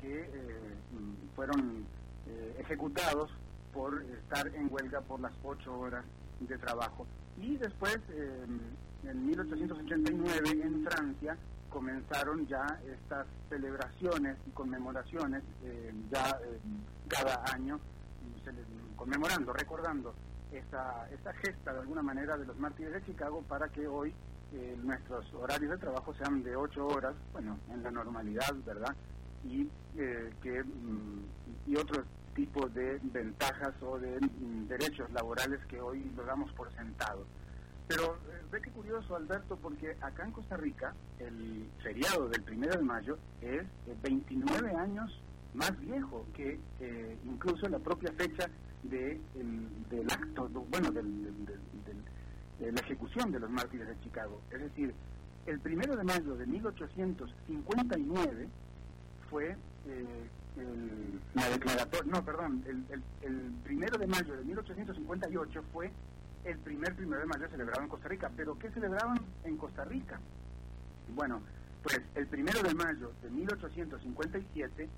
que 0.00 0.20
eh, 0.22 0.76
fueron 1.34 1.86
ejecutados 2.58 3.30
por 3.76 4.02
estar 4.02 4.48
en 4.48 4.72
huelga 4.72 5.02
por 5.02 5.20
las 5.20 5.32
ocho 5.44 5.78
horas 5.78 6.04
de 6.40 6.56
trabajo. 6.56 7.06
Y 7.36 7.56
después, 7.58 7.98
en 9.04 9.26
1889, 9.26 10.62
en 10.62 10.84
Francia, 10.84 11.36
comenzaron 11.68 12.46
ya 12.46 12.80
estas 12.90 13.26
celebraciones 13.50 14.38
y 14.46 14.50
conmemoraciones, 14.50 15.42
eh, 15.62 15.92
ya 16.10 16.30
eh, 16.42 16.58
cada 17.06 17.44
año, 17.52 17.78
conmemorando, 18.96 19.52
recordando 19.52 20.14
esta, 20.52 21.06
esta 21.12 21.34
gesta 21.34 21.74
de 21.74 21.80
alguna 21.80 22.02
manera 22.02 22.38
de 22.38 22.46
los 22.46 22.58
mártires 22.58 22.94
de 22.94 23.04
Chicago 23.04 23.42
para 23.46 23.68
que 23.68 23.86
hoy 23.86 24.14
eh, 24.54 24.78
nuestros 24.82 25.26
horarios 25.34 25.72
de 25.72 25.78
trabajo 25.78 26.14
sean 26.14 26.42
de 26.42 26.56
ocho 26.56 26.86
horas, 26.86 27.14
bueno, 27.32 27.58
en 27.70 27.82
la 27.82 27.90
normalidad, 27.90 28.54
¿verdad? 28.64 28.94
Y 29.44 29.68
que 29.94 30.62
mm, 30.62 31.24
y 31.66 31.76
otros 31.76 32.04
tipo 32.36 32.68
de 32.68 33.00
ventajas 33.02 33.74
o 33.82 33.98
de 33.98 34.20
mm, 34.20 34.68
derechos 34.68 35.10
laborales 35.10 35.58
que 35.66 35.80
hoy 35.80 36.08
lo 36.14 36.24
damos 36.24 36.52
por 36.52 36.72
sentado. 36.76 37.26
Pero 37.88 38.14
eh, 38.14 38.42
ve 38.52 38.60
qué 38.60 38.70
curioso, 38.70 39.16
Alberto, 39.16 39.56
porque 39.56 39.96
acá 40.00 40.24
en 40.24 40.30
Costa 40.32 40.56
Rica 40.56 40.94
el 41.18 41.68
feriado 41.82 42.28
del 42.28 42.42
primero 42.42 42.76
de 42.76 42.82
mayo 42.82 43.18
es 43.40 43.64
29 44.02 44.70
eh, 44.70 44.76
años 44.76 45.20
más 45.54 45.76
viejo 45.80 46.26
que 46.34 46.60
eh, 46.80 47.16
incluso 47.24 47.66
la 47.68 47.78
propia 47.78 48.12
fecha 48.12 48.50
de 48.82 49.18
del 49.90 50.10
acto, 50.10 50.48
bueno, 50.48 50.90
del, 50.92 51.46
de 52.58 52.72
la 52.72 52.80
ejecución 52.80 53.30
de 53.32 53.40
los 53.40 53.50
mártires 53.50 53.88
de 53.88 53.98
Chicago. 54.00 54.40
Es 54.50 54.60
decir, 54.60 54.94
el 55.46 55.58
primero 55.60 55.96
de 55.96 56.04
mayo 56.04 56.36
de 56.36 56.46
1859 56.46 58.48
fue 59.30 59.56
el, 60.56 61.20
la 61.34 61.88
no, 62.06 62.24
perdón, 62.24 62.64
el, 62.66 63.02
el, 63.22 63.52
primero 63.64 63.98
de 63.98 64.06
mayo 64.06 64.36
de 64.36 64.44
1858 64.44 65.62
fue 65.72 65.90
el 66.44 66.58
primer 66.58 66.94
primero 66.94 67.20
de 67.20 67.26
mayo 67.26 67.48
celebrado 67.48 67.82
en 67.82 67.88
Costa 67.88 68.08
Rica. 68.08 68.30
¿Pero 68.36 68.58
qué 68.58 68.70
celebraban 68.70 69.20
en 69.44 69.56
Costa 69.56 69.84
Rica? 69.84 70.20
Bueno, 71.14 71.40
pues 71.82 72.00
el 72.14 72.26
primero 72.26 72.62
de 72.62 72.74
mayo 72.74 73.12
de 73.22 73.30
1857 73.30 74.88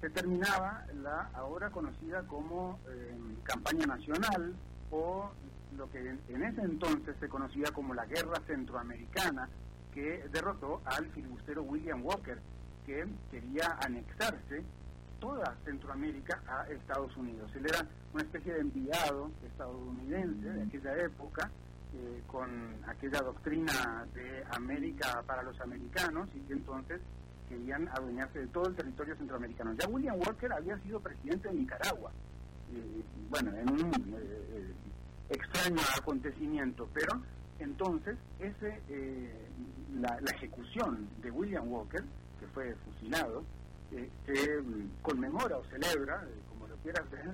se 0.00 0.10
terminaba 0.10 0.84
la 1.02 1.30
ahora 1.34 1.70
conocida 1.70 2.22
como 2.22 2.78
eh, 2.88 3.16
campaña 3.42 3.86
nacional 3.86 4.54
o 4.90 5.30
lo 5.76 5.90
que 5.90 5.98
en 5.98 6.42
ese 6.42 6.62
entonces 6.62 7.16
se 7.20 7.28
conocía 7.28 7.70
como 7.72 7.94
la 7.94 8.06
Guerra 8.06 8.40
Centroamericana, 8.46 9.48
que 9.92 10.24
derrotó 10.32 10.80
al 10.84 11.06
filibustero 11.10 11.62
William 11.62 12.04
Walker, 12.04 12.38
que 12.86 13.06
quería 13.30 13.76
anexarse 13.80 14.64
toda 15.20 15.56
Centroamérica 15.64 16.40
a 16.46 16.66
Estados 16.70 17.16
Unidos. 17.16 17.50
Él 17.54 17.66
era 17.66 17.86
una 18.12 18.22
especie 18.22 18.54
de 18.54 18.60
enviado 18.60 19.30
estadounidense 19.44 20.48
de 20.48 20.62
aquella 20.62 20.96
época, 21.04 21.50
eh, 21.94 22.22
con 22.26 22.48
aquella 22.86 23.20
doctrina 23.20 24.06
de 24.14 24.44
América 24.50 25.22
para 25.26 25.42
los 25.42 25.58
americanos, 25.60 26.28
y 26.34 26.52
entonces 26.52 27.00
querían 27.48 27.88
adueñarse 27.88 28.40
de 28.40 28.46
todo 28.48 28.68
el 28.68 28.74
territorio 28.74 29.16
centroamericano. 29.16 29.72
Ya 29.72 29.88
William 29.88 30.16
Walker 30.18 30.52
había 30.52 30.78
sido 30.80 31.00
presidente 31.00 31.48
de 31.48 31.54
Nicaragua, 31.54 32.12
eh, 32.72 33.02
bueno, 33.30 33.56
en 33.56 33.70
un 33.70 34.14
eh, 34.18 34.72
extraño 35.30 35.80
acontecimiento, 35.98 36.88
pero 36.92 37.20
entonces 37.58 38.16
ese 38.38 38.80
la, 39.94 40.20
la 40.20 40.30
ejecución 40.36 41.08
de 41.22 41.30
William 41.30 41.66
Walker, 41.68 42.04
que 42.38 42.46
fue 42.48 42.74
fusilado, 42.84 43.42
eh, 43.92 44.62
mm, 44.62 45.02
conmemora 45.02 45.56
o 45.56 45.64
celebra, 45.64 46.22
eh, 46.24 46.42
como 46.48 46.66
lo 46.66 46.76
quieras 46.76 47.10
ver, 47.10 47.30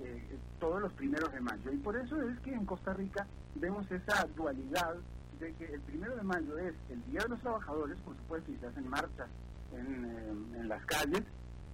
eh, 0.00 0.38
todos 0.58 0.80
los 0.80 0.92
primeros 0.94 1.32
de 1.32 1.40
mayo. 1.40 1.72
Y 1.72 1.76
por 1.76 1.96
eso 1.96 2.20
es 2.22 2.38
que 2.40 2.52
en 2.52 2.64
Costa 2.64 2.94
Rica 2.94 3.26
vemos 3.54 3.90
esa 3.90 4.26
dualidad 4.34 4.96
de 5.38 5.52
que 5.54 5.66
el 5.66 5.80
primero 5.82 6.16
de 6.16 6.22
mayo 6.22 6.58
es 6.58 6.74
el 6.90 7.04
Día 7.10 7.20
de 7.22 7.28
los 7.28 7.40
Trabajadores, 7.40 7.98
por 8.00 8.16
supuesto, 8.16 8.50
y 8.50 8.56
se 8.56 8.66
hacen 8.66 8.88
marchas 8.88 9.28
en, 9.72 10.54
en 10.56 10.68
las 10.68 10.84
calles, 10.86 11.22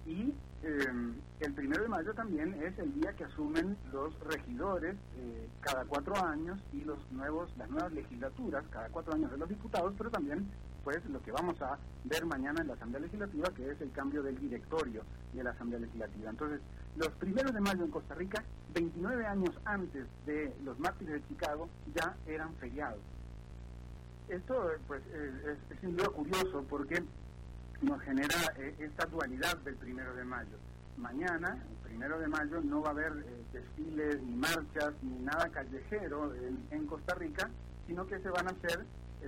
y 0.05 0.33
el 0.61 1.53
primero 1.53 1.83
de 1.83 1.89
mayo 1.89 2.13
también 2.13 2.53
es 2.61 2.77
el 2.79 2.93
día 2.93 3.13
que 3.13 3.23
asumen 3.23 3.75
los 3.91 4.19
regidores 4.19 4.95
cada 5.61 5.83
cuatro 5.85 6.15
años 6.23 6.59
y 6.73 6.81
los 6.81 6.99
nuevos 7.11 7.51
las 7.57 7.69
nuevas 7.69 7.91
legislaturas 7.91 8.63
cada 8.71 8.89
cuatro 8.89 9.13
años 9.13 9.31
de 9.31 9.37
los 9.37 9.49
diputados 9.49 9.93
pero 9.97 10.09
también 10.11 10.47
pues 10.85 11.03
lo 11.07 11.19
que 11.23 11.31
vamos 11.31 11.59
a 11.63 11.79
ver 12.03 12.25
mañana 12.27 12.61
en 12.61 12.67
la 12.67 12.75
Asamblea 12.75 13.01
Legislativa, 13.01 13.49
que 13.55 13.71
es 13.71 13.81
el 13.81 13.91
cambio 13.91 14.21
del 14.21 14.39
directorio 14.39 15.01
de 15.33 15.43
la 15.43 15.49
Asamblea 15.49 15.79
Legislativa. 15.79 16.29
Entonces, 16.29 16.61
los 16.95 17.09
primeros 17.13 17.53
de 17.55 17.59
mayo 17.59 17.83
en 17.83 17.89
Costa 17.89 18.13
Rica, 18.13 18.43
29 18.71 19.25
años 19.25 19.49
antes 19.65 20.05
de 20.27 20.55
los 20.63 20.77
mártires 20.77 21.15
de 21.15 21.27
Chicago, 21.27 21.67
ya 21.95 22.15
eran 22.27 22.53
feriados. 22.57 22.99
Esto, 24.29 24.73
pues, 24.87 25.01
es, 25.07 25.79
sin 25.81 25.97
duda 25.97 26.09
curioso 26.09 26.63
porque 26.69 27.03
nos 27.81 27.99
genera 28.03 28.53
eh, 28.57 28.75
esta 28.77 29.07
dualidad 29.07 29.57
del 29.57 29.75
primero 29.77 30.13
de 30.13 30.23
mayo. 30.23 30.57
Mañana, 30.97 31.63
el 31.67 31.89
primero 31.89 32.19
de 32.19 32.27
mayo, 32.27 32.61
no 32.61 32.83
va 32.83 32.89
a 32.89 32.91
haber 32.91 33.11
eh, 33.11 33.43
desfiles, 33.53 34.21
ni 34.21 34.35
marchas, 34.35 34.93
ni 35.01 35.17
nada 35.23 35.49
callejero 35.49 36.31
en, 36.69 36.85
Costa 36.85 37.15
Rica, 37.15 37.49
sino 37.87 38.05
que 38.05 38.19
se 38.19 38.29
van 38.29 38.47
a 38.49 38.51
hacer 38.51 38.85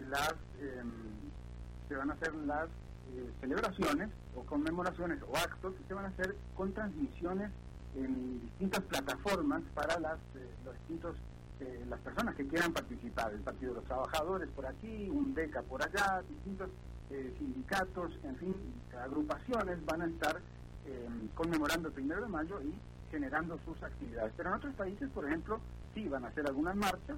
las... 0.08 0.36
Em, 0.62 1.17
se 1.88 1.96
van 1.96 2.10
a 2.10 2.14
hacer 2.14 2.34
las 2.46 2.68
eh, 3.16 3.32
celebraciones 3.40 4.10
o 4.36 4.42
conmemoraciones 4.44 5.20
o 5.24 5.36
actos 5.36 5.74
que 5.76 5.84
se 5.88 5.94
van 5.94 6.06
a 6.06 6.08
hacer 6.10 6.36
con 6.56 6.74
transmisiones 6.74 7.52
en 7.96 8.42
distintas 8.42 8.82
plataformas 8.82 9.62
para 9.74 10.00
las, 10.00 10.18
eh, 10.36 10.50
los 10.66 10.74
distintos, 10.80 11.16
eh, 11.62 11.86
las 11.90 12.00
personas 12.02 12.36
que 12.36 12.46
quieran 12.48 12.74
participar. 12.74 13.34
El 13.34 13.42
Partido 13.42 13.72
de 13.72 13.80
los 13.80 13.86
Trabajadores 13.86 14.50
por 14.50 14.66
aquí, 14.66 15.10
un 15.10 15.34
DECA 15.34 15.62
por 15.64 15.82
allá, 15.82 16.22
distintos 16.30 16.70
sindicatos, 17.40 18.12
en 18.26 18.36
fin, 18.36 18.54
agrupaciones 19.02 19.78
van 19.86 20.02
a 20.02 20.08
estar 20.08 20.42
conmemorando 21.36 21.88
el 21.88 21.94
primero 21.94 22.22
de 22.22 22.28
mayo 22.28 22.62
y 22.62 22.78
generando 23.10 23.58
sus 23.64 23.82
actividades. 23.82 24.34
Pero 24.36 24.50
en 24.50 24.56
otros 24.56 24.76
países, 24.76 25.10
por 25.12 25.26
ejemplo, 25.26 25.62
sí 25.94 26.06
van 26.10 26.26
a 26.26 26.28
hacer 26.28 26.46
algunas 26.46 26.76
marchas, 26.76 27.16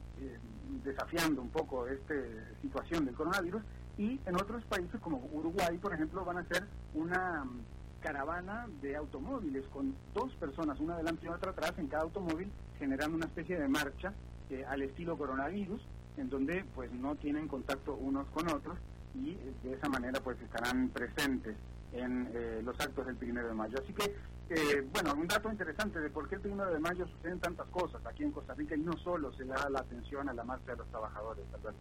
desafiando 0.84 1.42
un 1.42 1.50
poco 1.50 1.88
esta 1.88 2.14
situación 2.62 3.06
del 3.06 3.16
coronavirus, 3.16 3.64
y 4.00 4.18
en 4.26 4.36
otros 4.36 4.64
países 4.64 4.98
como 5.02 5.18
Uruguay, 5.34 5.78
por 5.78 5.94
ejemplo, 5.94 6.24
van 6.24 6.38
a 6.38 6.40
hacer 6.40 6.64
una 6.94 7.44
mm, 7.44 7.60
caravana 8.00 8.66
de 8.82 8.96
automóviles 8.96 9.66
con 9.74 9.94
dos 10.14 10.34
personas, 10.36 10.80
una 10.80 10.96
delante 10.96 11.26
y 11.26 11.30
otra 11.30 11.52
atrás 11.52 11.74
en 11.78 11.88
cada 11.88 12.04
automóvil, 12.04 12.50
generando 12.80 13.18
una 13.18 13.26
especie 13.26 13.60
de 13.60 13.68
marcha 13.68 14.14
eh, 14.50 14.64
al 14.66 14.84
estilo 14.84 15.18
coronavirus, 15.18 15.82
en 16.16 16.30
donde 16.30 16.64
pues 16.76 16.90
no 16.94 17.16
tienen 17.18 17.50
contacto 17.50 17.94
unos 17.96 18.26
con 18.30 18.48
otros 18.48 18.78
y 19.14 19.32
eh, 19.32 19.54
de 19.64 19.74
esa 19.74 19.90
manera 19.90 20.22
pues 20.22 20.40
estarán 20.42 20.88
presentes 20.90 21.58
en 21.92 22.32
eh, 22.34 22.62
los 22.64 22.80
actos 22.80 23.06
del 23.06 23.18
primero 23.18 23.50
de 23.50 23.54
mayo. 23.54 23.80
Así 23.84 23.92
que, 23.92 24.82
bueno, 24.94 25.14
un 25.14 25.28
dato 25.28 25.52
interesante 25.52 26.00
de 26.00 26.10
por 26.10 26.30
qué 26.30 26.36
el 26.36 26.42
primero 26.42 26.72
de 26.72 26.80
mayo 26.80 27.06
suceden 27.06 27.42
tantas 27.42 27.68
cosas 27.68 28.04
aquí 28.06 28.24
en 28.24 28.32
Costa 28.32 28.54
Rica 28.54 28.78
y 28.78 28.80
no 28.80 28.94
solo 28.94 29.34
se 29.34 29.44
da 29.44 29.70
la 29.70 29.82
atención 29.82 30.30
a 30.30 30.34
la 30.34 30.46
marcha 30.46 30.72
de 30.72 30.78
los 30.78 30.88
trabajadores, 30.88 31.44
Alberto. 31.54 31.80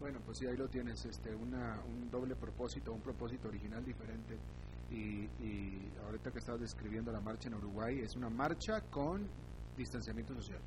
Bueno, 0.00 0.20
pues 0.24 0.38
sí, 0.38 0.46
ahí 0.46 0.56
lo 0.56 0.68
tienes, 0.68 1.04
este, 1.04 1.34
una, 1.34 1.80
un 1.88 2.10
doble 2.10 2.36
propósito, 2.36 2.92
un 2.92 3.00
propósito 3.00 3.48
original 3.48 3.84
diferente. 3.84 4.38
Y, 4.90 5.24
y 5.44 5.92
ahorita 6.06 6.30
que 6.30 6.38
estabas 6.38 6.60
describiendo 6.60 7.12
la 7.12 7.20
marcha 7.20 7.48
en 7.48 7.54
Uruguay, 7.54 8.00
es 8.00 8.16
una 8.16 8.30
marcha 8.30 8.80
con 8.90 9.26
distanciamiento 9.76 10.34
social. 10.34 10.60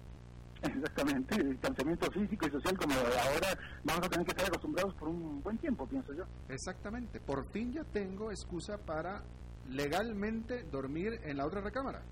Exactamente, 0.61 1.43
distanciamiento 1.43 2.11
físico 2.11 2.45
y 2.45 2.51
social 2.51 2.77
como 2.77 2.93
ahora 2.93 3.57
vamos 3.83 4.05
a 4.05 4.09
tener 4.09 4.25
que 4.25 4.31
estar 4.31 4.45
acostumbrados 4.45 4.93
por 4.93 5.07
un 5.09 5.41
buen 5.41 5.57
tiempo, 5.57 5.87
pienso 5.87 6.13
yo. 6.13 6.23
Exactamente, 6.49 7.19
por 7.19 7.45
fin 7.51 7.73
ya 7.73 7.83
tengo 7.83 8.29
excusa 8.29 8.77
para 8.77 9.23
legalmente 9.69 10.63
dormir 10.63 11.19
en 11.23 11.37
la 11.37 11.47
otra 11.47 11.61
recámara. 11.61 12.03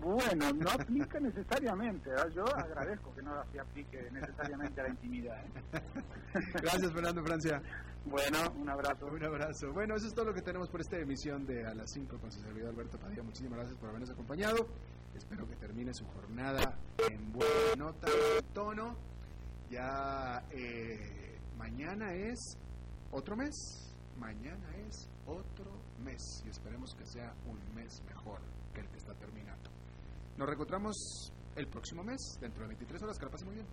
Bueno, 0.00 0.52
no 0.54 0.70
aplica 0.70 1.20
necesariamente. 1.20 2.10
Yo 2.34 2.44
agradezco 2.56 3.14
que 3.14 3.22
no 3.22 3.32
se 3.52 3.60
aplique 3.60 4.10
necesariamente 4.10 4.80
a 4.80 4.84
la 4.84 4.90
intimidad. 4.90 5.44
¿eh? 5.44 5.82
Gracias, 6.62 6.92
Fernando 6.92 7.22
Francia. 7.22 7.62
Bueno, 8.06 8.38
un 8.56 8.68
abrazo. 8.68 9.06
Un 9.06 9.22
abrazo. 9.22 9.72
Bueno, 9.72 9.96
eso 9.96 10.06
es 10.06 10.14
todo 10.14 10.24
lo 10.26 10.34
que 10.34 10.40
tenemos 10.40 10.70
por 10.70 10.80
esta 10.80 10.96
emisión 10.98 11.44
de 11.44 11.66
A 11.66 11.74
las 11.74 11.90
5 11.92 12.18
con 12.18 12.32
su 12.32 12.40
servidor 12.40 12.70
Alberto 12.70 12.98
Padilla. 12.98 13.22
Muchísimas 13.22 13.58
gracias 13.58 13.78
por 13.78 13.90
habernos 13.90 14.10
acompañado. 14.10 14.66
Espero 15.14 15.46
que 15.46 15.56
termine 15.56 15.92
su 15.92 16.06
jornada 16.06 16.78
en 17.10 17.32
buena 17.32 17.76
nota, 17.76 18.08
en 18.08 18.46
tono. 18.54 18.96
Ya 19.70 20.42
eh, 20.50 21.38
mañana 21.58 22.14
es 22.14 22.56
otro 23.10 23.36
mes. 23.36 23.94
Mañana 24.18 24.76
es 24.88 25.10
otro 25.26 25.70
mes. 26.02 26.42
Y 26.46 26.48
esperemos 26.48 26.94
que 26.94 27.04
sea 27.04 27.34
un 27.46 27.58
mes 27.74 28.02
mejor 28.08 28.40
el 28.80 28.88
que 28.88 28.98
está 28.98 29.14
terminando. 29.14 29.70
Nos 30.36 30.46
reencontramos 30.46 31.32
el 31.56 31.66
próximo 31.68 32.02
mes, 32.02 32.38
dentro 32.40 32.62
de 32.62 32.68
23 32.68 33.02
horas. 33.02 33.18
Que 33.18 33.24
la 33.24 33.30
pase 33.30 33.44
muy 33.44 33.54
bien. 33.54 33.66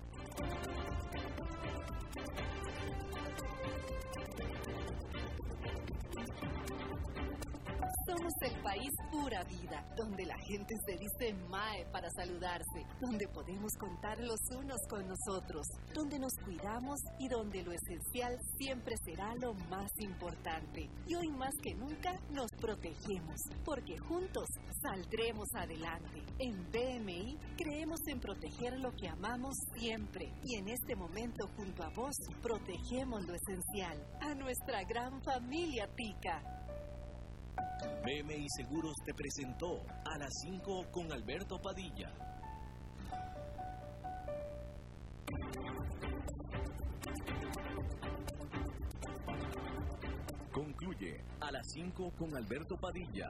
Somos 8.08 8.34
el 8.42 8.62
país 8.62 8.90
pura 9.12 9.44
vida, 9.44 9.86
donde 9.98 10.26
la 10.26 10.38
gente 10.48 10.74
se 10.86 10.94
dice 10.94 11.34
MAE 11.50 11.86
para 11.92 12.10
saludarse, 12.12 12.86
donde 13.02 13.28
podemos 13.28 13.74
contar 13.78 14.18
los 14.20 14.40
unos 14.56 14.80
con 14.90 15.06
nosotros, 15.06 15.68
donde 15.94 16.18
nos 16.18 16.32
cuidamos 16.46 17.00
y 17.20 17.28
donde 17.28 17.64
lo 17.64 17.74
esencial 17.74 18.38
siempre 18.58 18.96
será 19.04 19.36
lo 19.36 19.54
más 19.70 19.92
importante. 20.00 20.90
Y 21.06 21.16
hoy 21.16 21.28
más 21.32 21.54
que 21.62 21.76
nunca 21.76 22.14
nos 22.32 22.50
protegemos, 22.62 23.42
porque 23.66 23.98
juntos 23.98 24.48
saldremos 24.82 25.48
adelante. 25.54 26.24
En 26.40 26.72
BMI 26.72 27.38
creemos 27.68 28.00
en 28.08 28.20
proteger 28.22 28.80
lo 28.80 28.96
que 28.96 29.10
amamos 29.10 29.54
siempre 29.76 30.32
y 30.42 30.56
en 30.56 30.70
este 30.70 30.96
momento 30.96 31.50
junto 31.58 31.84
a 31.84 31.90
vos 31.90 32.16
protegemos 32.42 33.26
lo 33.26 33.34
esencial, 33.34 34.08
a 34.22 34.34
nuestra 34.36 34.84
gran 34.86 35.22
familia 35.22 35.90
Tica. 35.94 36.42
BMI 38.04 38.48
Seguros 38.56 38.96
te 39.06 39.14
presentó 39.14 39.82
a 40.06 40.18
las 40.18 40.34
5 40.44 40.86
con 40.92 41.12
Alberto 41.12 41.60
Padilla. 41.62 42.10
Concluye 50.54 51.22
a 51.42 51.52
las 51.52 51.68
5 51.74 52.14
con 52.18 52.34
Alberto 52.34 52.78
Padilla. 52.78 53.30